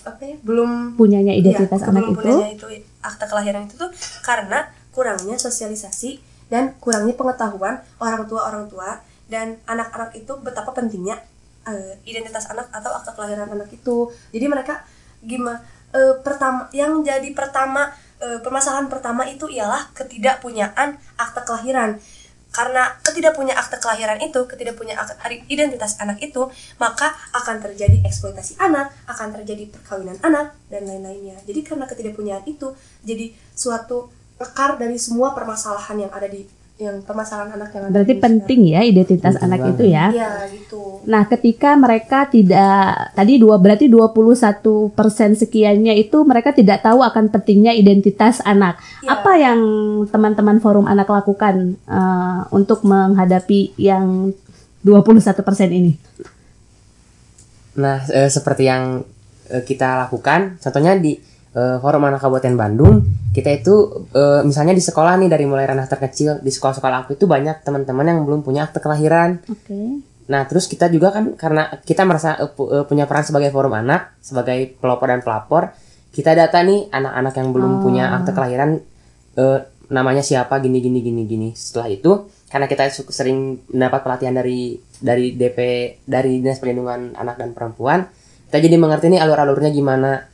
apa 0.01 0.23
ya 0.25 0.37
belum 0.41 0.97
Punyanya 0.97 1.37
identitas 1.37 1.85
Iya, 1.85 1.93
anak 1.93 2.09
belum 2.09 2.13
itu? 2.17 2.21
punyanya 2.25 2.49
itu 2.57 2.67
akta 3.05 3.25
kelahiran 3.29 3.69
itu 3.69 3.77
tuh 3.77 3.91
karena 4.25 4.65
kurangnya 4.97 5.37
sosialisasi 5.37 6.25
dan 6.49 6.73
kurangnya 6.81 7.15
pengetahuan 7.15 7.85
orang 8.01 8.25
tua 8.27 8.49
orang 8.49 8.67
tua 8.67 9.05
dan 9.31 9.61
anak-anak 9.69 10.17
itu 10.19 10.33
betapa 10.43 10.75
pentingnya 10.75 11.21
eh, 11.67 11.95
identitas 12.09 12.49
anak 12.49 12.69
atau 12.73 12.95
akta 12.95 13.13
kelahiran 13.17 13.49
anak 13.51 13.69
itu 13.73 14.09
jadi 14.33 14.47
mereka 14.49 14.85
gimana 15.21 15.61
pertama 16.23 16.71
yang 16.71 17.03
jadi 17.03 17.35
pertama 17.35 17.91
eh, 18.23 18.39
permasalahan 18.41 18.87
pertama 18.87 19.27
itu 19.27 19.51
ialah 19.51 19.91
ketidakpunyaan 19.93 20.97
akta 21.19 21.43
kelahiran 21.43 21.99
karena 22.51 22.99
ketidakpunya 23.07 23.55
akte 23.55 23.79
kelahiran 23.79 24.19
itu, 24.19 24.43
ketidakpunya 24.43 24.99
ak- 24.99 25.23
identitas 25.47 25.95
anak 26.03 26.19
itu, 26.19 26.51
maka 26.83 27.15
akan 27.31 27.63
terjadi 27.63 28.03
eksploitasi 28.03 28.59
anak, 28.59 28.91
akan 29.07 29.39
terjadi 29.39 29.71
perkawinan 29.71 30.19
anak 30.19 30.59
dan 30.67 30.83
lain-lainnya. 30.83 31.39
Jadi 31.47 31.63
karena 31.63 31.87
ketidakpunyaan 31.87 32.43
itu 32.51 32.75
jadi 33.07 33.31
suatu 33.55 34.11
akar 34.43 34.83
dari 34.83 34.99
semua 34.99 35.31
permasalahan 35.31 36.09
yang 36.09 36.13
ada 36.13 36.27
di 36.27 36.43
yang 36.81 37.05
permasalahan 37.05 37.61
anak 37.61 37.71
yang 37.77 37.85
ada 37.87 37.93
Berarti 37.93 38.15
di 38.17 38.23
penting 38.25 38.61
ya 38.73 38.81
identitas 38.81 39.35
Penting 39.37 39.47
anak 39.47 39.61
banget. 39.61 39.73
itu 39.77 39.85
ya. 39.87 40.07
Iya 40.11 40.31
gitu. 40.49 40.83
Nah, 41.05 41.23
ketika 41.29 41.71
mereka 41.77 42.19
tidak 42.29 43.13
tadi 43.13 43.33
dua 43.37 43.57
berarti 43.61 43.87
21% 43.89 44.93
sekiannya 45.37 45.95
itu 45.97 46.19
mereka 46.25 46.57
tidak 46.57 46.81
tahu 46.85 47.01
akan 47.05 47.29
pentingnya 47.29 47.73
identitas 47.77 48.41
anak. 48.45 48.81
Iya. 49.05 49.09
Apa 49.21 49.33
yang 49.37 49.61
teman-teman 50.09 50.59
forum 50.61 50.89
anak 50.89 51.09
lakukan 51.09 51.77
eh, 51.77 52.41
untuk 52.53 52.85
menghadapi 52.85 53.77
yang 53.77 54.33
21% 54.85 55.45
ini? 55.71 55.93
Nah, 57.77 58.03
eh, 58.11 58.29
seperti 58.29 58.67
yang 58.67 59.05
eh, 59.53 59.63
kita 59.63 60.09
lakukan, 60.09 60.61
contohnya 60.61 60.97
di 60.97 61.30
Forum 61.53 62.03
Anak 62.05 62.21
Kabupaten 62.21 62.55
Bandung, 62.55 63.03
kita 63.31 63.51
itu 63.51 63.75
eh, 64.11 64.41
misalnya 64.41 64.71
di 64.71 64.81
sekolah 64.81 65.19
nih 65.19 65.27
dari 65.27 65.45
mulai 65.45 65.67
ranah 65.67 65.85
terkecil 65.85 66.39
di 66.39 66.49
sekolah-sekolah 66.49 67.05
aku 67.05 67.15
itu 67.15 67.27
banyak 67.27 67.61
teman-teman 67.61 68.07
yang 68.07 68.23
belum 68.23 68.41
punya 68.41 68.65
akte 68.65 68.79
kelahiran. 68.79 69.43
Oke. 69.45 69.99
Nah, 70.27 70.47
terus 70.47 70.65
kita 70.65 70.87
juga 70.87 71.11
kan 71.11 71.35
karena 71.35 71.81
kita 71.81 72.07
merasa 72.07 72.39
pu- 72.49 72.71
eh, 72.71 72.85
punya 72.85 73.05
peran 73.05 73.23
sebagai 73.23 73.51
forum 73.51 73.75
anak, 73.75 74.15
sebagai 74.21 74.79
pelopor 74.79 75.11
dan 75.11 75.21
pelapor, 75.21 75.75
kita 76.11 76.33
data 76.33 76.63
nih 76.63 76.87
anak-anak 76.89 77.35
yang 77.35 77.49
belum 77.51 77.73
Oh. 77.73 77.81
punya 77.83 78.15
akte 78.15 78.31
kelahiran 78.31 78.79
eh, 79.35 79.59
namanya 79.89 80.23
siapa 80.23 80.55
gini 80.59 80.79
gini 80.79 81.03
gini 81.03 81.27
gini. 81.27 81.49
Setelah 81.51 81.91
itu, 81.91 82.11
karena 82.47 82.67
kita 82.67 82.87
sering 83.11 83.59
mendapat 83.69 84.01
pelatihan 84.01 84.31
dari 84.33 84.79
dari 84.97 85.35
DP 85.35 85.59
dari 86.01 86.39
Dinas 86.39 86.63
Perlindungan 86.63 87.11
Anak 87.13 87.35
dan 87.35 87.51
Perempuan, 87.51 88.07
kita 88.47 88.59
jadi 88.61 88.79
mengerti 88.79 89.11
nih 89.11 89.19
alur-alurnya 89.19 89.75
gimana. 89.75 90.30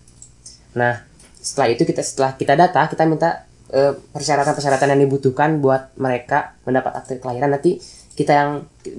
Nah, 0.77 1.01
setelah 1.41 1.73
itu 1.73 1.83
kita 1.89 2.05
setelah 2.05 2.37
kita 2.37 2.53
data, 2.55 2.85
kita 2.87 3.03
minta 3.09 3.49
eh, 3.73 3.97
persyaratan-persyaratan 3.97 4.93
yang 4.95 5.01
dibutuhkan 5.09 5.59
buat 5.59 5.97
mereka 5.97 6.55
mendapat 6.69 6.93
akte 7.03 7.19
kelahiran. 7.19 7.57
Nanti 7.57 7.81
kita 8.17 8.33
yang 8.33 8.51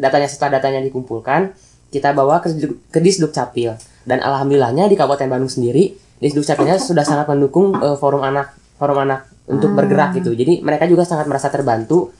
datanya 0.02 0.28
setelah 0.28 0.60
datanya 0.60 0.82
dikumpulkan 0.84 1.54
kita 1.94 2.12
bawa 2.12 2.44
ke, 2.44 2.54
ke 2.92 3.00
Disduk 3.00 3.32
Capil. 3.32 3.78
Dan 4.08 4.24
alhamdulillahnya 4.24 4.88
di 4.88 4.96
Kabupaten 4.96 5.28
Bandung 5.28 5.52
sendiri 5.52 5.92
Disduk 6.18 6.48
Capilnya 6.48 6.82
sudah 6.82 7.06
sangat 7.06 7.30
mendukung 7.30 7.78
eh, 7.78 7.96
forum 7.96 8.26
anak 8.26 8.58
forum 8.82 8.98
anak 9.06 9.30
untuk 9.48 9.72
bergerak 9.78 10.18
gitu. 10.18 10.34
Jadi 10.34 10.66
mereka 10.66 10.90
juga 10.90 11.06
sangat 11.06 11.30
merasa 11.30 11.48
terbantu. 11.54 12.12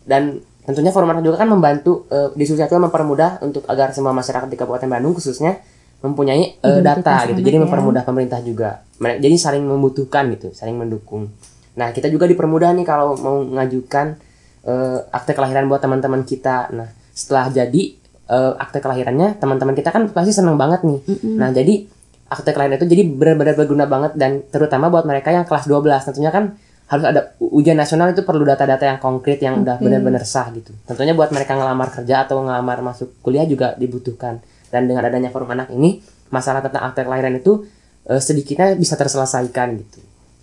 Dan 0.00 0.40
tentunya 0.64 0.94
forum 0.94 1.12
anak 1.12 1.26
juga 1.26 1.36
kan 1.42 1.48
membantu 1.50 2.06
eh, 2.08 2.30
Disduk 2.38 2.62
Capil 2.62 2.78
mempermudah 2.78 3.42
untuk 3.42 3.66
agar 3.66 3.90
semua 3.90 4.14
masyarakat 4.14 4.46
di 4.46 4.56
Kabupaten 4.56 4.86
Bandung 4.86 5.18
khususnya 5.18 5.58
mempunyai 6.00 6.56
eh, 6.60 6.80
data 6.80 7.28
gitu. 7.28 7.40
Jadi 7.44 7.56
ya. 7.60 7.62
mempermudah 7.64 8.02
pemerintah 8.04 8.40
juga. 8.40 8.80
Jadi 9.00 9.36
saling 9.36 9.64
membutuhkan 9.64 10.32
gitu 10.36 10.52
saling 10.52 10.76
mendukung. 10.76 11.28
Nah 11.76 11.92
kita 11.92 12.08
juga 12.08 12.28
dipermudah 12.28 12.72
nih 12.76 12.86
kalau 12.88 13.16
mau 13.20 13.40
mengajukan 13.44 14.16
eh, 14.64 14.98
akte 15.12 15.36
kelahiran 15.36 15.68
buat 15.68 15.80
teman-teman 15.84 16.24
kita. 16.24 16.72
Nah 16.72 16.88
setelah 17.12 17.52
jadi 17.52 17.82
eh, 18.28 18.52
akte 18.56 18.80
kelahirannya 18.80 19.36
teman-teman 19.36 19.76
kita 19.76 19.92
kan 19.92 20.08
pasti 20.08 20.32
seneng 20.32 20.56
banget 20.56 20.84
nih. 20.84 21.00
Nah 21.36 21.52
jadi 21.52 21.84
akte 22.32 22.56
kelahiran 22.56 22.80
itu 22.80 22.88
jadi 22.88 23.02
benar-benar 23.04 23.54
berguna 23.56 23.84
banget 23.84 24.16
dan 24.16 24.40
terutama 24.48 24.88
buat 24.88 25.04
mereka 25.04 25.34
yang 25.34 25.44
kelas 25.44 25.68
12 25.68 25.84
tentunya 26.12 26.32
kan 26.32 26.56
harus 26.90 27.06
ada 27.06 27.38
ujian 27.38 27.78
nasional 27.78 28.10
itu 28.10 28.26
perlu 28.26 28.42
data-data 28.42 28.82
yang 28.82 28.98
konkret 28.98 29.38
yang 29.38 29.62
udah 29.62 29.78
Oke. 29.78 29.86
benar-benar 29.86 30.26
sah 30.26 30.50
gitu. 30.50 30.74
Tentunya 30.88 31.14
buat 31.14 31.30
mereka 31.30 31.54
ngelamar 31.54 31.94
kerja 31.94 32.26
atau 32.26 32.42
ngelamar 32.42 32.82
masuk 32.82 33.14
kuliah 33.22 33.46
juga 33.46 33.78
dibutuhkan 33.78 34.42
dan 34.70 34.86
dengan 34.86 35.06
adanya 35.06 35.30
forum 35.34 35.50
anak 35.50 35.70
ini 35.74 36.00
masalah 36.30 36.62
tentang 36.62 36.86
akte 36.86 37.02
kelahiran 37.02 37.34
itu 37.36 37.66
eh, 38.06 38.22
sedikitnya 38.22 38.78
bisa 38.78 38.94
terselesaikan 38.94 39.76
gitu 39.82 40.00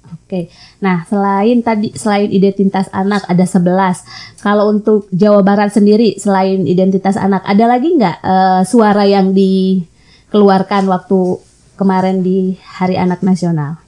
Oke. 0.08 0.48
Nah, 0.80 1.04
selain 1.08 1.60
tadi 1.60 1.92
selain 1.96 2.32
identitas 2.32 2.88
anak 2.96 3.28
ada 3.28 3.44
11. 3.44 4.40
Kalau 4.40 4.72
untuk 4.72 5.08
Jawa 5.12 5.44
Barat 5.44 5.76
sendiri 5.76 6.16
selain 6.16 6.64
identitas 6.64 7.20
anak 7.20 7.44
ada 7.44 7.66
lagi 7.68 7.96
nggak 7.96 8.18
eh, 8.24 8.62
suara 8.64 9.04
yang 9.04 9.36
dikeluarkan 9.36 10.88
waktu 10.88 11.20
kemarin 11.76 12.24
di 12.24 12.56
Hari 12.56 12.96
Anak 12.96 13.20
Nasional? 13.24 13.80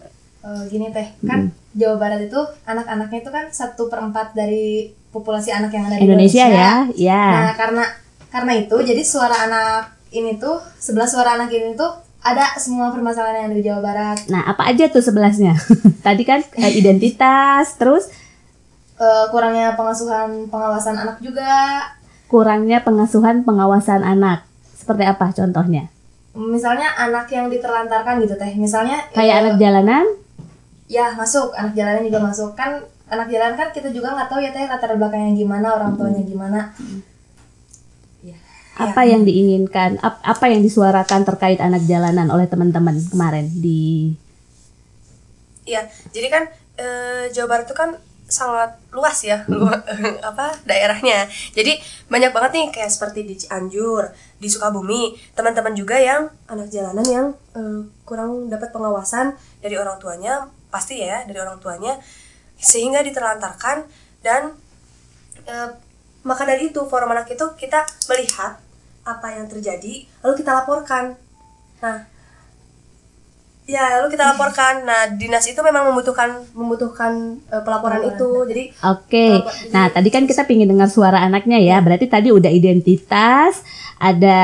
Eh, 0.44 0.64
gini 0.72 0.92
teh 0.92 1.08
kan 1.24 1.52
Jawa 1.76 1.96
Barat 2.02 2.26
itu 2.26 2.40
anak-anaknya 2.66 3.20
itu 3.22 3.32
kan 3.32 3.46
satu 3.54 3.88
per 3.88 4.02
empat 4.04 4.34
dari 4.36 4.92
populasi 5.10 5.54
anak 5.54 5.72
yang 5.74 5.86
ada 5.90 5.96
di 5.98 6.06
Indonesia, 6.06 6.46
Indonesia, 6.46 6.92
ya. 6.98 7.16
Ya. 7.16 7.26
Nah 7.48 7.54
karena 7.56 7.84
karena 8.30 8.52
itu 8.58 8.76
jadi 8.82 9.02
suara 9.02 9.36
anak 9.50 9.99
ini 10.12 10.36
tuh 10.36 10.58
sebelah 10.76 11.06
suara 11.06 11.36
anak 11.36 11.50
ini 11.50 11.74
tuh 11.74 11.90
ada 12.20 12.56
semua 12.56 12.90
permasalahan 12.90 13.36
yang 13.38 13.48
ada 13.48 13.56
di 13.56 13.64
Jawa 13.64 13.82
Barat. 13.82 14.18
Nah, 14.28 14.44
apa 14.44 14.68
aja 14.68 14.88
tuh 14.88 15.00
sebelasnya? 15.00 15.56
tadi 16.06 16.24
kan 16.24 16.44
eh, 16.56 16.74
identitas, 16.74 17.74
terus 17.76 18.12
Eh, 18.96 19.26
kurangnya 19.32 19.74
pengasuhan 19.74 20.52
pengawasan 20.52 20.92
anak 20.94 21.24
juga. 21.24 21.48
kurangnya 22.28 22.84
pengasuhan 22.84 23.42
pengawasan 23.42 24.04
anak. 24.04 24.44
Seperti 24.70 25.02
apa 25.04 25.32
contohnya? 25.32 25.88
Misalnya 26.32 26.92
anak 26.94 27.32
yang 27.32 27.48
diterlantarkan 27.48 28.20
gitu 28.20 28.36
teh. 28.36 28.52
Misalnya 28.54 29.00
Kayak 29.10 29.36
eh, 29.36 29.42
anak 29.42 29.56
jalanan? 29.58 30.06
ya 30.86 31.14
masuk 31.14 31.54
anak 31.54 31.72
jalanan 31.72 32.02
juga 32.04 32.20
masuk 32.20 32.50
kan 32.54 32.82
anak 33.08 33.30
jalanan 33.30 33.54
kan 33.54 33.70
kita 33.70 33.88
juga 33.90 34.10
nggak 34.10 34.26
tahu 34.26 34.42
ya 34.42 34.50
teh 34.50 34.66
latar 34.66 34.98
belakangnya 34.98 35.38
gimana 35.38 35.78
orang 35.78 35.94
tuanya 35.94 36.26
gimana 36.26 36.74
Apa 38.80 39.04
yang 39.04 39.28
diinginkan? 39.28 40.00
ap- 40.00 40.24
apa 40.24 40.46
yang 40.48 40.64
disuarakan 40.64 41.28
terkait 41.28 41.60
anak 41.60 41.84
jalanan 41.84 42.32
oleh 42.32 42.48
teman-teman 42.48 42.96
kemarin 43.12 43.46
di 43.52 44.16
Iya, 45.68 45.86
jadi 46.10 46.28
kan 46.32 46.44
eh, 46.80 47.24
Jawa 47.30 47.48
Barat 47.52 47.66
itu 47.70 47.76
kan 47.78 47.94
sangat 48.26 48.78
luas 48.90 49.20
ya, 49.22 49.46
lu- 49.52 49.68
apa 50.22 50.54
daerahnya. 50.66 51.28
Jadi 51.54 51.78
banyak 52.08 52.32
banget 52.32 52.52
nih 52.58 52.68
kayak 52.72 52.90
seperti 52.90 53.26
di 53.26 53.36
Cianjur, 53.38 54.10
di 54.40 54.48
Sukabumi, 54.50 55.14
teman-teman 55.36 55.74
juga 55.74 55.98
yang 56.00 56.30
anak 56.48 56.72
jalanan 56.72 57.06
yang 57.06 57.28
eh, 57.54 57.82
kurang 58.08 58.48
dapat 58.50 58.72
pengawasan 58.72 59.36
dari 59.62 59.76
orang 59.78 60.00
tuanya, 60.02 60.48
pasti 60.74 61.02
ya 61.02 61.22
dari 61.28 61.38
orang 61.38 61.60
tuanya, 61.60 61.98
sehingga 62.58 63.04
diterlantarkan 63.06 63.86
dan 64.26 64.58
eh, 65.46 65.70
maka 66.22 66.44
dari 66.44 66.70
itu 66.70 66.82
forum 66.86 67.14
anak 67.14 67.30
itu 67.30 67.46
kita 67.56 67.86
melihat 68.10 68.58
apa 69.04 69.28
yang 69.36 69.46
terjadi, 69.50 70.08
lalu 70.24 70.34
kita 70.40 70.52
laporkan. 70.64 71.18
Nah, 71.80 72.08
Ya, 73.70 74.02
lalu 74.02 74.18
kita 74.18 74.34
laporkan. 74.34 74.82
Nah, 74.82 75.14
dinas 75.14 75.46
itu 75.46 75.62
memang 75.62 75.94
membutuhkan 75.94 76.42
membutuhkan 76.58 77.38
eh, 77.54 77.62
pelaporan 77.62 78.02
itu. 78.02 78.30
Jadi 78.50 78.74
Oke. 78.82 79.46
Nah, 79.70 79.94
tadi 79.94 80.10
kan 80.10 80.26
kita 80.26 80.50
pingin 80.50 80.66
dengar 80.66 80.90
suara 80.90 81.22
anaknya 81.22 81.62
ya. 81.62 81.78
Berarti 81.78 82.10
tadi 82.10 82.34
udah 82.34 82.50
identitas, 82.50 83.62
ada 84.02 84.42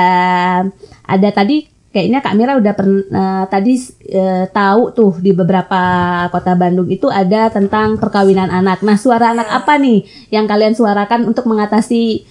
ada 1.09 1.29
tadi 1.33 1.65
kayaknya 1.89 2.21
Kak 2.21 2.35
Mira 2.37 2.53
udah 2.53 2.73
pernah 2.77 3.49
tadi 3.49 3.81
eh, 4.13 4.45
tahu 4.53 4.93
tuh 4.93 5.17
di 5.17 5.33
beberapa 5.33 5.81
kota 6.29 6.53
Bandung 6.53 6.85
itu 6.93 7.09
ada 7.09 7.49
tentang 7.49 7.97
perkawinan 7.97 8.53
anak. 8.53 8.85
Nah, 8.85 8.93
suara 8.93 9.33
anak 9.33 9.49
apa 9.49 9.81
nih 9.81 10.05
yang 10.29 10.45
kalian 10.45 10.77
suarakan 10.77 11.25
untuk 11.25 11.49
mengatasi 11.49 12.29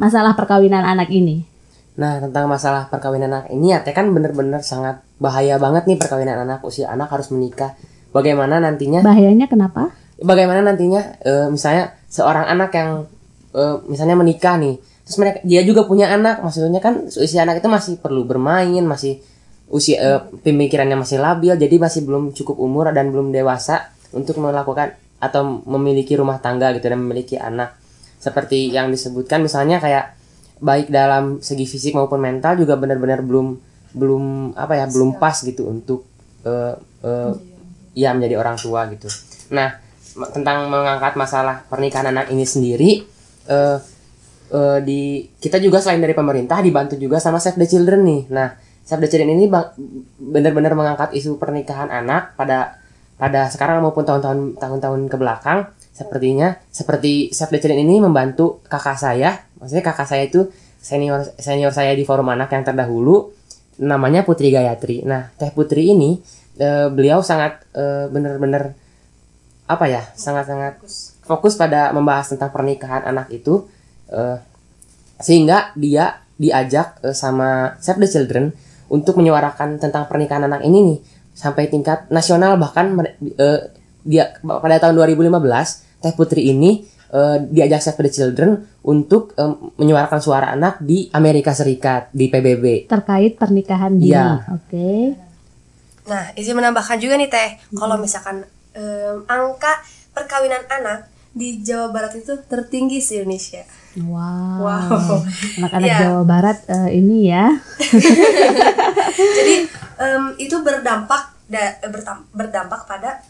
masalah 0.00 0.34
perkawinan 0.34 0.82
anak 0.82 1.10
ini? 1.10 1.46
Nah, 1.94 2.18
tentang 2.18 2.50
masalah 2.50 2.90
perkawinan 2.90 3.30
anak 3.30 3.48
ini 3.54 3.70
ya 3.70 3.78
kan 3.86 4.10
bener-bener 4.10 4.60
sangat 4.66 5.02
bahaya 5.22 5.62
banget 5.62 5.86
nih 5.86 5.98
perkawinan 5.98 6.42
anak 6.42 6.60
usia 6.66 6.90
anak 6.90 7.10
harus 7.10 7.30
menikah. 7.30 7.78
Bagaimana 8.10 8.62
nantinya 8.62 9.02
Bahayanya 9.02 9.50
kenapa? 9.50 9.94
bagaimana 10.20 10.62
nantinya 10.62 11.18
eh, 11.24 11.48
misalnya 11.50 11.94
seorang 12.06 12.46
anak 12.46 12.70
yang 12.74 12.90
eh, 13.54 13.76
misalnya 13.90 14.14
menikah 14.14 14.54
nih 14.60 14.78
terus 15.04 15.18
mereka 15.20 15.38
dia 15.44 15.60
juga 15.66 15.84
punya 15.84 16.08
anak 16.14 16.40
maksudnya 16.40 16.80
kan 16.80 17.10
usia 17.10 17.44
anak 17.44 17.60
itu 17.60 17.68
masih 17.68 17.94
perlu 18.00 18.24
bermain 18.24 18.80
masih 18.86 19.18
usia 19.68 19.96
eh, 19.98 20.20
pemikirannya 20.44 20.94
masih 20.94 21.18
labil 21.18 21.54
jadi 21.58 21.76
masih 21.76 22.06
belum 22.06 22.30
cukup 22.36 22.56
umur 22.60 22.94
dan 22.94 23.10
belum 23.10 23.34
dewasa 23.34 23.90
untuk 24.14 24.38
melakukan 24.38 24.94
atau 25.18 25.64
memiliki 25.66 26.14
rumah 26.14 26.38
tangga 26.38 26.70
gitu 26.76 26.86
dan 26.86 27.00
memiliki 27.00 27.40
anak 27.40 27.74
seperti 28.24 28.72
yang 28.72 28.88
disebutkan 28.88 29.44
misalnya 29.44 29.76
kayak 29.76 30.16
baik 30.64 30.88
dalam 30.88 31.44
segi 31.44 31.68
fisik 31.68 31.92
maupun 31.92 32.24
mental 32.24 32.56
juga 32.56 32.80
benar-benar 32.80 33.20
belum 33.20 33.60
belum 33.92 34.56
apa 34.56 34.80
ya 34.80 34.86
belum 34.88 35.20
pas 35.20 35.36
gitu 35.36 35.68
untuk 35.68 36.08
eh, 36.48 36.72
eh, 37.04 37.32
ya 37.92 38.16
menjadi 38.16 38.40
orang 38.40 38.56
tua 38.56 38.88
gitu. 38.88 39.12
Nah 39.52 39.76
tentang 40.32 40.72
mengangkat 40.72 41.20
masalah 41.20 41.68
pernikahan 41.68 42.08
anak 42.08 42.32
ini 42.32 42.48
sendiri 42.48 42.90
eh 43.44 43.78
eh, 44.54 44.78
di 44.80 45.28
kita 45.36 45.60
juga 45.60 45.84
selain 45.84 46.00
dari 46.00 46.16
pemerintah 46.16 46.64
dibantu 46.64 46.96
juga 46.96 47.20
sama 47.20 47.36
Save 47.36 47.60
the 47.60 47.68
Children 47.68 48.00
nih. 48.06 48.22
Nah, 48.32 48.48
Save 48.84 49.04
the 49.04 49.08
Children 49.10 49.36
ini 49.36 49.46
benar-benar 50.16 50.72
mengangkat 50.72 51.12
isu 51.12 51.36
pernikahan 51.36 51.92
anak 51.92 52.32
pada 52.40 52.80
pada 53.14 53.46
sekarang 53.52 53.84
maupun 53.84 54.02
tahun-tahun 54.02 54.58
tahun-tahun 54.58 55.00
ke 55.06 55.16
belakang 55.16 55.70
sepertinya 55.94 56.58
seperti 56.74 57.30
Save 57.30 57.54
the 57.54 57.58
Children 57.62 57.86
ini 57.86 58.02
membantu 58.02 58.60
kakak 58.66 58.98
saya, 58.98 59.46
maksudnya 59.62 59.84
kakak 59.86 60.10
saya 60.10 60.26
itu 60.26 60.50
senior 60.82 61.22
senior 61.38 61.70
saya 61.70 61.94
di 61.94 62.02
forum 62.02 62.28
anak 62.28 62.50
yang 62.50 62.66
terdahulu 62.66 63.30
namanya 63.78 64.26
Putri 64.26 64.50
Gayatri. 64.50 65.06
Nah, 65.06 65.30
Teh 65.38 65.54
Putri 65.54 65.94
ini 65.94 66.18
eh, 66.58 66.90
beliau 66.90 67.22
sangat 67.22 67.62
eh, 67.72 68.10
benar-benar 68.10 68.74
apa 69.64 69.88
ya 69.88 70.02
sangat-sangat 70.12 70.84
fokus 71.24 71.56
pada 71.56 71.88
membahas 71.96 72.28
tentang 72.36 72.52
pernikahan 72.52 73.06
anak 73.06 73.32
itu 73.32 73.64
eh, 74.12 74.36
sehingga 75.22 75.72
dia 75.78 76.20
diajak 76.36 77.00
eh, 77.06 77.16
sama 77.16 77.78
Save 77.78 78.02
the 78.04 78.10
Children 78.10 78.50
untuk 78.90 79.16
menyuarakan 79.16 79.80
tentang 79.80 80.10
pernikahan 80.10 80.44
anak 80.44 80.66
ini 80.66 80.78
nih 80.94 80.98
sampai 81.34 81.66
tingkat 81.66 82.06
nasional 82.12 82.60
bahkan 82.60 82.92
eh, 83.40 83.60
dia 84.04 84.36
pada 84.38 84.76
tahun 84.78 84.94
2015 84.94 85.32
Teh 85.98 86.12
Putri 86.12 86.46
ini 86.46 86.84
eh, 87.08 87.36
diajak 87.42 87.80
Save 87.80 87.98
the 87.98 88.12
Children 88.12 88.50
untuk 88.82 89.32
eh, 89.34 89.48
menyuarakan 89.74 90.20
suara 90.20 90.48
anak 90.48 90.78
di 90.78 91.08
Amerika 91.10 91.50
Serikat 91.50 92.08
di 92.10 92.28
PBB. 92.28 92.86
Terkait 92.86 93.34
pernikahan 93.34 93.96
dini. 93.96 94.12
Iya. 94.12 94.44
Oke. 94.50 95.16
Nah, 96.04 96.30
izin 96.34 96.52
menambahkan 96.52 96.96
juga 96.96 97.16
nih 97.16 97.26
Teh, 97.26 97.48
kalau 97.72 97.96
misalkan 97.96 98.44
em, 98.72 99.24
angka 99.24 99.80
perkawinan 100.12 100.60
anak 100.68 101.08
di 101.32 101.58
Jawa 101.58 101.90
Barat 101.90 102.12
itu 102.14 102.36
tertinggi 102.44 103.00
se 103.00 103.18
Indonesia. 103.18 103.64
Wow. 103.96 104.60
Wow. 104.60 105.24
Anak-anak 105.58 105.88
Iya. 105.88 105.98
Jawa 106.04 106.22
Barat 106.22 106.58
eh, 106.68 106.90
ini 106.94 107.26
ya. 107.26 107.48
Jadi 109.38 109.54
em, 109.96 110.24
itu 110.36 110.56
berdampak 110.60 111.32
da- 111.46 111.78
berdampak 112.30 112.84
pada 112.84 113.22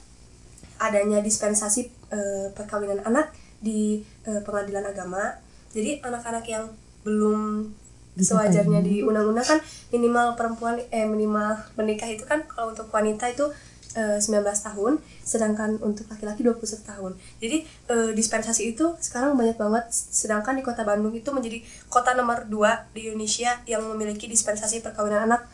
adanya 0.85 1.25
dispensasi 1.25 1.89
eh, 2.13 2.47
perkawinan 2.53 3.01
anak 3.09 3.33
di 3.65 4.05
eh, 4.29 4.41
pengadilan 4.45 4.85
agama. 4.85 5.41
Jadi 5.73 6.05
anak-anak 6.05 6.45
yang 6.47 6.69
belum 7.03 7.73
sewajarnya 8.15 8.79
di 8.87 9.03
undang-undang 9.03 9.43
kan 9.43 9.59
minimal 9.91 10.39
perempuan 10.39 10.79
eh 10.95 11.03
minimal 11.03 11.59
menikah 11.75 12.07
itu 12.07 12.23
kan 12.23 12.47
kalau 12.47 12.71
untuk 12.71 12.87
wanita 12.95 13.27
itu 13.27 13.51
eh, 13.99 14.19
19 14.23 14.43
tahun, 14.43 15.03
sedangkan 15.23 15.83
untuk 15.83 16.07
laki-laki 16.11 16.47
21 16.47 16.83
tahun. 16.87 17.13
Jadi 17.43 17.59
eh, 17.67 18.11
dispensasi 18.15 18.75
itu 18.75 18.95
sekarang 19.03 19.35
banyak 19.35 19.59
banget, 19.59 19.91
sedangkan 19.91 20.55
di 20.59 20.63
kota 20.63 20.87
Bandung 20.87 21.15
itu 21.15 21.31
menjadi 21.35 21.63
kota 21.91 22.15
nomor 22.15 22.47
2 22.47 22.95
di 22.95 23.11
Indonesia 23.11 23.59
yang 23.67 23.83
memiliki 23.87 24.31
dispensasi 24.31 24.83
perkawinan 24.83 25.31
anak 25.31 25.47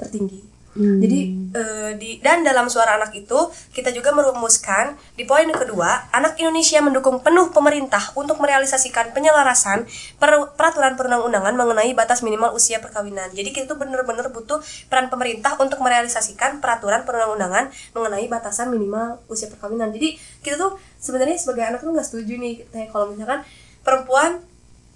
tertinggi. 0.00 0.57
Jadi 0.76 1.20
eh, 1.56 1.92
di 1.96 2.10
dan 2.20 2.44
dalam 2.44 2.68
suara 2.68 3.00
anak 3.00 3.16
itu 3.16 3.50
kita 3.72 3.90
juga 3.90 4.12
merumuskan 4.12 4.94
di 5.16 5.24
poin 5.24 5.48
kedua, 5.48 6.06
anak 6.12 6.38
Indonesia 6.38 6.78
mendukung 6.84 7.24
penuh 7.24 7.50
pemerintah 7.50 8.12
untuk 8.14 8.38
merealisasikan 8.38 9.10
penyelarasan 9.16 9.88
per- 10.20 10.52
peraturan 10.54 10.94
perundang-undangan 10.94 11.56
mengenai 11.56 11.90
batas 11.98 12.20
minimal 12.22 12.54
usia 12.54 12.78
perkawinan. 12.78 13.32
Jadi 13.34 13.50
kita 13.50 13.74
tuh 13.74 13.78
bener-bener 13.80 14.28
butuh 14.30 14.62
peran 14.86 15.10
pemerintah 15.10 15.56
untuk 15.58 15.82
merealisasikan 15.82 16.62
peraturan 16.62 17.02
perundang-undangan 17.02 17.72
mengenai 17.96 18.28
batasan 18.28 18.70
minimal 18.70 19.18
usia 19.26 19.50
perkawinan. 19.50 19.90
Jadi 19.90 20.20
kita 20.44 20.60
tuh 20.60 20.78
sebenarnya 21.02 21.40
sebagai 21.40 21.64
anak 21.64 21.80
tuh 21.82 21.90
nggak 21.90 22.06
setuju 22.06 22.38
nih 22.38 22.54
kalau 22.92 23.10
misalkan 23.10 23.42
perempuan 23.82 24.44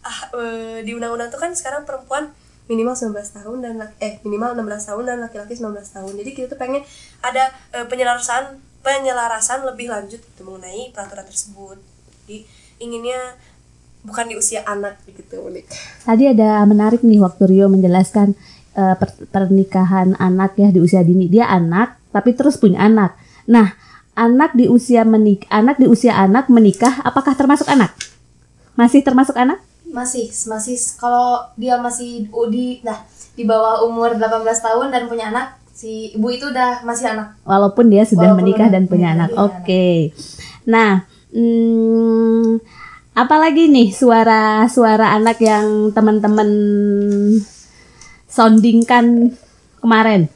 ah, 0.02 0.18
eh, 0.36 0.78
di 0.86 0.92
undang-undang 0.94 1.30
tuh 1.30 1.40
kan 1.40 1.50
sekarang 1.54 1.82
perempuan 1.88 2.30
minimal 2.72 2.96
19 2.96 3.12
tahun 3.36 3.56
dan 3.60 3.74
eh 4.00 4.16
minimal 4.24 4.56
16 4.56 4.88
tahun 4.88 5.04
dan 5.04 5.16
laki-laki 5.20 5.52
19 5.60 5.76
tahun. 5.84 6.12
Jadi 6.16 6.30
kita 6.32 6.46
tuh 6.56 6.58
pengen 6.58 6.80
ada 7.20 7.52
eh, 7.76 7.84
penyelarasan 7.84 8.56
penyelarasan 8.80 9.68
lebih 9.68 9.92
lanjut 9.92 10.24
gitu 10.24 10.40
mengenai 10.48 10.88
peraturan 10.96 11.28
tersebut. 11.28 11.76
Jadi 12.24 12.48
inginnya 12.80 13.36
bukan 14.02 14.32
di 14.32 14.34
usia 14.40 14.64
anak 14.64 14.98
gitu 15.04 15.44
Monik. 15.44 15.68
Tadi 16.02 16.24
ada 16.32 16.64
menarik 16.64 17.04
nih 17.04 17.20
waktu 17.20 17.44
Rio 17.44 17.68
menjelaskan 17.68 18.32
eh, 18.72 18.96
per- 18.96 19.28
pernikahan 19.28 20.16
anak 20.16 20.56
ya 20.56 20.72
di 20.72 20.80
usia 20.80 21.04
dini. 21.04 21.28
Dia 21.28 21.52
anak 21.52 22.00
tapi 22.08 22.32
terus 22.32 22.56
punya 22.56 22.80
anak. 22.88 23.20
Nah, 23.46 23.76
anak 24.16 24.56
di 24.56 24.68
usia 24.68 25.04
menik 25.04 25.44
anak 25.52 25.76
di 25.76 25.84
usia 25.88 26.16
anak 26.16 26.48
menikah 26.48 27.04
apakah 27.04 27.36
termasuk 27.36 27.68
anak? 27.68 27.92
Masih 28.74 29.04
termasuk 29.04 29.36
anak? 29.36 29.60
Masih, 29.92 30.32
masih 30.48 30.80
kalau 30.96 31.44
dia 31.54 31.76
masih 31.76 32.26
oh, 32.32 32.48
di 32.48 32.80
nah 32.80 33.04
di 33.36 33.44
bawah 33.44 33.84
umur 33.84 34.16
18 34.16 34.44
tahun 34.44 34.88
dan 34.92 35.08
punya 35.08 35.28
anak, 35.32 35.56
si 35.72 36.12
ibu 36.16 36.28
itu 36.28 36.48
udah 36.48 36.84
masih 36.84 37.12
anak. 37.12 37.36
Walaupun 37.44 37.88
dia 37.88 38.04
sudah 38.04 38.32
Walaupun 38.32 38.44
menikah 38.44 38.68
dan 38.68 38.84
punya 38.88 39.12
anak. 39.16 39.32
Oke. 39.36 40.12
Nah, 40.68 41.04
hmm, 41.32 42.60
apalagi 43.16 43.72
nih 43.72 43.92
suara-suara 43.92 45.16
anak 45.16 45.40
yang 45.40 45.92
teman-teman 45.96 46.48
soundingkan 48.28 49.32
kemarin? 49.80 50.28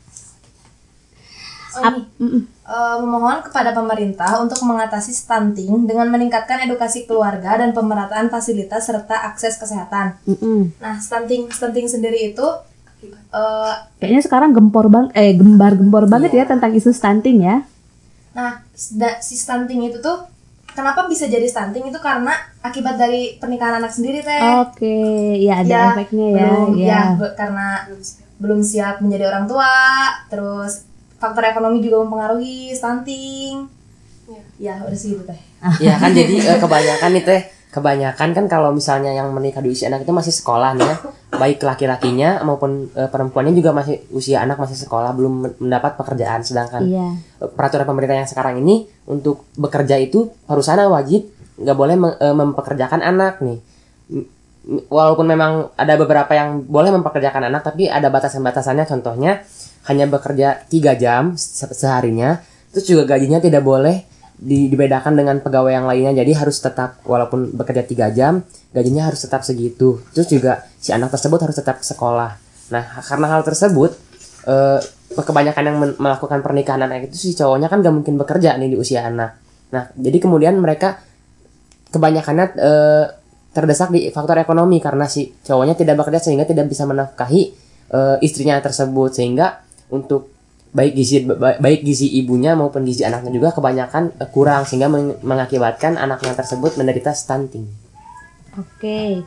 Oh. 1.77 2.41
Eh, 2.67 2.97
memohon 2.99 3.47
kepada 3.47 3.71
pemerintah 3.71 4.43
untuk 4.43 4.59
mengatasi 4.67 5.15
stunting 5.15 5.87
dengan 5.87 6.11
meningkatkan 6.11 6.67
edukasi 6.67 7.07
keluarga 7.07 7.55
dan 7.63 7.71
pemerataan 7.71 8.27
fasilitas 8.27 8.91
serta 8.91 9.23
akses 9.31 9.55
kesehatan. 9.55 10.19
Mm-mm. 10.27 10.75
Nah, 10.83 10.99
stunting 10.99 11.47
stunting 11.47 11.87
sendiri 11.87 12.35
itu 12.35 12.47
eh, 13.07 13.75
Kayaknya 14.03 14.23
sekarang 14.27 14.51
gempor 14.51 14.91
bang, 14.91 15.07
eh 15.15 15.39
gembar-gempor 15.39 16.11
banget 16.11 16.35
ya 16.35 16.43
tentang 16.43 16.75
isu 16.75 16.91
stunting 16.91 17.47
ya. 17.47 17.63
Nah, 18.35 18.67
si 19.23 19.39
stunting 19.39 19.87
itu 19.87 20.03
tuh 20.03 20.27
kenapa 20.75 21.07
bisa 21.07 21.31
jadi 21.31 21.47
stunting 21.47 21.89
itu 21.89 21.99
karena 22.03 22.35
akibat 22.61 22.99
dari 22.99 23.39
pernikahan 23.39 23.79
anak 23.79 23.95
sendiri 23.95 24.27
teh. 24.27 24.41
Oke, 24.61 24.99
ya 25.39 25.63
ada 25.63 25.71
Ya, 25.71 25.83
efeknya 25.95 26.27
ya. 26.35 26.37
belum, 26.51 26.71
ya. 26.77 27.01
ya, 27.17 27.31
karena 27.39 27.67
belum 28.37 28.61
siap 28.61 29.01
menjadi 29.01 29.33
orang 29.33 29.47
tua, 29.49 29.73
terus 30.29 30.85
faktor 31.17 31.45
ekonomi 31.45 31.81
juga 31.81 32.01
mempengaruhi 32.01 32.71
stunting. 32.71 33.67
Ya, 34.57 34.81
udah 34.81 34.95
segitu 34.95 35.23
teh. 35.23 35.39
ya 35.79 35.97
kan 35.97 36.11
jadi 36.11 36.35
eh, 36.51 36.59
kebanyakan 36.59 37.11
nih 37.13 37.25
teh 37.25 37.41
kebanyakan 37.69 38.29
kan 38.33 38.45
kalau 38.47 38.71
misalnya 38.71 39.13
yang 39.13 39.29
menikah 39.31 39.61
di 39.61 39.69
usia 39.69 39.87
anak 39.87 40.01
itu 40.01 40.11
masih 40.11 40.33
sekolah 40.33 40.73
nih 40.73 40.83
ya 40.83 40.97
baik 41.35 41.61
laki-lakinya 41.61 42.41
maupun 42.41 42.89
eh, 42.91 43.05
perempuannya 43.05 43.53
juga 43.53 43.71
masih 43.71 44.01
usia 44.11 44.41
anak 44.41 44.57
masih 44.57 44.79
sekolah 44.79 45.13
belum 45.13 45.35
men- 45.37 45.57
mendapat 45.61 45.93
pekerjaan 45.95 46.41
sedangkan 46.41 46.83
Iya. 46.83 47.09
peraturan 47.49 47.85
pemerintah 47.85 48.17
yang 48.17 48.27
sekarang 48.27 48.59
ini 48.59 48.81
untuk 49.05 49.45
bekerja 49.55 49.99
itu 49.99 50.33
perusahaan 50.43 50.89
wajib 50.89 51.29
nggak 51.57 51.77
boleh 51.77 51.97
meng- 51.97 52.17
eh, 52.17 52.33
mempekerjakan 52.33 53.01
anak 53.01 53.41
nih 53.41 53.61
walaupun 54.89 55.23
memang 55.25 55.53
ada 55.75 55.95
beberapa 55.95 56.33
yang 56.33 56.65
boleh 56.65 56.91
mempekerjakan 56.91 57.47
anak 57.47 57.63
tapi 57.63 57.87
ada 57.87 58.09
batasan-batasannya 58.09 58.83
contohnya 58.85 59.45
hanya 59.87 60.07
bekerja 60.11 60.67
tiga 60.67 60.99
jam 60.99 61.39
se- 61.39 61.73
seharinya 61.75 62.43
terus 62.75 62.93
juga 62.93 63.17
gajinya 63.17 63.41
tidak 63.41 63.65
boleh 63.65 64.05
di- 64.37 64.69
dibedakan 64.69 65.17
dengan 65.17 65.41
pegawai 65.41 65.73
yang 65.73 65.89
lainnya. 65.89 66.13
Jadi 66.13 66.33
harus 66.37 66.61
tetap 66.61 67.01
walaupun 67.09 67.57
bekerja 67.57 67.83
tiga 67.89 68.13
jam 68.13 68.45
gajinya 68.77 69.09
harus 69.09 69.25
tetap 69.25 69.43
segitu. 69.43 70.05
Terus 70.13 70.29
juga 70.29 70.69
si 70.77 70.93
anak 70.93 71.09
tersebut 71.17 71.41
harus 71.41 71.57
tetap 71.57 71.81
sekolah. 71.81 72.37
Nah 72.71 72.85
karena 73.01 73.27
hal 73.33 73.43
tersebut 73.43 73.97
eh, 74.45 74.81
kebanyakan 75.17 75.63
yang 75.65 75.77
melakukan 75.97 76.45
pernikahan 76.45 76.85
anak 76.85 77.09
itu 77.09 77.17
si 77.17 77.29
cowoknya 77.33 77.73
kan 77.73 77.81
gak 77.81 77.95
mungkin 77.95 78.21
bekerja 78.21 78.61
nih 78.61 78.77
di 78.77 78.77
usia 78.77 79.09
anak. 79.09 79.41
Nah 79.73 79.89
jadi 79.97 80.19
kemudian 80.21 80.61
mereka 80.61 81.01
kebanyakannya 81.89 82.47
eh, 82.61 83.07
terdesak 83.57 83.89
di 83.89 84.13
faktor 84.13 84.37
ekonomi 84.37 84.85
karena 84.85 85.09
si 85.09 85.33
cowoknya 85.33 85.73
tidak 85.81 85.97
bekerja 86.05 86.21
sehingga 86.21 86.45
tidak 86.45 86.69
bisa 86.69 86.85
menafkahi 86.85 87.43
eh, 87.89 88.17
istrinya 88.21 88.61
tersebut. 88.61 89.17
Sehingga 89.17 89.65
untuk 89.89 90.33
baik 90.71 90.93
gizi 90.93 91.25
ba- 91.25 91.57
baik 91.57 91.81
gizi 91.83 92.11
ibunya 92.17 92.53
maupun 92.53 92.85
gizi 92.85 93.01
anaknya 93.01 93.33
juga 93.33 93.49
kebanyakan 93.51 94.13
eh, 94.15 94.29
kurang 94.29 94.65
sehingga 94.65 94.87
men- 94.87 95.17
mengakibatkan 95.21 95.97
anaknya 95.97 96.35
tersebut 96.35 96.77
menderita 96.77 97.11
stunting. 97.11 97.65
Oke. 98.57 99.25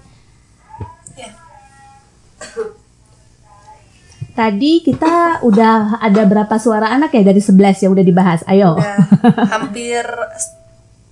Tadi 4.29 4.79
kita 4.79 5.43
udah 5.43 5.99
ada 5.99 6.23
berapa 6.23 6.55
suara 6.55 6.95
anak 6.95 7.11
ya 7.11 7.27
dari 7.27 7.43
11 7.43 7.83
yang 7.83 7.91
udah 7.91 8.05
dibahas. 8.05 8.39
Ayo. 8.47 8.79
Udah 8.79 9.03
hampir 9.51 10.05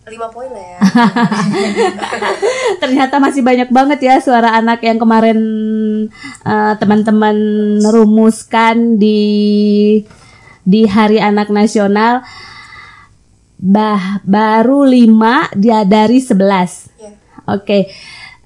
5 0.08 0.32
poin 0.32 0.47
lah 0.47 0.64
ya. 0.64 0.80
Ternyata 2.82 3.20
masih 3.20 3.43
banyak 3.43 3.68
banget 3.68 3.99
ya 4.08 4.16
suara 4.24 4.55
anak 4.55 4.80
yang 4.80 4.95
kemarin 4.95 5.39
eh, 6.47 6.74
teman-teman 6.80 7.36
rumuskan 7.84 8.95
di 8.95 9.99
di 10.64 10.88
Hari 10.88 11.20
Anak 11.20 11.51
Nasional. 11.51 12.24
Bah, 13.58 14.24
baru 14.24 14.88
5 14.88 15.60
dia 15.60 15.84
dari 15.84 16.24
11. 16.24 16.39
Iya. 17.03 17.12
Oke. 17.51 17.91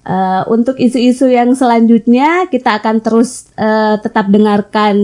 Eh, 0.01 0.43
untuk 0.49 0.81
isu-isu 0.81 1.29
yang 1.29 1.53
selanjutnya 1.53 2.49
kita 2.49 2.81
akan 2.81 3.05
terus 3.05 3.53
eh, 3.53 4.01
tetap 4.01 4.33
dengarkan 4.33 4.97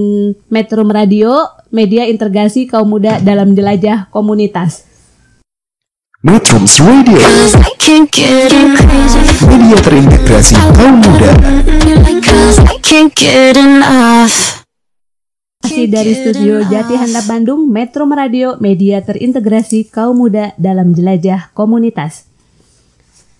Metro 0.49 0.81
Radio, 0.89 1.53
media 1.69 2.09
integrasi 2.09 2.65
kaum 2.65 2.97
muda 2.97 3.21
dalam 3.21 3.53
jelajah 3.53 4.09
komunitas. 4.09 4.96
Metrums 6.25 6.81
Radio, 6.81 7.21
media 9.45 9.77
terintegrasi 9.85 10.57
kaum 10.73 10.97
muda. 10.97 11.29
Masih 15.61 15.85
dari 15.85 16.17
studio 16.17 16.65
Jati 16.65 16.97
Handap 16.97 17.21
Bandung, 17.29 17.69
Metro 17.69 18.09
Radio, 18.09 18.57
media 18.57 18.97
terintegrasi 19.05 19.93
kaum 19.93 20.17
muda 20.17 20.57
dalam 20.57 20.97
jelajah 20.97 21.53
komunitas. 21.53 22.25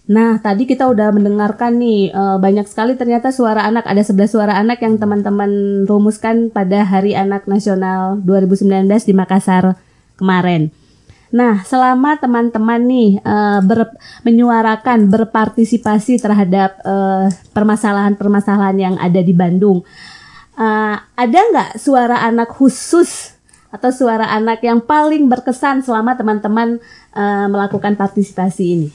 Nah, 0.06 0.38
tadi 0.38 0.70
kita 0.70 0.86
udah 0.86 1.10
mendengarkan 1.10 1.82
nih 1.82 2.14
eh, 2.14 2.38
banyak 2.38 2.70
sekali 2.70 2.94
ternyata 2.94 3.34
suara 3.34 3.66
anak 3.66 3.90
ada 3.90 4.06
11 4.06 4.30
suara 4.30 4.54
anak 4.54 4.86
yang 4.86 5.02
teman-teman 5.02 5.82
rumuskan 5.90 6.54
pada 6.54 6.86
Hari 6.86 7.18
Anak 7.18 7.50
Nasional 7.50 8.22
2019 8.22 8.86
di 9.02 9.18
Makassar 9.18 9.82
kemarin. 10.14 10.70
Nah, 11.28 11.60
selama 11.68 12.16
teman-teman 12.16 12.80
nih 12.88 13.20
eh, 13.20 13.60
ber- 13.64 13.96
menyuarakan, 14.24 15.12
berpartisipasi 15.12 16.24
terhadap 16.24 16.80
eh, 16.84 17.28
permasalahan-permasalahan 17.52 18.78
yang 18.80 18.96
ada 18.96 19.20
di 19.20 19.36
Bandung, 19.36 19.84
eh, 20.56 20.96
ada 20.98 21.40
nggak 21.52 21.80
suara 21.80 22.24
anak 22.24 22.56
khusus 22.56 23.36
atau 23.68 23.92
suara 23.92 24.32
anak 24.32 24.64
yang 24.64 24.80
paling 24.80 25.28
berkesan 25.28 25.84
selama 25.84 26.16
teman-teman 26.16 26.80
eh, 27.16 27.48
melakukan 27.52 28.00
partisipasi 28.00 28.64
ini? 28.64 28.90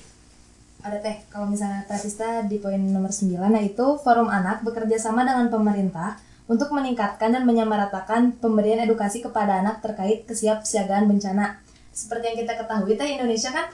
Ada 0.83 0.99
teh, 0.99 1.17
kalau 1.31 1.47
misalnya 1.47 1.87
Pratista 1.87 2.43
di 2.43 2.59
poin 2.59 2.81
nomor 2.81 3.15
9 3.15 3.39
yaitu 3.55 3.87
Forum 4.03 4.27
Anak 4.27 4.67
bekerja 4.67 4.99
sama 4.99 5.23
dengan 5.23 5.47
pemerintah 5.47 6.19
untuk 6.51 6.75
meningkatkan 6.75 7.31
dan 7.31 7.47
menyamaratakan 7.47 8.35
pemberian 8.43 8.83
edukasi 8.83 9.23
kepada 9.23 9.63
anak 9.63 9.79
terkait 9.79 10.27
kesiapsiagaan 10.27 11.07
bencana. 11.07 11.63
Seperti 11.93 12.25
yang 12.33 12.39
kita 12.41 12.53
ketahui, 12.57 12.97
teh 12.97 13.09
Indonesia 13.21 13.53
kan 13.53 13.67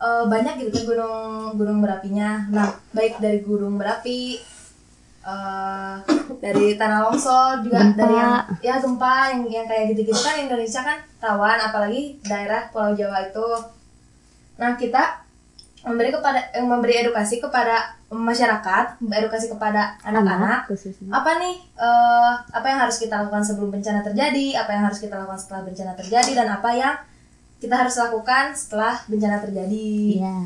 eh, 0.00 0.24
banyak 0.24 0.54
gitu 0.64 0.72
kan 0.72 0.84
gunung 0.88 1.24
gunung 1.54 1.78
berapinya. 1.84 2.48
Nah, 2.48 2.72
baik 2.96 3.20
dari 3.20 3.44
gunung 3.44 3.76
berapi, 3.76 4.40
eh, 5.28 5.94
dari 6.44 6.66
tanah 6.78 7.00
longsor 7.08 7.60
juga 7.64 7.78
Gempa. 7.84 7.98
dari 8.00 8.14
yang 8.16 8.34
ya 8.64 8.74
gempa 8.80 9.14
yang 9.32 9.40
yang 9.48 9.66
kayak 9.68 9.92
gitu-gitu 9.94 10.20
kan 10.20 10.36
Indonesia 10.40 10.80
kan 10.80 10.98
rawan 11.20 11.58
apalagi 11.60 12.16
daerah 12.24 12.70
Pulau 12.72 12.96
Jawa 12.96 13.28
itu 13.28 13.48
nah 14.58 14.74
kita 14.74 15.22
memberi 15.86 16.10
kepada 16.10 16.50
eh, 16.50 16.64
memberi 16.64 17.06
edukasi 17.06 17.38
kepada 17.38 17.94
masyarakat 18.08 18.98
edukasi 19.04 19.46
kepada 19.52 19.94
anak-anak 20.02 20.66
apa 21.12 21.30
nih 21.38 21.56
eh, 21.78 22.32
apa 22.50 22.66
yang 22.66 22.78
harus 22.88 22.96
kita 22.98 23.14
lakukan 23.22 23.44
sebelum 23.44 23.70
bencana 23.70 24.02
terjadi 24.02 24.58
apa 24.58 24.70
yang 24.74 24.82
harus 24.90 24.98
kita 24.98 25.14
lakukan 25.14 25.38
setelah 25.38 25.62
bencana 25.68 25.92
terjadi 25.94 26.32
dan 26.34 26.48
apa 26.50 26.70
yang 26.74 26.94
kita 27.58 27.74
harus 27.74 27.94
lakukan 27.94 28.54
setelah 28.54 29.02
bencana 29.04 29.38
terjadi 29.38 29.88
Iya. 30.18 30.38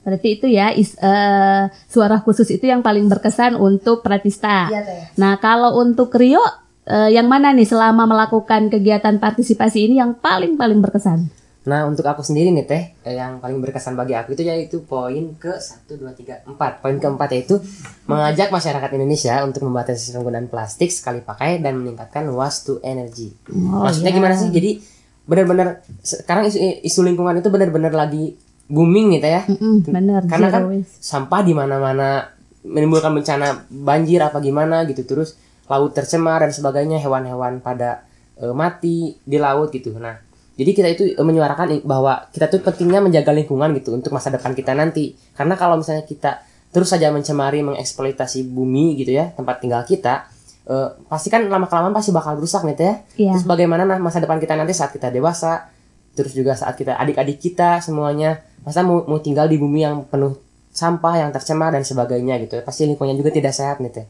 Berarti 0.00 0.28
itu 0.38 0.46
ya 0.46 0.70
is, 0.70 0.94
eh, 0.96 1.64
suara 1.86 2.22
khusus 2.22 2.46
itu 2.48 2.62
yang 2.62 2.78
paling 2.78 3.10
berkesan 3.10 3.58
untuk 3.58 4.00
Pratista. 4.00 4.70
Iya 4.70 4.82
teh 4.82 5.02
Nah, 5.18 5.36
kalau 5.36 5.76
untuk 5.76 6.14
Rio 6.14 6.38
eh, 6.86 7.10
yang 7.10 7.26
mana 7.26 7.50
nih 7.50 7.66
selama 7.66 8.06
melakukan 8.06 8.70
kegiatan 8.70 9.18
partisipasi 9.18 9.90
ini 9.90 9.98
yang 9.98 10.14
paling 10.14 10.54
paling 10.54 10.78
berkesan? 10.78 11.26
Nah 11.66 11.82
untuk 11.82 12.06
aku 12.06 12.22
sendiri 12.22 12.54
nih 12.54 12.62
teh 12.62 12.82
eh, 13.02 13.18
yang 13.18 13.42
paling 13.42 13.58
berkesan 13.58 13.98
bagi 13.98 14.14
aku 14.14 14.38
itu 14.38 14.46
yaitu 14.46 14.86
poin 14.86 15.34
ke 15.34 15.50
1, 15.50 15.90
2, 15.90 15.98
3, 16.14 16.46
4 16.46 16.54
Poin 16.78 16.94
keempat 16.94 17.28
yaitu 17.34 17.58
mengajak 18.06 18.54
masyarakat 18.54 18.90
Indonesia 18.94 19.42
untuk 19.42 19.66
membatasi 19.66 20.14
penggunaan 20.14 20.46
plastik 20.46 20.94
sekali 20.94 21.18
pakai 21.18 21.58
dan 21.58 21.82
meningkatkan 21.82 22.30
waste 22.30 22.62
to 22.64 22.74
energy 22.86 23.34
Oh, 23.50 23.82
Maksudnya 23.82 24.14
iya. 24.14 24.18
gimana 24.22 24.38
sih? 24.38 24.54
Jadi 24.54 24.78
benar-benar 25.26 25.82
sekarang 26.06 26.46
isu, 26.46 26.58
isu 26.86 27.00
lingkungan 27.02 27.38
itu 27.42 27.50
benar-benar 27.50 27.92
lagi 27.92 28.38
booming 28.66 29.18
gitu 29.18 29.28
ya 29.30 29.42
Mm-mm, 29.46 29.86
bener. 29.86 30.22
Karena 30.26 30.48
kan 30.50 30.62
waste. 30.70 31.02
sampah 31.02 31.42
di 31.46 31.52
mana-mana 31.54 32.30
menimbulkan 32.66 33.14
bencana 33.14 33.66
banjir 33.70 34.18
apa 34.22 34.42
gimana 34.42 34.82
gitu 34.90 35.06
terus 35.06 35.38
laut 35.70 35.94
tercemar 35.94 36.42
dan 36.42 36.50
sebagainya 36.50 36.98
hewan-hewan 36.98 37.62
pada 37.62 38.02
eh, 38.38 38.50
mati 38.50 39.14
di 39.22 39.38
laut 39.38 39.70
gitu 39.70 39.94
nah 39.98 40.18
jadi 40.58 40.70
kita 40.74 40.88
itu 40.90 41.04
eh, 41.14 41.26
menyuarakan 41.26 41.86
bahwa 41.86 42.26
kita 42.34 42.50
tuh 42.50 42.62
pentingnya 42.66 42.98
menjaga 42.98 43.30
lingkungan 43.30 43.70
gitu 43.78 43.94
untuk 43.94 44.10
masa 44.10 44.34
depan 44.34 44.54
kita 44.54 44.74
nanti 44.74 45.14
karena 45.38 45.54
kalau 45.54 45.78
misalnya 45.78 46.02
kita 46.02 46.42
terus 46.74 46.90
saja 46.90 47.14
mencemari 47.14 47.62
mengeksploitasi 47.62 48.50
bumi 48.50 48.98
gitu 48.98 49.14
ya 49.14 49.30
tempat 49.30 49.62
tinggal 49.62 49.86
kita 49.86 50.26
eh, 50.66 50.88
pasti 51.06 51.28
kan 51.28 51.46
lama 51.46 51.64
kelamaan 51.64 51.90
pasti 51.90 52.10
bakal 52.10 52.36
rusak 52.36 52.66
gitu 52.66 52.82
ya 52.82 52.94
Iya. 53.16 53.30
terus 53.32 53.44
bagaimana 53.44 53.82
nah 53.82 53.96
masa 53.96 54.18
depan 54.18 54.36
kita 54.36 54.54
nanti 54.54 54.70
saat 54.70 54.90
kita 54.90 55.08
dewasa 55.08 55.70
terus 56.12 56.32
juga 56.32 56.52
saat 56.52 56.74
kita 56.74 56.96
adik-adik 56.96 57.38
kita 57.38 57.78
semuanya 57.78 58.40
masa 58.62 58.82
mau, 58.82 59.04
mau 59.04 59.18
tinggal 59.18 59.46
di 59.46 59.56
bumi 59.56 59.80
yang 59.80 60.02
penuh 60.04 60.34
sampah 60.70 61.16
yang 61.16 61.30
tercemar 61.30 61.70
dan 61.70 61.80
sebagainya 61.82 62.36
gitu. 62.38 62.60
Pasti 62.60 62.84
lingkungannya 62.84 63.16
juga 63.16 63.32
tidak 63.32 63.52
sehat 63.52 63.80
nih 63.80 63.88
teh. 63.90 64.06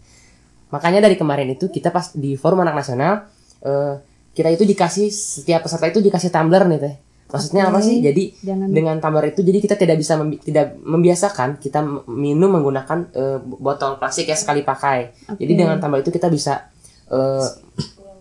Makanya 0.67 0.99
dari 0.99 1.15
kemarin 1.15 1.47
itu 1.49 1.71
kita 1.71 1.95
pas 1.95 2.11
di 2.11 2.35
forum 2.35 2.59
anak 2.59 2.75
nasional 2.75 3.23
eh, 3.61 3.95
kita 4.35 4.51
itu 4.51 4.65
dikasih 4.65 5.07
setiap 5.09 5.63
peserta 5.63 5.87
itu 5.87 6.03
dikasih 6.03 6.29
tumbler 6.29 6.67
nih 6.67 6.79
teh 6.83 6.95
maksudnya 7.37 7.65
apa 7.69 7.79
sih? 7.85 8.01
Jadi 8.01 8.25
Jangan 8.41 8.69
dengan 8.73 8.97
tumbler 8.99 9.31
itu 9.31 9.41
jadi 9.45 9.59
kita 9.61 9.77
tidak 9.77 9.97
bisa 10.01 10.17
membi- 10.17 10.41
tidak 10.41 10.75
membiasakan 10.81 11.61
kita 11.61 11.85
minum 12.09 12.51
menggunakan 12.51 12.99
eh, 13.13 13.39
botol 13.45 14.01
plastik 14.01 14.27
ya 14.33 14.37
sekali 14.37 14.65
pakai. 14.65 15.13
Jadi 15.37 15.53
Oke. 15.53 15.61
dengan 15.61 15.77
tumbler 15.77 16.01
itu 16.01 16.11
kita 16.11 16.33
bisa 16.33 16.73
eh, 17.13 17.47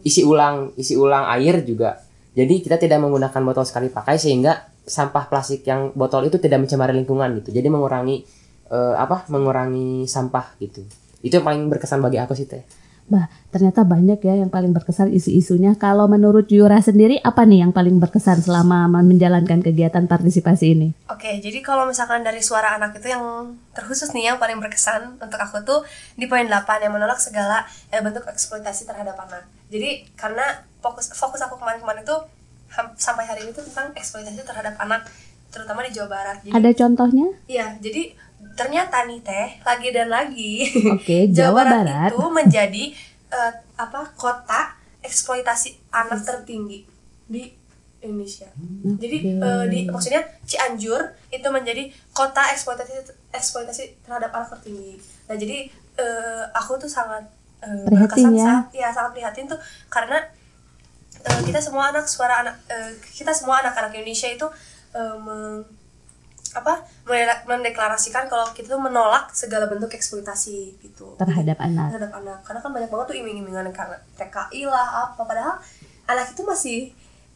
isi 0.03 0.21
ulang 0.21 0.75
isi 0.77 0.93
ulang 0.99 1.25
air 1.31 1.63
juga. 1.63 1.97
Jadi 2.35 2.59
kita 2.59 2.75
tidak 2.75 2.99
menggunakan 2.99 3.41
botol 3.47 3.63
sekali 3.63 3.87
pakai 3.87 4.19
sehingga 4.19 4.67
sampah 4.85 5.25
plastik 5.31 5.65
yang 5.65 5.95
botol 5.95 6.27
itu 6.27 6.37
tidak 6.37 6.61
mencemari 6.61 6.93
lingkungan 6.93 7.41
gitu. 7.41 7.55
Jadi 7.55 7.67
mengurangi 7.71 8.21
eh, 8.69 8.95
apa 8.99 9.25
mengurangi 9.31 10.05
sampah 10.05 10.59
gitu. 10.61 10.85
Itu 11.25 11.41
yang 11.41 11.45
paling 11.47 11.65
berkesan 11.71 12.03
bagi 12.05 12.21
aku 12.21 12.37
sih 12.37 12.45
teh 12.45 12.84
Bah, 13.05 13.29
ternyata 13.53 13.85
banyak 13.85 14.17
ya 14.17 14.33
yang 14.33 14.49
paling 14.49 14.73
berkesan 14.73 15.13
isu-isunya. 15.13 15.77
Kalau 15.77 16.09
menurut 16.09 16.49
Yura 16.49 16.81
sendiri 16.81 17.21
apa 17.21 17.45
nih 17.45 17.61
yang 17.61 17.69
paling 17.69 18.01
berkesan 18.01 18.41
selama 18.41 18.89
menjalankan 18.89 19.61
kegiatan 19.61 20.09
partisipasi 20.09 20.73
ini? 20.73 20.87
Oke, 21.05 21.37
jadi 21.37 21.61
kalau 21.61 21.85
misalkan 21.85 22.25
dari 22.25 22.41
suara 22.41 22.73
anak 22.73 22.97
itu 22.97 23.13
yang 23.13 23.53
terkhusus 23.77 24.09
nih 24.17 24.33
yang 24.33 24.37
paling 24.41 24.57
berkesan 24.57 25.21
untuk 25.21 25.37
aku 25.37 25.61
tuh 25.61 25.85
di 26.17 26.25
poin 26.25 26.49
8 26.49 26.65
yang 26.81 26.97
menolak 26.97 27.21
segala 27.21 27.69
eh, 27.93 28.01
bentuk 28.01 28.25
eksploitasi 28.25 28.89
terhadap 28.89 29.13
anak. 29.21 29.45
Jadi 29.69 30.09
karena 30.17 30.65
fokus 30.81 31.13
fokus 31.13 31.45
aku 31.45 31.61
kemarin-kemarin 31.61 32.01
itu 32.01 32.17
sampai 32.97 33.29
hari 33.29 33.45
ini 33.45 33.53
tuh 33.53 33.63
tentang 33.69 33.93
eksploitasi 33.93 34.41
terhadap 34.41 34.73
anak 34.81 35.05
terutama 35.53 35.85
di 35.85 35.93
Jawa 35.93 36.09
Barat. 36.09 36.37
Jadi 36.43 36.51
Ada 36.57 36.69
contohnya? 36.73 37.27
Iya, 37.47 37.67
jadi 37.79 38.17
ternyata 38.53 39.03
nih 39.03 39.19
teh 39.19 39.47
lagi 39.61 39.89
dan 39.89 40.07
lagi 40.07 40.53
Oke, 40.91 41.27
Jawa 41.37 41.63
Barat. 41.63 42.11
itu 42.11 42.25
menjadi 42.27 42.83
eh, 43.27 43.51
apa 43.75 44.13
kota 44.13 44.71
eksploitasi 45.01 45.91
anak 45.91 46.21
tertinggi 46.21 46.85
di 47.25 47.49
Indonesia. 47.99 48.45
Jadi 48.95 49.17
eh, 49.33 49.65
di 49.65 49.79
maksudnya 49.87 50.21
Cianjur 50.43 51.01
itu 51.27 51.47
menjadi 51.47 51.89
kota 52.11 52.41
eksploitasi 52.49 52.93
eksploitasi 53.29 53.83
terhadap 54.01 54.29
anak 54.29 54.53
tertinggi. 54.53 54.97
Nah 55.25 55.35
jadi 55.35 55.57
eh, 55.95 56.43
aku 56.51 56.77
tuh 56.77 56.87
sangat 56.87 57.25
eh, 57.59 57.83
Prihatin 57.83 58.29
ya. 58.31 58.45
saat 58.45 58.65
ya 58.71 58.87
sangat 58.89 59.11
prihatin 59.13 59.45
tuh 59.45 59.57
karena 59.87 60.21
eh, 61.19 61.39
kita 61.43 61.57
semua 61.57 61.89
anak 61.89 62.05
suara 62.05 62.41
anak 62.41 62.55
eh, 62.67 62.93
kita 63.11 63.29
semua 63.29 63.59
anak-anak 63.59 63.89
Indonesia 63.91 64.29
itu 64.29 64.47
meng- 65.19 65.65
apa 66.55 66.73
mendek- 67.03 67.43
mendeklarasikan 67.43 68.31
kalau 68.31 68.47
kita 68.55 68.71
tuh 68.71 68.79
menolak 68.79 69.27
segala 69.35 69.67
bentuk 69.67 69.91
eksploitasi 69.91 70.79
gitu. 70.79 71.19
Terhadap 71.19 71.59
anak. 71.59 71.91
terhadap 71.91 72.11
anak. 72.15 72.39
Karena 72.47 72.59
kan 72.63 72.71
banyak 72.71 72.89
banget 72.89 73.05
tuh 73.11 73.17
iming-imingan 73.19 73.67
karena 73.75 73.99
TKI 74.15 74.63
lah 74.65 75.11
apa. 75.11 75.21
Padahal 75.21 75.59
anak 76.07 76.31
itu 76.31 76.41
masih 76.41 76.79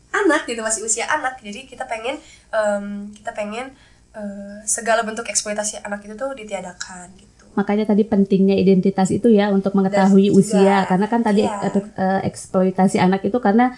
anak 0.10 0.48
gitu 0.48 0.64
masih 0.64 0.82
usia 0.82 1.06
anak. 1.06 1.38
Jadi 1.44 1.68
kita 1.68 1.84
pengen 1.84 2.16
em, 2.50 3.12
kita 3.14 3.36
pengen 3.36 3.76
eh, 4.16 4.58
segala 4.64 5.04
bentuk 5.04 5.28
eksploitasi 5.28 5.84
anak 5.84 6.02
itu 6.02 6.16
tuh 6.16 6.32
ditiadakan 6.34 7.12
gitu. 7.14 7.46
Makanya 7.54 7.86
tadi 7.86 8.08
pentingnya 8.08 8.56
identitas 8.56 9.12
itu 9.12 9.28
ya 9.30 9.52
untuk 9.52 9.76
mengetahui 9.76 10.32
Dan 10.32 10.34
juga, 10.34 10.40
usia. 10.40 10.76
Karena 10.88 11.06
kan 11.12 11.22
tadi 11.22 11.44
iya. 11.44 11.60
ek- 11.68 11.94
eh, 11.94 12.22
eksploitasi 12.26 12.98
anak 12.98 13.22
itu 13.22 13.38
karena 13.38 13.76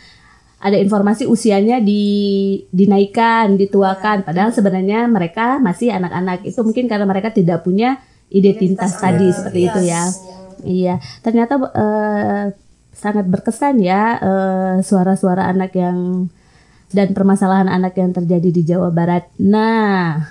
ada 0.62 0.78
informasi 0.78 1.26
usianya 1.26 1.82
di 1.82 2.03
dinaikkan, 2.70 3.57
dituakan 3.57 4.22
padahal 4.22 4.53
sebenarnya 4.53 5.09
mereka 5.09 5.57
masih 5.57 5.89
anak-anak. 5.89 6.45
Itu 6.45 6.62
mungkin 6.62 6.86
karena 6.86 7.09
mereka 7.09 7.34
tidak 7.34 7.66
punya 7.66 7.97
identitas, 8.30 8.93
Identitas 8.93 9.01
tadi 9.01 9.28
seperti 9.34 9.59
Iya, 9.59 9.68
itu 9.68 9.82
ya. 9.82 10.03
Iya, 10.62 10.95
ternyata 11.26 11.53
eh, 11.57 12.45
sangat 12.93 13.26
berkesan 13.26 13.82
ya 13.82 14.22
eh, 14.22 14.76
suara-suara 14.86 15.49
anak 15.49 15.74
yang 15.74 16.30
dan 16.93 17.18
permasalahan 17.18 17.72
anak 17.72 17.97
yang 17.97 18.14
terjadi 18.14 18.49
di 18.53 18.62
Jawa 18.62 18.93
Barat. 18.93 19.34
Nah, 19.41 20.30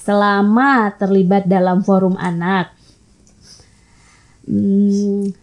selama 0.00 0.96
terlibat 0.96 1.44
dalam 1.44 1.84
forum 1.84 2.16
anak, 2.16 2.72
hmm, 4.48 5.34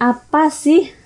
apa 0.00 0.50
sih 0.50 0.99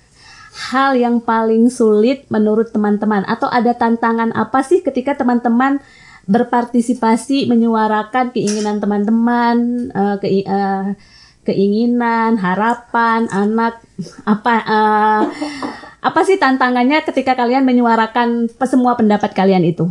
hal 0.55 0.95
yang 0.95 1.19
paling 1.19 1.67
sulit 1.67 2.23
menurut 2.31 2.71
teman-teman? 2.71 3.27
Atau 3.27 3.51
ada 3.51 3.75
tantangan 3.75 4.31
apa 4.31 4.63
sih 4.63 4.79
ketika 4.79 5.19
teman-teman 5.19 5.83
berpartisipasi 6.25 7.45
menyuarakan 7.45 8.33
keinginan 8.33 8.81
teman-teman, 8.81 9.87
eh, 9.93 10.15
kei- 10.23 10.47
eh, 10.47 10.97
keinginan, 11.45 12.41
harapan 12.41 13.29
anak 13.29 13.83
apa 14.25 14.53
eh, 14.65 15.21
apa 16.01 16.19
sih 16.25 16.37
tantangannya 16.41 17.05
ketika 17.05 17.37
kalian 17.37 17.65
menyuarakan 17.65 18.49
semua 18.65 18.97
pendapat 18.97 19.33
kalian 19.37 19.61
itu? 19.65 19.89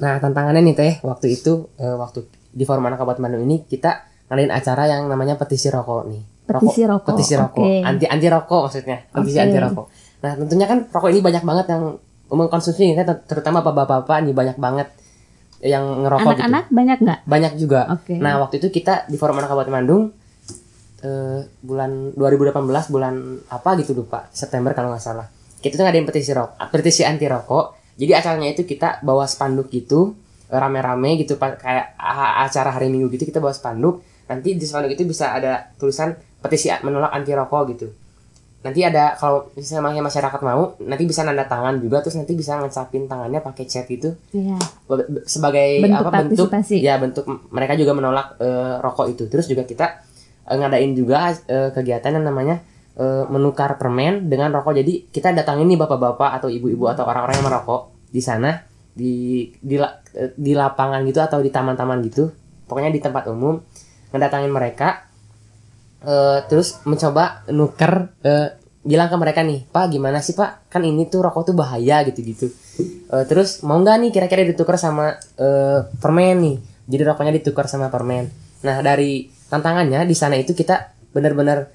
Nah 0.00 0.16
tantangannya 0.20 0.64
nih 0.64 0.76
teh 0.76 0.92
waktu 1.04 1.36
itu 1.36 1.68
eh, 1.80 1.96
waktu 1.96 2.24
di 2.50 2.64
forum 2.66 2.84
anak 2.88 3.00
kabupaten 3.00 3.22
Bandung 3.24 3.44
ini 3.46 3.64
kita 3.64 4.04
ngadain 4.28 4.52
acara 4.52 4.86
yang 4.90 5.06
namanya 5.08 5.40
petisi 5.40 5.68
rokok 5.72 6.08
nih. 6.08 6.22
Petisi 6.52 6.82
rokok, 6.82 7.06
Petisi 7.12 7.34
rokok. 7.34 7.62
oke. 7.62 7.76
Anti 7.82 8.04
anti 8.04 8.26
rokok 8.26 8.60
maksudnya. 8.66 8.98
Petisi 9.06 9.36
Oke. 9.36 9.44
anti 9.44 9.58
rokok. 9.58 9.86
Nah 10.20 10.32
tentunya 10.34 10.66
kan 10.66 10.78
rokok 10.86 11.08
ini 11.08 11.20
banyak 11.20 11.42
banget 11.42 11.66
yang 11.68 11.82
mengkonsumsi 12.30 12.82
ini 12.84 12.94
ter- 12.96 13.22
terutama 13.24 13.58
bapak-bapak 13.60 14.22
nih 14.22 14.32
banyak 14.32 14.56
banget 14.56 14.88
yang 15.60 15.84
ngerokok 16.02 16.30
Anak-anak 16.34 16.64
gitu. 16.66 16.74
banyak 16.74 16.98
nggak? 17.00 17.18
Banyak 17.24 17.52
juga. 17.54 17.80
Oke. 17.92 18.14
Nah 18.16 18.38
waktu 18.38 18.58
itu 18.58 18.68
kita 18.70 19.04
di 19.06 19.14
forum 19.14 19.36
anak 19.36 19.50
kabupaten 19.50 19.72
Bandung 19.72 20.02
eh, 21.00 21.40
bulan 21.60 21.90
2018 22.12 22.60
bulan 22.88 23.14
apa 23.48 23.70
gitu 23.78 23.92
lupa 23.94 24.28
September 24.30 24.72
kalau 24.72 24.90
nggak 24.90 25.02
salah. 25.02 25.26
Kita 25.60 25.76
tuh 25.76 25.84
ngadain 25.84 26.04
petisi 26.04 26.32
rokok, 26.32 26.56
petisi 26.70 27.04
anti 27.04 27.24
rokok. 27.24 27.76
Jadi 27.94 28.12
acaranya 28.16 28.48
itu 28.48 28.64
kita 28.64 29.00
bawa 29.00 29.28
spanduk 29.28 29.68
gitu 29.68 30.16
rame-rame 30.48 31.14
gitu 31.14 31.36
kayak 31.36 31.94
acara 32.40 32.72
hari 32.72 32.88
minggu 32.88 33.06
gitu 33.08 33.22
kita 33.22 33.38
bawa 33.38 33.54
spanduk 33.54 34.02
nanti 34.26 34.56
di 34.56 34.64
spanduk 34.64 34.90
itu 34.90 35.04
bisa 35.04 35.30
ada 35.30 35.70
tulisan 35.78 36.10
petisi 36.40 36.72
menolak 36.82 37.12
anti 37.12 37.32
rokok 37.36 37.62
gitu 37.76 37.88
nanti 38.60 38.84
ada 38.84 39.16
kalau 39.16 39.48
misalnya 39.56 40.04
masyarakat 40.04 40.40
mau 40.44 40.76
nanti 40.84 41.08
bisa 41.08 41.24
nanda 41.24 41.48
tangan 41.48 41.80
juga 41.80 42.04
terus 42.04 42.20
nanti 42.20 42.36
bisa 42.36 42.60
ngecapin 42.60 43.08
tangannya 43.08 43.40
pakai 43.40 43.64
chat 43.64 43.88
gitu 43.88 44.12
Iya. 44.36 44.60
Sebagai 45.24 45.80
Bentuk 45.80 46.04
apa 46.04 46.20
bentuk 46.28 46.48
ya 46.76 47.00
bentuk 47.00 47.24
mereka 47.48 47.72
juga 47.80 47.96
menolak 47.96 48.36
eh, 48.36 48.76
rokok 48.84 49.16
itu 49.16 49.24
terus 49.32 49.48
juga 49.48 49.64
kita 49.64 50.04
eh, 50.44 50.56
ngadain 50.60 50.92
juga 50.92 51.32
eh, 51.48 51.72
kegiatan 51.72 52.20
yang 52.20 52.28
namanya 52.28 52.60
eh, 53.00 53.24
menukar 53.32 53.80
permen 53.80 54.28
dengan 54.28 54.52
rokok. 54.52 54.76
Jadi 54.76 55.08
kita 55.08 55.32
datangin 55.32 55.64
nih 55.64 55.80
bapak-bapak 55.80 56.36
atau 56.36 56.52
ibu-ibu 56.52 56.84
atau 56.84 57.08
orang-orang 57.08 57.40
yang 57.40 57.46
merokok 57.48 57.96
di 58.12 58.20
sana 58.20 58.60
di 58.92 59.48
di 59.64 59.80
di 60.36 60.52
lapangan 60.52 61.00
gitu 61.08 61.24
atau 61.24 61.40
di 61.40 61.48
taman-taman 61.48 62.04
gitu. 62.04 62.28
Pokoknya 62.68 62.92
di 62.92 63.00
tempat 63.00 63.24
umum 63.32 63.56
ngedatangin 64.12 64.52
mereka 64.52 65.08
eh, 66.04 66.38
terus 66.48 66.80
mencoba 66.84 67.44
nuker 67.52 68.14
eh, 68.24 68.48
bilang 68.80 69.12
ke 69.12 69.16
mereka 69.20 69.44
nih 69.44 69.68
pak 69.68 69.92
gimana 69.92 70.24
sih 70.24 70.32
pak? 70.32 70.72
Kan 70.72 70.88
ini 70.88 71.04
tuh 71.08 71.20
rokok 71.20 71.52
tuh 71.52 71.56
bahaya 71.56 72.00
gitu 72.08 72.24
gitu 72.24 72.48
terus 73.28 73.60
mau 73.66 73.76
nggak 73.76 73.96
nih 74.06 74.10
kira-kira 74.14 74.46
ditukar 74.46 74.80
sama 74.80 75.18
eh, 75.36 75.84
permen 76.00 76.36
nih? 76.40 76.56
Jadi 76.90 77.02
rokoknya 77.04 77.32
ditukar 77.36 77.68
sama 77.68 77.92
permen. 77.92 78.32
Nah 78.64 78.80
dari 78.80 79.28
tantangannya 79.52 80.08
di 80.08 80.16
sana 80.16 80.38
itu 80.38 80.56
kita 80.56 80.94
benar-benar 81.12 81.68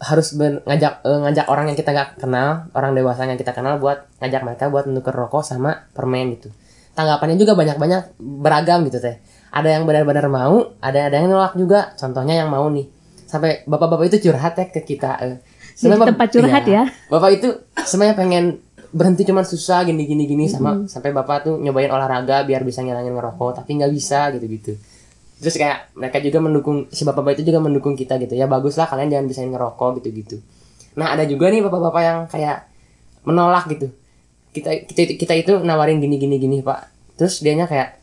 harus 0.00 0.32
ben- 0.36 0.64
ngajak 0.64 1.04
eh, 1.04 1.18
ngajak 1.26 1.46
orang 1.52 1.72
yang 1.72 1.76
kita 1.76 1.90
nggak 1.92 2.10
kenal 2.22 2.68
orang 2.72 2.92
dewasa 2.96 3.28
yang 3.28 3.36
kita 3.36 3.52
kenal 3.52 3.76
buat 3.76 4.08
ngajak 4.24 4.42
mereka 4.44 4.64
buat 4.72 4.88
menukar 4.88 5.12
rokok 5.12 5.44
sama 5.44 5.90
permen 5.92 6.40
gitu. 6.40 6.48
Tanggapannya 6.96 7.36
juga 7.36 7.52
banyak-banyak 7.52 8.16
beragam 8.16 8.80
gitu 8.88 8.96
teh. 8.96 9.20
Ada 9.52 9.76
yang 9.76 9.84
benar-benar 9.84 10.32
mau 10.32 10.72
ada 10.80 11.12
ada 11.12 11.16
yang 11.20 11.28
nolak 11.28 11.52
juga. 11.52 11.92
Contohnya 12.00 12.40
yang 12.40 12.48
mau 12.48 12.64
nih 12.72 12.88
sampai 13.26 13.66
bapak-bapak 13.66 14.06
itu 14.08 14.30
curhat 14.30 14.54
ya 14.56 14.66
ke 14.70 14.80
kita 14.82 15.10
eh, 15.20 15.36
sebenarnya 15.74 16.14
tempat 16.14 16.28
curhat 16.32 16.64
iya. 16.70 16.84
ya. 16.88 17.10
bapak 17.10 17.30
itu 17.36 17.48
sebenarnya 17.74 18.16
pengen 18.16 18.44
berhenti 18.94 19.26
cuman 19.28 19.44
susah 19.44 19.84
gini 19.84 20.06
gini 20.06 20.24
gini 20.24 20.46
sama 20.48 20.88
sampai 20.88 21.12
bapak 21.12 21.44
tuh 21.44 21.54
nyobain 21.60 21.90
olahraga 21.90 22.46
biar 22.46 22.64
bisa 22.64 22.80
ngilangin 22.80 23.12
ngerokok 23.12 23.60
tapi 23.60 23.76
nggak 23.76 23.92
bisa 23.92 24.32
gitu 24.32 24.46
gitu 24.48 24.72
terus 25.36 25.60
kayak 25.60 25.92
mereka 25.92 26.16
juga 26.24 26.38
mendukung 26.40 26.88
si 26.88 27.04
bapak-bapak 27.04 27.42
itu 27.42 27.52
juga 27.52 27.60
mendukung 27.60 27.92
kita 27.92 28.16
gitu 28.16 28.32
ya 28.32 28.48
bagus 28.48 28.80
lah 28.80 28.88
kalian 28.88 29.12
jangan 29.12 29.26
bisain 29.28 29.50
ngerokok 29.52 30.00
gitu 30.00 30.08
gitu 30.16 30.36
nah 30.96 31.12
ada 31.12 31.28
juga 31.28 31.52
nih 31.52 31.60
bapak-bapak 31.60 32.02
yang 32.02 32.18
kayak 32.24 32.72
menolak 33.26 33.66
gitu. 33.68 33.90
Kita 34.54 34.86
kita 34.86 35.18
kita 35.18 35.34
itu 35.36 35.52
nawarin 35.60 35.98
gini 35.98 36.16
gini 36.16 36.38
gini 36.38 36.62
pak. 36.62 36.88
Terus 37.18 37.42
dianya 37.42 37.66
kayak 37.66 37.98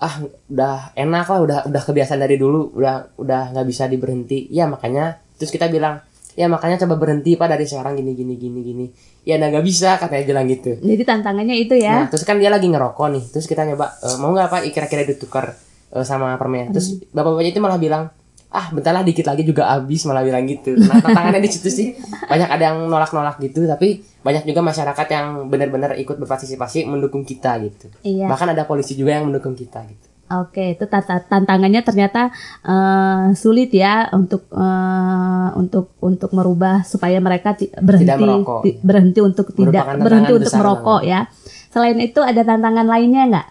ah 0.00 0.14
udah 0.48 0.96
enak 0.96 1.26
lah 1.28 1.38
udah 1.40 1.58
udah 1.68 1.82
kebiasaan 1.84 2.18
dari 2.18 2.40
dulu 2.40 2.72
udah 2.72 3.20
udah 3.20 3.52
nggak 3.52 3.66
bisa 3.68 3.84
diberhenti 3.84 4.48
ya 4.48 4.64
makanya 4.64 5.20
terus 5.36 5.52
kita 5.52 5.68
bilang 5.68 6.00
ya 6.32 6.48
makanya 6.48 6.80
coba 6.80 6.96
berhenti 6.96 7.36
pak 7.36 7.48
dari 7.48 7.68
sekarang 7.68 8.00
gini 8.00 8.16
gini 8.16 8.34
gini 8.34 8.60
gini 8.62 8.86
ya 9.22 9.36
nah 9.36 9.52
nggak 9.52 9.60
bisa 9.60 10.00
katanya 10.00 10.24
bilang 10.26 10.48
gitu 10.48 10.80
Jadi 10.80 11.02
tantangannya 11.04 11.52
itu 11.54 11.76
Nah, 11.76 12.08
ya. 12.08 12.08
terus 12.08 12.24
kan 12.24 12.40
dia 12.40 12.48
lagi 12.48 12.64
ngerokok 12.64 13.06
nih. 13.12 13.24
Terus 13.28 13.44
kita 13.44 13.68
nyoba 13.68 13.92
"E, 14.00 14.08
mau 14.16 14.32
nggak 14.32 14.48
Pak 14.48 14.60
kira-kira 14.72 15.04
ditukar 15.04 15.52
e, 15.92 16.00
sama 16.00 16.32
permen. 16.40 16.72
Terus 16.72 16.96
bapak-bapaknya 17.12 17.52
itu 17.52 17.60
malah 17.60 17.76
bilang, 17.76 18.08
"Ah, 18.50 18.68
bentar 18.68 18.90
lah 18.90 19.00
dikit 19.00 19.24
lagi 19.24 19.42
juga 19.42 19.70
habis." 19.70 20.02
Malah 20.02 20.20
bilang 20.20 20.44
gitu. 20.44 20.74
Nah, 20.76 20.98
tantangannya 20.98 21.38
di 21.38 21.48
situ 21.48 21.68
sih. 21.68 21.88
Banyak 22.22 22.48
ada 22.48 22.64
yang 22.68 22.84
nolak-nolak 22.84 23.38
gitu, 23.40 23.64
tapi 23.64 23.88
banyak 24.20 24.44
juga 24.44 24.60
masyarakat 24.60 25.06
yang 25.08 25.26
benar-benar 25.46 25.96
ikut 25.96 26.16
berpartisipasi 26.16 26.84
mendukung 26.84 27.22
kita 27.22 27.56
gitu. 27.60 27.86
Iya. 28.02 28.26
Bahkan 28.26 28.52
ada 28.52 28.62
polisi 28.64 28.94
juga 28.94 29.14
yang 29.14 29.26
mendukung 29.26 29.54
kita 29.54 29.80
gitu. 29.84 30.06
Oke, 30.30 30.78
itu 30.78 30.86
tata- 30.86 31.26
tantangannya 31.26 31.82
ternyata 31.82 32.30
eh, 32.62 33.34
sulit 33.34 33.70
ya 33.70 34.06
untuk 34.12 34.46
eh, 34.46 35.48
untuk 35.54 35.98
untuk 35.98 36.30
merubah 36.30 36.82
supaya 36.82 37.18
mereka 37.18 37.54
ti- 37.54 37.66
berhenti 37.72 38.14
merokok. 38.14 38.60
ti- 38.62 38.78
berhenti 38.78 39.18
untuk 39.18 39.50
tidak 39.50 39.90
berhenti 39.96 40.32
untuk 40.32 40.54
merokok 40.54 41.00
ya. 41.02 41.26
Selain 41.70 41.98
itu 41.98 42.20
ada 42.20 42.42
tantangan 42.42 42.86
lainnya 42.86 43.26
nggak? 43.26 43.46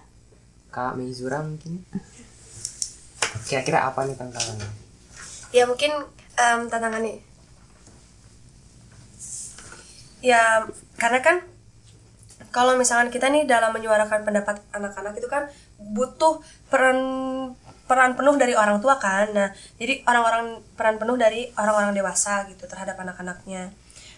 Kak 0.70 0.96
Mizura 0.96 1.42
mungkin 1.42 1.84
kira-kira 3.44 3.84
apa 3.84 4.06
nih 4.06 4.16
tantangannya? 4.16 4.70
Ya 5.50 5.64
mungkin 5.66 5.92
em, 6.38 6.60
tantangannya 6.70 7.22
ya 10.20 10.68
karena 11.00 11.20
kan 11.24 11.38
kalau 12.50 12.76
misalkan 12.76 13.14
kita 13.14 13.30
nih 13.30 13.46
dalam 13.46 13.70
menyuarakan 13.72 14.26
pendapat 14.26 14.58
anak-anak 14.74 15.14
itu 15.22 15.30
kan 15.30 15.48
butuh 15.78 16.42
peran 16.68 16.98
peran 17.86 18.14
penuh 18.14 18.38
dari 18.38 18.54
orang 18.54 18.82
tua 18.82 19.02
kan. 19.02 19.34
Nah 19.34 19.50
jadi 19.78 20.06
orang-orang 20.06 20.62
peran 20.78 20.98
penuh 21.02 21.18
dari 21.18 21.50
orang-orang 21.58 21.94
dewasa 21.94 22.46
gitu 22.50 22.66
terhadap 22.66 22.98
anak-anaknya. 22.98 23.74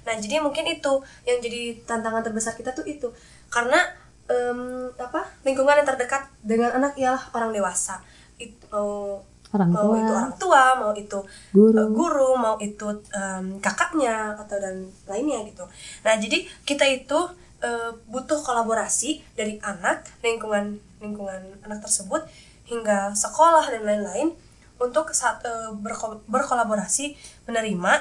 Nah 0.08 0.14
jadi 0.20 0.44
mungkin 0.44 0.68
itu 0.68 1.04
yang 1.28 1.40
jadi 1.40 1.80
tantangan 1.88 2.24
terbesar 2.24 2.56
kita 2.56 2.72
tuh 2.76 2.88
itu. 2.88 3.12
Karena 3.52 3.80
em, 4.28 4.92
apa 4.96 5.28
lingkungan 5.44 5.84
yang 5.84 5.88
terdekat 5.88 6.32
dengan 6.44 6.72
anak 6.76 6.96
ialah 6.96 7.32
orang 7.36 7.52
dewasa. 7.56 8.00
Itu 8.40 8.64
mau 8.72 9.24
Orang 9.52 9.70
mau 9.70 9.92
tua. 9.92 10.00
itu 10.00 10.12
orang 10.16 10.34
tua 10.40 10.64
mau 10.80 10.92
itu 10.96 11.20
Guru. 11.52 11.76
eh, 11.76 11.90
guru 11.92 12.30
mau 12.36 12.56
itu 12.58 12.88
em, 13.12 13.60
kakaknya 13.60 14.32
atau 14.40 14.56
dan 14.58 14.76
lainnya 15.06 15.44
gitu 15.44 15.68
nah 16.02 16.16
jadi 16.16 16.48
kita 16.64 16.88
itu 16.88 17.20
eh, 17.60 17.92
butuh 18.08 18.40
kolaborasi 18.40 19.20
dari 19.36 19.60
anak 19.60 20.08
lingkungan 20.24 20.80
lingkungan 21.04 21.42
anak 21.62 21.84
tersebut 21.84 22.24
hingga 22.64 23.12
sekolah 23.12 23.68
dan 23.68 23.84
lain-lain 23.84 24.32
untuk 24.80 25.12
saat 25.12 25.44
eh, 25.44 25.70
berko- 25.76 26.24
berkolaborasi 26.26 27.14
menerima 27.44 27.94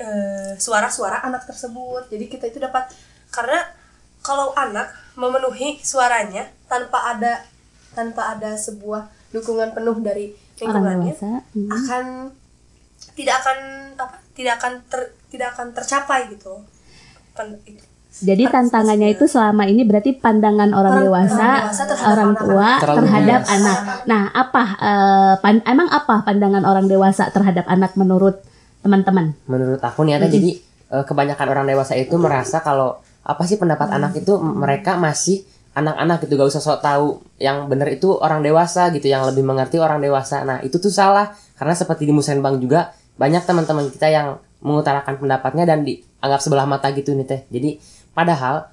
eh, 0.00 0.52
suara-suara 0.56 1.20
anak 1.20 1.44
tersebut 1.44 2.08
jadi 2.08 2.24
kita 2.24 2.48
itu 2.48 2.58
dapat 2.58 2.88
karena 3.28 3.62
kalau 4.20 4.52
anak 4.52 4.88
memenuhi 5.16 5.80
suaranya 5.80 6.48
tanpa 6.68 7.16
ada 7.16 7.44
tanpa 7.92 8.36
ada 8.36 8.56
sebuah 8.56 9.08
dukungan 9.30 9.72
penuh 9.72 9.96
dari 10.00 10.32
lingkungannya 10.62 11.06
dewasa. 11.08 11.30
Hmm. 11.50 11.70
akan 11.70 12.04
tidak 13.12 13.34
akan 13.38 13.58
apa 13.96 14.16
tidak 14.32 14.52
akan 14.56 14.72
ter, 14.86 15.00
tidak 15.28 15.48
akan 15.52 15.66
tercapai 15.72 16.20
gitu 16.28 16.54
Pen- 17.32 17.60
itu. 17.64 17.84
Jadi 18.10 18.42
tantangannya 18.44 19.14
itu 19.14 19.24
selama 19.24 19.64
ini 19.64 19.86
berarti 19.86 20.12
pandangan 20.12 20.74
orang, 20.74 20.98
Orang- 20.98 21.06
dewasa, 21.06 21.38
orang 21.38 21.62
dewasa 21.62 21.82
terhadap 21.86 22.10
orang 22.10 22.32
tua 22.34 22.68
Terlalu 22.76 22.98
terhadap 22.98 23.40
anak. 23.46 23.78
Nah, 24.02 24.22
apa 24.34 24.62
pan- 25.38 25.64
emang 25.64 25.88
apa 25.88 26.14
pandangan 26.20 26.64
orang 26.66 26.86
dewasa 26.86 27.30
terhadap 27.30 27.64
anak 27.64 27.94
menurut 27.94 28.42
teman-teman? 28.80 29.36
menurut 29.44 29.78
aku 29.78 30.02
nih 30.02 30.16
ada 30.16 30.26
jadi 30.26 30.58
eh, 30.90 31.04
kebanyakan 31.06 31.46
orang 31.46 31.64
dewasa 31.64 31.94
itu 31.94 32.16
merasa 32.16 32.58
kalau 32.58 32.98
apa 33.20 33.42
sih 33.44 33.54
pendapat 33.54 33.88
anak 33.90 34.16
itu 34.16 34.34
mereka 34.40 34.96
masih 34.96 35.46
anak-anak 35.74 36.26
gitu 36.26 36.34
gak 36.34 36.50
usah 36.50 36.62
sok 36.62 36.80
tahu 36.82 37.06
yang 37.38 37.70
benar 37.70 37.86
itu 37.90 38.10
orang 38.18 38.42
dewasa 38.42 38.90
gitu 38.90 39.06
yang 39.06 39.22
lebih 39.26 39.46
mengerti 39.46 39.78
orang 39.78 40.02
dewasa 40.02 40.42
nah 40.42 40.58
itu 40.60 40.76
tuh 40.82 40.90
salah 40.90 41.30
karena 41.56 41.74
seperti 41.74 42.04
di 42.08 42.12
musrenbang 42.12 42.58
juga 42.58 42.90
banyak 43.16 43.46
teman-teman 43.46 43.86
kita 43.92 44.08
yang 44.10 44.28
mengutarakan 44.60 45.16
pendapatnya 45.20 45.64
dan 45.64 45.86
dianggap 45.86 46.40
sebelah 46.42 46.66
mata 46.66 46.90
gitu 46.90 47.14
nih 47.14 47.26
teh 47.26 47.40
jadi 47.48 47.78
padahal 48.12 48.66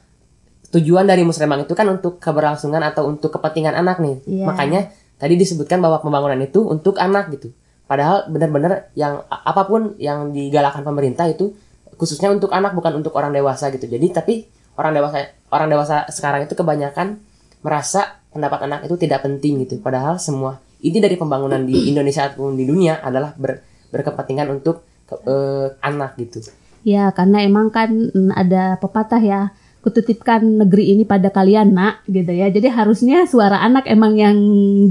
tujuan 0.73 1.05
dari 1.07 1.23
musrenbang 1.23 1.63
itu 1.63 1.73
kan 1.77 1.87
untuk 1.87 2.19
keberlangsungan 2.19 2.81
atau 2.83 3.07
untuk 3.07 3.31
kepentingan 3.31 3.77
anak 3.77 4.01
nih 4.03 4.15
Iya. 4.25 4.45
makanya 4.49 4.81
tadi 5.21 5.37
disebutkan 5.39 5.79
bahwa 5.79 6.01
pembangunan 6.03 6.37
itu 6.41 6.65
untuk 6.65 6.97
anak 6.99 7.29
gitu 7.31 7.53
Padahal 7.87 8.27
benar-benar 8.27 8.91
yang 8.99 9.23
apa 9.31 9.63
pun 9.63 9.95
yang 9.95 10.35
digalakkan 10.35 10.83
pemerintah 10.83 11.23
itu 11.31 11.55
khususnya 11.95 12.27
untuk 12.27 12.51
anak 12.51 12.75
bukan 12.75 12.99
untuk 12.99 13.15
orang 13.15 13.31
dewasa 13.31 13.71
gitu. 13.71 13.87
Jadi 13.87 14.07
tapi 14.11 14.43
orang 14.77 14.93
dewasa 14.93 15.17
orang 15.49 15.67
dewasa 15.73 16.05
sekarang 16.13 16.45
itu 16.45 16.53
kebanyakan 16.53 17.19
merasa 17.65 18.21
pendapat 18.31 18.69
anak 18.69 18.79
itu 18.85 18.95
tidak 18.95 19.25
penting 19.25 19.65
gitu. 19.65 19.81
Padahal 19.81 20.21
semua 20.21 20.61
inti 20.79 21.01
dari 21.01 21.17
pembangunan 21.17 21.61
di 21.65 21.75
Indonesia 21.91 22.29
ataupun 22.29 22.55
di 22.55 22.65
dunia 22.69 23.01
adalah 23.01 23.33
ber- 23.35 23.65
berkepentingan 23.89 24.47
untuk 24.53 24.85
ke- 25.09 25.21
eh, 25.25 25.67
anak 25.81 26.15
gitu. 26.21 26.45
Ya, 26.87 27.11
karena 27.11 27.43
emang 27.43 27.67
kan 27.73 27.91
mm, 27.91 28.31
ada 28.31 28.79
pepatah 28.79 29.19
ya, 29.19 29.51
kutitipkan 29.87 30.43
negeri 30.43 30.91
ini 30.91 31.07
pada 31.07 31.31
kalian 31.31 31.71
nak, 31.71 32.03
gitu 32.11 32.27
ya. 32.35 32.51
Jadi 32.51 32.67
harusnya 32.67 33.23
suara 33.23 33.63
anak 33.63 33.87
emang 33.87 34.19
yang 34.19 34.35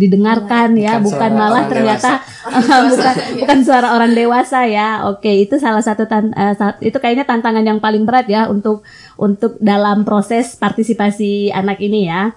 didengarkan 0.00 0.72
ya, 0.80 0.96
Bukan 0.96 1.12
bukan 1.12 1.30
suara 1.36 1.36
malah 1.36 1.64
ternyata 1.68 2.24
bukan 2.96 3.14
bukan 3.44 3.58
suara 3.60 3.92
orang 3.92 4.16
dewasa 4.16 4.64
ya. 4.64 5.04
Oke, 5.12 5.44
itu 5.44 5.60
salah 5.60 5.84
satu 5.84 6.08
tan- 6.08 6.32
sa- 6.56 6.80
itu 6.80 6.96
kayaknya 6.96 7.28
tantangan 7.28 7.60
yang 7.60 7.76
paling 7.76 8.08
berat 8.08 8.24
ya 8.32 8.48
untuk 8.48 8.80
untuk 9.20 9.60
dalam 9.60 10.08
proses 10.08 10.56
partisipasi 10.56 11.52
anak 11.52 11.76
ini 11.84 12.08
ya. 12.08 12.32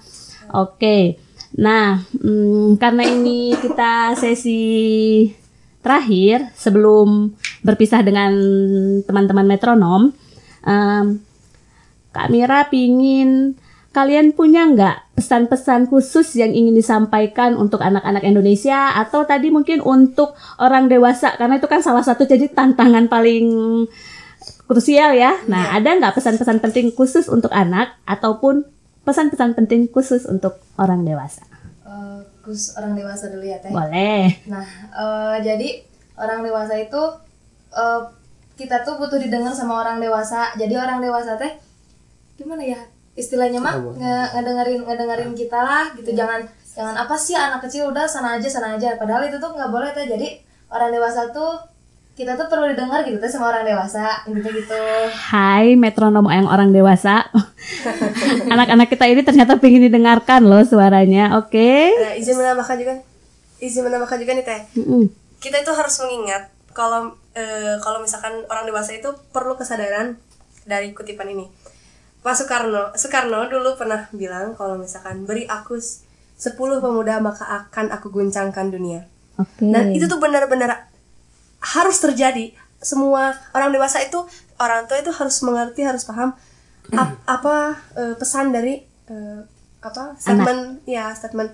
Oke. 0.52 1.16
Nah, 1.56 2.04
mm, 2.20 2.78
karena 2.78 3.08
ini 3.08 3.56
kita 3.56 4.14
sesi 4.20 4.62
terakhir 5.80 6.52
sebelum 6.54 7.34
berpisah 7.64 8.04
dengan 8.04 8.32
teman-teman 9.08 9.48
metronom, 9.48 10.12
em, 10.68 11.24
Kak 12.10 12.34
Mira 12.34 12.68
pingin 12.68 13.60
kalian 13.90 14.38
punya 14.38 14.70
nggak 14.70 15.18
pesan-pesan 15.18 15.90
khusus 15.90 16.38
yang 16.38 16.54
ingin 16.54 16.78
disampaikan 16.78 17.58
untuk 17.58 17.82
anak-anak 17.82 18.22
Indonesia 18.22 18.94
atau 18.94 19.26
tadi 19.26 19.50
mungkin 19.50 19.82
untuk 19.82 20.38
orang 20.62 20.86
dewasa 20.86 21.34
karena 21.42 21.58
itu 21.58 21.66
kan 21.66 21.82
salah 21.82 22.06
satu 22.06 22.30
jadi 22.30 22.54
tantangan 22.54 23.10
paling 23.10 23.46
krusial 24.70 25.18
ya. 25.18 25.34
Nah, 25.50 25.74
ada 25.74 25.98
nggak 25.98 26.14
pesan-pesan 26.14 26.62
penting 26.62 26.94
khusus 26.94 27.26
untuk 27.26 27.50
anak 27.50 27.98
ataupun 28.06 28.70
pesan-pesan 29.02 29.58
penting 29.58 29.90
khusus 29.90 30.30
untuk 30.30 30.62
orang 30.78 31.02
dewasa? 31.02 31.42
Eh, 31.82 32.22
khusus 32.46 32.78
orang 32.78 32.94
dewasa 32.94 33.34
dulu 33.34 33.46
ya 33.50 33.58
teh 33.58 33.74
Boleh. 33.74 34.38
Nah, 34.46 34.66
eh, 34.94 35.36
jadi 35.42 35.82
orang 36.22 36.46
dewasa 36.46 36.78
itu 36.78 37.02
eh, 37.74 38.02
kita 38.54 38.86
tuh 38.86 39.02
butuh 39.02 39.18
didengar 39.18 39.58
sama 39.58 39.82
orang 39.82 39.98
dewasa 39.98 40.54
jadi 40.54 40.78
orang 40.78 41.02
dewasa 41.02 41.34
teh 41.42 41.58
gimana 42.40 42.64
ya? 42.64 42.80
Istilahnya 43.20 43.60
mah 43.60 43.76
nge 43.76 44.16
ngedengerin 44.40 44.82
ngedengerin 44.88 45.32
kita 45.36 45.60
lah 45.60 45.92
gitu. 46.00 46.16
Jangan 46.16 46.48
jangan 46.72 46.96
apa 46.96 47.16
sih 47.20 47.36
anak 47.36 47.68
kecil? 47.68 47.92
Udah 47.92 48.08
sana 48.08 48.40
aja 48.40 48.48
sana 48.48 48.80
aja. 48.80 48.96
Padahal 48.96 49.28
itu 49.28 49.36
tuh 49.36 49.52
nggak 49.52 49.68
boleh 49.68 49.92
teh 49.92 50.08
jadi 50.08 50.40
orang 50.72 50.96
dewasa 50.96 51.28
tuh 51.36 51.60
kita 52.16 52.36
tuh 52.36 52.52
perlu 52.52 52.68
didengar 52.68 53.04
gitu 53.08 53.16
teh 53.20 53.32
sama 53.32 53.52
orang 53.52 53.64
dewasa 53.64 54.28
gitu 54.28 54.44
gitu 54.52 54.80
Hai 55.12 55.76
metronom 55.76 56.24
yang 56.32 56.48
orang 56.48 56.72
dewasa. 56.72 57.28
Anak-anak 58.56 58.88
kita 58.88 59.08
ini 59.12 59.24
ternyata 59.28 59.60
ingin 59.60 59.92
didengarkan 59.92 60.48
loh 60.48 60.64
suaranya. 60.64 61.36
Oke. 61.40 61.92
Nah, 61.96 62.16
izin 62.16 62.40
menambahkan 62.40 62.76
juga. 62.80 62.96
Izin 63.60 63.84
menambahkan 63.84 64.18
juga 64.20 64.32
nih 64.40 64.46
teh. 64.48 64.62
Mm-mm. 64.80 65.04
kita 65.40 65.64
itu 65.64 65.72
harus 65.72 65.96
mengingat 66.04 66.52
kalau 66.76 67.16
eh, 67.32 67.76
kalau 67.80 68.04
misalkan 68.04 68.44
orang 68.52 68.68
dewasa 68.68 68.92
itu 68.92 69.08
perlu 69.32 69.56
kesadaran 69.56 70.20
dari 70.68 70.92
kutipan 70.92 71.32
ini 71.32 71.48
Pak 72.20 72.36
Soekarno 72.36 72.92
Soekarno 72.94 73.48
dulu 73.48 73.74
pernah 73.74 74.08
bilang 74.12 74.52
kalau 74.54 74.76
misalkan 74.76 75.24
beri 75.24 75.46
aku 75.46 75.76
s- 75.76 76.04
10 76.36 76.56
pemuda 76.80 77.20
maka 77.20 77.44
akan 77.44 77.90
aku 77.90 78.10
guncangkan 78.10 78.68
dunia. 78.68 79.04
Oke. 79.36 79.64
dan 79.66 79.92
itu 79.92 80.04
tuh 80.06 80.18
benar-benar 80.18 80.92
harus 81.62 81.98
terjadi. 81.98 82.52
Semua 82.78 83.32
orang 83.50 83.70
dewasa 83.70 84.00
itu 84.00 84.20
orang 84.58 84.84
tua 84.86 84.98
itu 84.98 85.10
harus 85.10 85.36
mengerti 85.42 85.82
harus 85.82 86.04
paham 86.04 86.36
ap- 86.94 87.20
apa 87.26 87.56
eh, 87.94 88.16
pesan 88.16 88.50
dari 88.50 88.80
eh, 89.06 89.40
apa 89.80 90.16
statement 90.16 90.84
ya 90.86 91.12
statement 91.12 91.52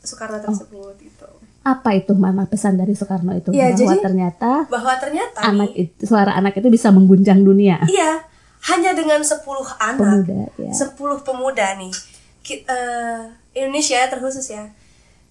Soekarno 0.00 0.38
tersebut 0.40 0.94
itu 1.00 1.26
apa 1.64 1.90
itu 1.92 2.12
mama 2.12 2.44
pesan 2.44 2.74
dari 2.74 2.92
Soekarno 2.92 3.32
itu? 3.32 3.50
Iya, 3.50 3.72
bahwa 3.72 3.78
jadi- 3.80 4.02
ternyata 4.02 4.50
bahwa 4.68 4.92
ternyata 4.96 5.38
anak 5.42 5.70
itu 5.72 6.02
suara 6.04 6.34
anak 6.34 6.54
itu 6.54 6.68
bisa 6.68 6.90
mengguncang 6.90 7.40
dunia. 7.40 7.82
iya 7.88 8.22
hanya 8.64 8.96
dengan 8.96 9.20
10 9.20 9.44
anak 9.76 10.24
Pemuda, 10.24 10.48
ya. 10.56 10.72
10 10.72 10.96
pemuda 11.20 11.66
nih. 11.76 11.92
Ki- 12.40 12.64
eh, 12.64 13.20
Indonesia 13.54 13.96
ya 13.96 14.08
terkhusus 14.08 14.44
ya. 14.46 14.72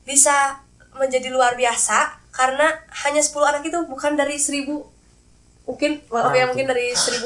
Bisa 0.04 0.62
menjadi 0.94 1.34
luar 1.34 1.54
biasa 1.54 2.14
karena 2.30 2.70
hanya 3.06 3.22
10 3.22 3.42
anak 3.44 3.66
itu 3.66 3.78
bukan 3.86 4.14
dari 4.14 4.38
1000 4.38 4.86
mungkin 5.64 5.96
maaf 6.12 6.36
ya 6.36 6.44
mungkin 6.44 6.68
dari 6.68 6.92
1000 6.92 7.24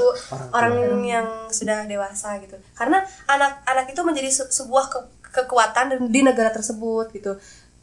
orang, 0.54 0.74
yang 1.04 1.28
sudah 1.50 1.84
dewasa 1.84 2.38
gitu. 2.40 2.56
Karena 2.72 3.02
anak-anak 3.26 3.90
itu 3.90 4.02
menjadi 4.02 4.30
se- 4.30 4.52
sebuah 4.54 4.86
ke- 4.88 5.08
kekuatan 5.34 6.08
di 6.08 6.22
negara 6.22 6.54
tersebut 6.54 7.12
gitu. 7.12 7.36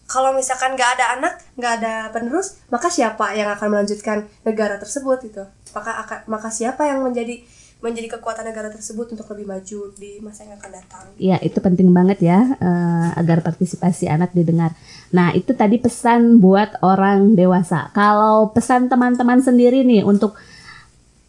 Kalau 0.05 0.31
misalkan 0.31 0.77
nggak 0.77 0.91
ada 0.97 1.16
anak 1.16 1.35
nggak 1.57 1.72
ada 1.81 1.95
penerus 2.09 2.61
maka 2.68 2.87
siapa 2.87 3.33
yang 3.33 3.49
akan 3.51 3.68
melanjutkan 3.68 4.29
negara 4.45 4.77
tersebut 4.77 5.16
gitu? 5.25 5.43
Maka 5.72 5.93
akan 6.07 6.18
maka 6.29 6.49
siapa 6.49 6.87
yang 6.87 7.03
menjadi 7.03 7.41
menjadi 7.85 8.16
kekuatan 8.16 8.49
negara 8.49 8.72
tersebut 8.72 9.12
untuk 9.12 9.28
lebih 9.37 9.45
maju 9.45 9.78
di 10.01 10.16
masa 10.24 10.49
yang 10.49 10.57
akan 10.57 10.70
datang 10.72 11.05
Ya, 11.20 11.37
itu 11.45 11.61
penting 11.61 11.93
banget 11.93 12.24
ya 12.24 12.57
eh, 12.57 13.09
agar 13.20 13.45
partisipasi 13.45 14.09
anak 14.09 14.32
didengar. 14.32 14.72
Nah, 15.12 15.37
itu 15.37 15.53
tadi 15.53 15.76
pesan 15.76 16.41
buat 16.41 16.80
orang 16.80 17.37
dewasa. 17.37 17.93
Kalau 17.93 18.57
pesan 18.57 18.89
teman-teman 18.89 19.45
sendiri 19.45 19.85
nih 19.85 20.01
untuk 20.01 20.32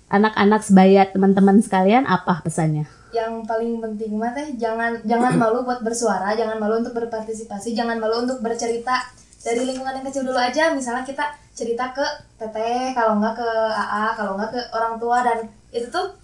anak-anak 0.08 0.64
sebaya 0.64 1.12
teman-teman 1.12 1.60
sekalian 1.60 2.08
apa 2.08 2.39
pesannya? 2.39 2.88
yang 3.16 3.47
paling 3.47 3.80
penting 3.80 4.20
mah 4.20 4.36
teh 4.36 4.60
jangan 4.60 4.99
jangan 5.08 5.34
malu 5.41 5.64
buat 5.64 5.80
bersuara 5.80 6.36
jangan 6.36 6.60
malu 6.60 6.84
untuk 6.84 6.91
berpartisipasi 6.91 7.72
jangan 7.72 7.95
malu 7.95 8.28
untuk 8.28 8.43
bercerita 8.43 9.08
dari 9.39 9.64
lingkungan 9.64 10.01
yang 10.01 10.06
kecil 10.12 10.28
dulu 10.28 10.36
aja 10.36 10.76
misalnya 10.76 11.08
kita 11.08 11.32
cerita 11.56 11.95
ke 11.95 12.03
teteh 12.36 12.91
kalau 12.91 13.22
nggak 13.24 13.39
ke 13.39 13.49
AA 13.72 14.06
kalau 14.20 14.36
nggak 14.36 14.51
ke 14.51 14.62
orang 14.76 14.99
tua 14.99 15.24
dan 15.24 15.47
itu 15.76 15.88
tuh 15.91 16.15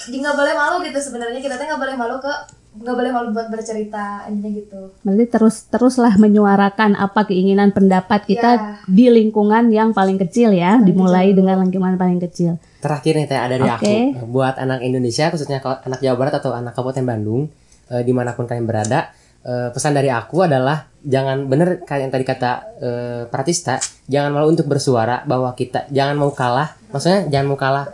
nggak 0.00 0.34
boleh 0.34 0.54
malu 0.56 0.80
gitu 0.80 0.98
sebenarnya 0.98 1.38
kita 1.38 1.60
teh 1.60 1.68
nggak 1.68 1.76
boleh 1.78 1.94
malu 1.94 2.16
ke 2.18 2.32
nggak 2.70 2.96
boleh 2.96 3.10
malu 3.10 3.28
buat 3.34 3.50
bercerita 3.50 4.24
intinya 4.24 4.50
gitu 4.56 4.80
Berarti 5.02 5.24
terus 5.26 5.66
teruslah 5.66 6.14
menyuarakan 6.16 6.94
apa 6.94 7.26
keinginan 7.26 7.74
pendapat 7.74 8.24
kita 8.24 8.50
Ya. 8.50 8.62
di 8.86 9.10
lingkungan 9.10 9.68
yang 9.68 9.90
paling 9.90 10.16
kecil 10.16 10.54
ya, 10.54 10.78
dimulai 10.78 11.34
dengan 11.34 11.58
lingkungan 11.60 11.98
paling 11.98 12.22
kecil. 12.22 12.62
Terakhir 12.78 13.18
nih 13.18 13.26
teh 13.26 13.34
ada 13.36 13.58
dari 13.58 13.66
Oke. 13.66 13.74
aku 14.14 14.24
buat 14.24 14.54
anak 14.56 14.80
Indonesia 14.80 15.28
khususnya 15.28 15.58
kalau 15.58 15.82
anak 15.82 15.98
Jawa 15.98 16.16
Barat 16.16 16.38
atau 16.38 16.54
anak 16.54 16.72
Kabupaten 16.72 17.02
Bandung 17.04 17.50
eh, 17.90 18.00
di 18.00 18.14
mana 18.14 18.32
pun 18.32 18.46
kalian 18.46 18.64
berada 18.64 19.10
eh, 19.42 19.68
pesan 19.68 19.92
dari 19.92 20.08
aku 20.08 20.46
adalah 20.46 20.86
jangan 21.02 21.50
bener 21.50 21.82
kayak 21.82 22.00
yang 22.06 22.12
tadi 22.14 22.24
kata 22.24 22.50
eh, 22.78 23.22
Pratista 23.26 23.76
jangan 24.06 24.30
malu 24.30 24.46
untuk 24.48 24.64
bersuara 24.64 25.26
bahwa 25.26 25.50
kita 25.52 25.90
jangan 25.90 26.14
mau 26.14 26.30
kalah 26.30 26.70
maksudnya 26.88 27.26
jangan 27.28 27.46
mau 27.50 27.58
kalah 27.58 27.84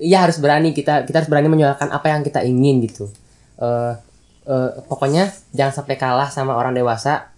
ya 0.00 0.24
harus 0.24 0.40
berani. 0.40 0.72
Kita 0.72 1.04
kita 1.04 1.24
harus 1.24 1.30
berani 1.30 1.48
menyuarakan 1.52 1.92
apa 1.92 2.06
yang 2.12 2.20
kita 2.24 2.42
ingin 2.42 2.80
gitu. 2.84 3.08
Eh, 3.60 3.94
eh, 4.48 4.70
pokoknya 4.88 5.32
jangan 5.52 5.82
sampai 5.82 5.96
kalah 6.00 6.28
sama 6.32 6.56
orang 6.56 6.72
dewasa. 6.72 7.32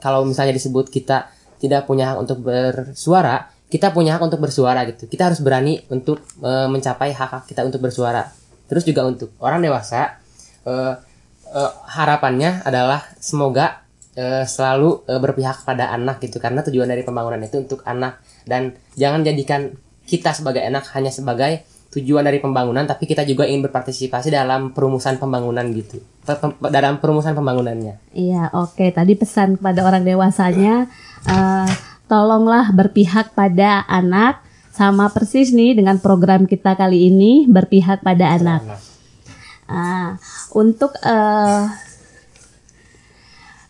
Kalau 0.00 0.24
misalnya 0.24 0.56
disebut 0.56 0.88
kita 0.88 1.28
tidak 1.60 1.84
punya 1.84 2.14
hak 2.14 2.18
untuk 2.24 2.40
bersuara, 2.40 3.52
kita 3.68 3.92
punya 3.92 4.16
hak 4.16 4.22
untuk 4.24 4.40
bersuara 4.40 4.88
gitu. 4.88 5.04
Kita 5.06 5.28
harus 5.28 5.44
berani 5.44 5.78
untuk 5.92 6.24
eh, 6.40 6.68
mencapai 6.70 7.12
hak 7.12 7.30
hak 7.30 7.42
kita 7.50 7.66
untuk 7.66 7.84
bersuara. 7.84 8.24
Terus 8.70 8.86
juga 8.86 9.02
untuk 9.04 9.34
orang 9.42 9.60
dewasa, 9.60 10.16
eh, 10.64 10.94
eh, 11.52 11.72
harapannya 11.90 12.64
adalah 12.64 13.02
semoga 13.18 13.82
eh, 14.16 14.42
selalu 14.46 15.06
eh, 15.06 15.20
berpihak 15.20 15.62
pada 15.68 15.92
anak 15.94 16.18
gitu, 16.24 16.42
karena 16.42 16.62
tujuan 16.66 16.88
dari 16.88 17.02
pembangunan 17.06 17.38
itu 17.42 17.60
untuk 17.60 17.84
anak. 17.86 18.22
Dan 18.46 18.74
jangan 18.98 19.22
jadikan 19.22 19.70
kita 20.08 20.34
sebagai 20.34 20.64
anak 20.66 20.90
hanya 20.96 21.14
sebagai 21.14 21.62
tujuan 21.90 22.22
dari 22.22 22.38
pembangunan, 22.38 22.86
tapi 22.86 23.06
kita 23.10 23.26
juga 23.26 23.50
ingin 23.50 23.66
berpartisipasi 23.66 24.30
dalam 24.30 24.70
perumusan 24.70 25.18
pembangunan 25.18 25.66
gitu, 25.74 25.98
dalam 26.70 27.02
perumusan 27.02 27.34
pembangunannya. 27.34 28.14
Iya, 28.14 28.54
oke. 28.54 28.94
Tadi 28.94 29.18
pesan 29.18 29.58
kepada 29.58 29.82
orang 29.82 30.06
dewasanya, 30.06 30.86
eh, 31.26 31.70
tolonglah 32.06 32.70
berpihak 32.70 33.34
pada 33.34 33.82
anak, 33.90 34.38
sama 34.70 35.10
persis 35.10 35.50
nih 35.50 35.74
dengan 35.76 35.98
program 35.98 36.46
kita 36.46 36.78
kali 36.78 37.10
ini 37.10 37.44
berpihak 37.50 38.06
pada 38.06 38.38
anak. 38.38 38.62
Ah, 39.66 40.16
untuk 40.54 40.94
eh, 41.02 41.62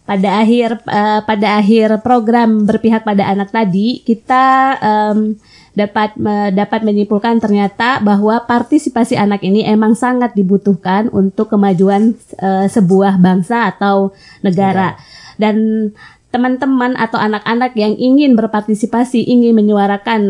pada 0.05 0.31
akhir 0.45 0.85
eh, 0.87 1.21
pada 1.25 1.49
akhir 1.57 2.05
program 2.05 2.69
berpihak 2.69 3.03
pada 3.03 3.27
anak 3.27 3.49
tadi 3.55 4.05
kita 4.05 4.77
em, 4.79 5.41
dapat 5.87 6.21
me- 6.21 6.53
dapat 6.53 6.85
menyimpulkan 6.85 7.41
ternyata 7.41 8.05
bahwa 8.05 8.45
partisipasi 8.45 9.17
anak 9.17 9.41
ini 9.41 9.65
emang 9.65 9.97
sangat 9.97 10.37
dibutuhkan 10.37 11.09
untuk 11.09 11.49
kemajuan 11.49 12.13
eh, 12.37 12.67
sebuah 12.69 13.17
bangsa 13.17 13.73
atau 13.73 14.13
negara 14.45 15.01
dan 15.41 15.89
teman-teman 16.31 16.95
atau 16.95 17.19
anak-anak 17.19 17.75
yang 17.75 17.97
ingin 17.97 18.39
berpartisipasi 18.39 19.25
ingin 19.27 19.57
menyuarakan 19.57 20.23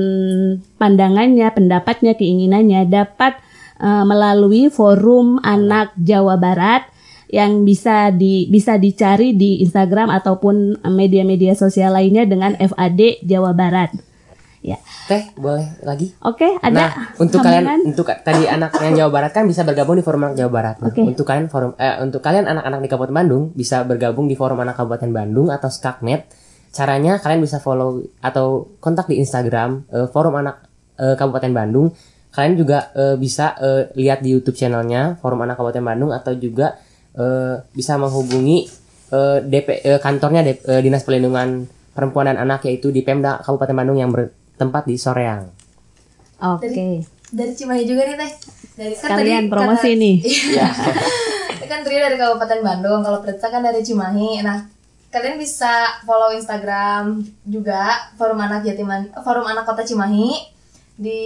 pandangannya 0.80 1.50
pendapatnya 1.52 2.14
keinginannya 2.14 2.86
dapat 2.86 3.42
eh, 3.82 4.04
melalui 4.06 4.70
forum 4.70 5.42
anak 5.42 5.90
Jawa 5.98 6.38
Barat 6.38 6.86
yang 7.30 7.62
bisa 7.62 8.10
di 8.10 8.50
bisa 8.50 8.74
dicari 8.74 9.34
di 9.38 9.62
Instagram 9.62 10.10
ataupun 10.10 10.82
media-media 10.90 11.54
sosial 11.54 11.94
lainnya 11.94 12.26
dengan 12.26 12.58
FAD 12.58 13.22
Jawa 13.22 13.54
Barat. 13.54 14.09
Ya. 14.60 14.76
Teh, 15.08 15.32
boleh 15.40 15.64
lagi? 15.80 16.12
Oke, 16.20 16.60
ada 16.60 16.92
Nah, 16.92 16.92
untuk 17.16 17.40
kalian 17.40 17.80
untuk 17.80 18.04
tadi 18.12 18.44
anak 18.44 18.76
yang 18.84 18.92
Jawa 18.92 19.10
Barat 19.10 19.32
kan 19.32 19.48
bisa 19.48 19.64
bergabung 19.64 19.96
di 19.96 20.04
forum 20.04 20.28
anak 20.28 20.36
Jawa 20.36 20.52
Barat. 20.52 20.76
Nah, 20.84 20.92
Oke. 20.92 21.00
Untuk 21.00 21.24
kalian 21.24 21.48
forum 21.48 21.72
eh, 21.80 21.96
untuk 22.04 22.20
kalian 22.20 22.44
anak-anak 22.44 22.80
di 22.84 22.88
Kabupaten 22.92 23.16
Bandung 23.16 23.42
bisa 23.56 23.80
bergabung 23.88 24.28
di 24.28 24.36
forum 24.36 24.60
anak 24.60 24.76
Kabupaten 24.76 25.08
Bandung 25.08 25.48
atau 25.48 25.72
Skaknet. 25.72 26.28
Caranya 26.70 27.18
kalian 27.18 27.40
bisa 27.40 27.56
follow 27.58 28.04
atau 28.20 28.68
kontak 28.84 29.08
di 29.08 29.16
Instagram 29.16 29.88
eh, 29.88 30.06
forum 30.12 30.36
anak 30.36 30.60
eh, 31.00 31.16
Kabupaten 31.16 31.52
Bandung. 31.56 31.96
Kalian 32.30 32.54
juga 32.60 32.92
eh, 32.92 33.16
bisa 33.16 33.56
eh, 33.56 33.88
lihat 33.96 34.20
di 34.20 34.36
YouTube 34.36 34.60
channelnya 34.60 35.16
forum 35.24 35.40
anak 35.40 35.56
Kabupaten 35.56 35.82
Bandung 35.82 36.12
atau 36.12 36.36
juga 36.36 36.76
eh, 37.16 37.64
bisa 37.72 37.96
menghubungi 37.96 38.68
eh, 39.08 39.38
DP 39.40 39.68
eh, 39.88 39.98
kantornya 40.04 40.44
eh, 40.44 40.84
Dinas 40.84 41.00
Perlindungan 41.00 41.64
Perempuan 41.90 42.30
dan 42.30 42.38
Anak 42.38 42.68
yaitu 42.70 42.94
di 42.94 43.02
Pemda 43.02 43.42
Kabupaten 43.42 43.74
Bandung 43.74 43.98
yang 43.98 44.12
bertempat 44.60 44.84
di 44.84 45.00
Soreang. 45.00 45.48
Oke. 46.36 47.00
dari 47.30 47.52
Cimahi 47.54 47.86
juga 47.86 48.04
nih 48.04 48.16
teh 48.18 48.32
dari 48.74 48.92
kan 48.92 49.14
Sekalian 49.14 49.46
tadi 49.46 49.52
promosi 49.54 49.88
kata- 49.88 50.00
nih. 50.04 50.16
Iya. 50.52 50.68
kan 51.64 51.80
Trio 51.80 52.02
dari 52.02 52.18
Kabupaten 52.18 52.60
Bandung, 52.60 53.00
kalau 53.00 53.22
Prita 53.22 53.48
kan 53.48 53.62
dari 53.62 53.80
Cimahi. 53.80 54.42
Nah, 54.42 54.66
kalian 55.08 55.38
bisa 55.38 56.02
follow 56.02 56.34
Instagram 56.34 57.22
juga 57.46 58.12
Forum 58.18 58.36
Anak 58.36 58.66
Jatiman 58.66 59.08
Forum 59.16 59.46
Anak 59.46 59.64
Kota 59.64 59.80
Cimahi 59.80 60.36
di 60.98 61.22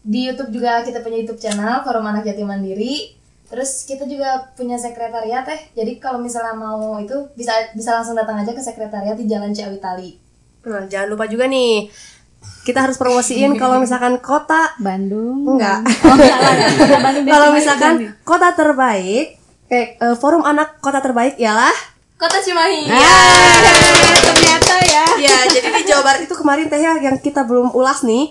di 0.00 0.20
YouTube 0.24 0.48
juga 0.50 0.80
kita 0.80 1.04
punya 1.04 1.20
YouTube 1.20 1.42
channel 1.42 1.84
Forum 1.84 2.06
Anak 2.06 2.24
Jati 2.24 2.40
Mandiri. 2.40 3.12
Terus 3.44 3.84
kita 3.84 4.08
juga 4.08 4.54
punya 4.54 4.78
sekretariat 4.78 5.44
teh. 5.44 5.60
Jadi 5.74 6.00
kalau 6.00 6.16
misalnya 6.16 6.56
mau 6.56 6.96
itu 6.96 7.28
bisa 7.36 7.52
bisa 7.74 7.92
langsung 7.92 8.16
datang 8.16 8.38
aja 8.38 8.54
ke 8.54 8.62
sekretariat 8.62 9.18
di 9.18 9.26
Jalan 9.26 9.52
Ciawi 9.52 9.76
Tali. 9.76 10.10
Nah, 10.62 10.86
jangan 10.86 11.10
lupa 11.10 11.26
juga 11.26 11.50
nih 11.50 11.90
kita 12.62 12.84
harus 12.86 12.96
promosiin 12.98 13.58
kalau 13.58 13.82
misalkan 13.82 14.18
kota 14.22 14.74
Bandung. 14.78 15.46
enggak. 15.46 15.82
Oh, 16.06 16.16
Bandung 17.04 17.24
kalau 17.26 17.48
misalkan 17.54 18.14
kota 18.22 18.54
terbaik, 18.54 19.36
eh, 19.66 19.98
eh, 19.98 20.14
forum 20.18 20.46
anak 20.46 20.78
kota 20.78 21.02
terbaik 21.02 21.38
ialah 21.38 21.74
Kota 22.22 22.38
Cimahi. 22.38 22.86
Ah, 22.86 23.66
ternyata 24.30 24.78
ya. 24.86 25.04
ya 25.26 25.36
jadi 25.50 25.74
di 25.74 25.82
Jawa 25.90 26.02
Barat 26.06 26.22
itu 26.22 26.34
kemarin 26.38 26.70
teh 26.70 26.78
ya 26.78 26.94
yang 27.02 27.18
kita 27.18 27.42
belum 27.42 27.74
ulas 27.74 28.06
nih 28.06 28.30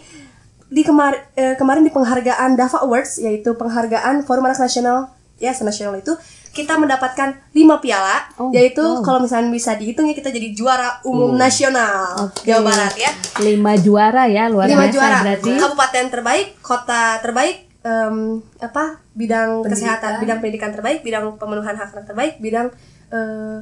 di 0.71 0.87
kemar 0.87 1.35
eh, 1.35 1.59
kemarin 1.59 1.83
di 1.83 1.91
penghargaan 1.91 2.55
Dava 2.55 2.87
Awards 2.87 3.19
yaitu 3.19 3.51
penghargaan 3.59 4.23
Forum 4.23 4.47
Anak 4.47 4.63
Nasional 4.63 5.11
ya 5.43 5.51
senasional 5.51 5.99
itu 5.99 6.15
kita 6.51 6.75
mendapatkan 6.75 7.31
lima 7.51 7.79
piala 7.79 8.27
Oh, 8.35 8.51
yaitu 8.51 8.79
wow. 8.79 8.99
kalau 8.99 9.19
misalnya 9.19 9.47
bisa 9.49 9.71
dihitung 9.73 10.03
ya 10.03 10.13
kita 10.13 10.27
jadi 10.27 10.51
juara 10.51 10.99
umum 11.03 11.31
nasional 11.33 12.27
Oke. 12.27 12.43
Jawa 12.45 12.67
Barat 12.67 12.93
ya 12.93 13.11
Lima 13.39 13.73
juara 13.75 14.27
ya 14.27 14.47
luar 14.47 14.67
lima 14.67 14.83
biasa 14.83 14.91
juara 14.91 15.17
berarti. 15.21 15.51
kabupaten 15.55 16.05
terbaik 16.09 16.47
kota 16.59 17.03
terbaik 17.19 17.55
em, 17.81 18.15
apa 18.57 18.83
bidang 19.11 19.63
kesehatan 19.63 20.19
bidang 20.19 20.37
pendidikan 20.37 20.69
terbaik 20.69 20.99
bidang 21.01 21.35
pemenuhan 21.35 21.73
hak 21.73 21.89
anak 21.89 22.05
terbaik 22.05 22.33
bidang 22.37 22.67
eh, 23.09 23.57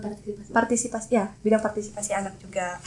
partisipasi 0.50 1.10
ya 1.12 1.30
bidang 1.40 1.60
partisipasi 1.60 2.12
anak 2.12 2.38
juga 2.38 2.78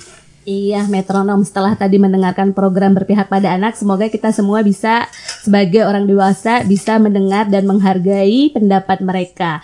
Iya, 0.42 0.90
metronom 0.90 1.46
setelah 1.46 1.78
tadi 1.78 2.02
mendengarkan 2.02 2.50
program 2.50 2.98
berpihak 2.98 3.30
pada 3.30 3.54
anak, 3.54 3.78
semoga 3.78 4.10
kita 4.10 4.34
semua 4.34 4.66
bisa 4.66 5.06
sebagai 5.38 5.86
orang 5.86 6.02
dewasa 6.02 6.66
bisa 6.66 6.98
mendengar 6.98 7.46
dan 7.46 7.62
menghargai 7.62 8.50
pendapat 8.50 8.98
mereka. 9.06 9.62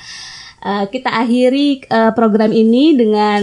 Eh, 0.63 0.87
kita 0.91 1.11
akhiri 1.11 1.83
eh, 1.83 2.13
program 2.15 2.55
ini 2.55 2.95
dengan 2.95 3.43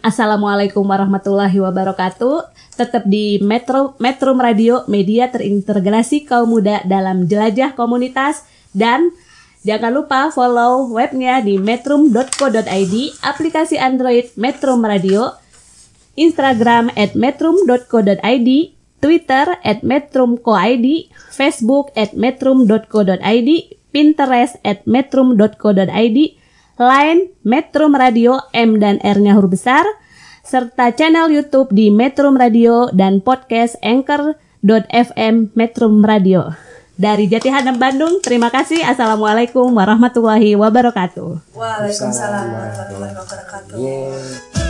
Assalamualaikum 0.00 0.80
warahmatullahi 0.84 1.56
wabarakatuh. 1.60 2.48
Tetap 2.80 3.04
di 3.04 3.36
Metro 3.44 3.92
Metro 4.00 4.32
Radio, 4.32 4.88
media 4.88 5.28
terintegrasi 5.28 6.24
kaum 6.24 6.48
muda 6.48 6.80
dalam 6.88 7.28
jelajah 7.28 7.76
komunitas 7.76 8.48
dan 8.72 9.12
Jangan 9.60 9.92
lupa 9.92 10.32
follow 10.32 10.88
webnya 10.88 11.44
di 11.44 11.60
metrum.co.id, 11.60 12.94
aplikasi 13.20 13.76
Android 13.76 14.32
Metrum 14.40 14.80
Radio, 14.80 15.36
Instagram 16.20 16.92
at 17.00 17.16
metrum.co.id, 17.16 18.50
Twitter 19.00 19.46
at 19.64 19.80
metrum.co.id, 19.80 20.86
Facebook 21.32 21.88
at 21.96 22.12
metrum.co.id, 22.12 23.50
Pinterest 23.90 24.54
at 24.60 24.84
metrum.co.id, 24.84 26.18
Line 26.80 27.20
Metrum 27.44 27.92
Radio 27.96 28.40
M 28.52 28.76
dan 28.76 29.00
R-nya 29.00 29.36
huruf 29.36 29.56
besar, 29.56 29.88
serta 30.44 30.92
channel 30.92 31.32
YouTube 31.32 31.72
di 31.72 31.88
Metrum 31.88 32.36
Radio 32.36 32.92
dan 32.92 33.24
podcast 33.24 33.80
Anchor.fm 33.80 35.56
Metrum 35.56 36.04
Radio. 36.04 36.52
Dari 37.00 37.32
Jatihanam 37.32 37.80
Bandung, 37.80 38.20
terima 38.20 38.52
kasih. 38.52 38.84
Assalamualaikum 38.84 39.72
warahmatullahi 39.72 40.52
wabarakatuh. 40.52 41.56
Waalaikumsalam 41.56 42.44
warahmatullahi 42.52 43.14
wabarakatuh 43.16 44.69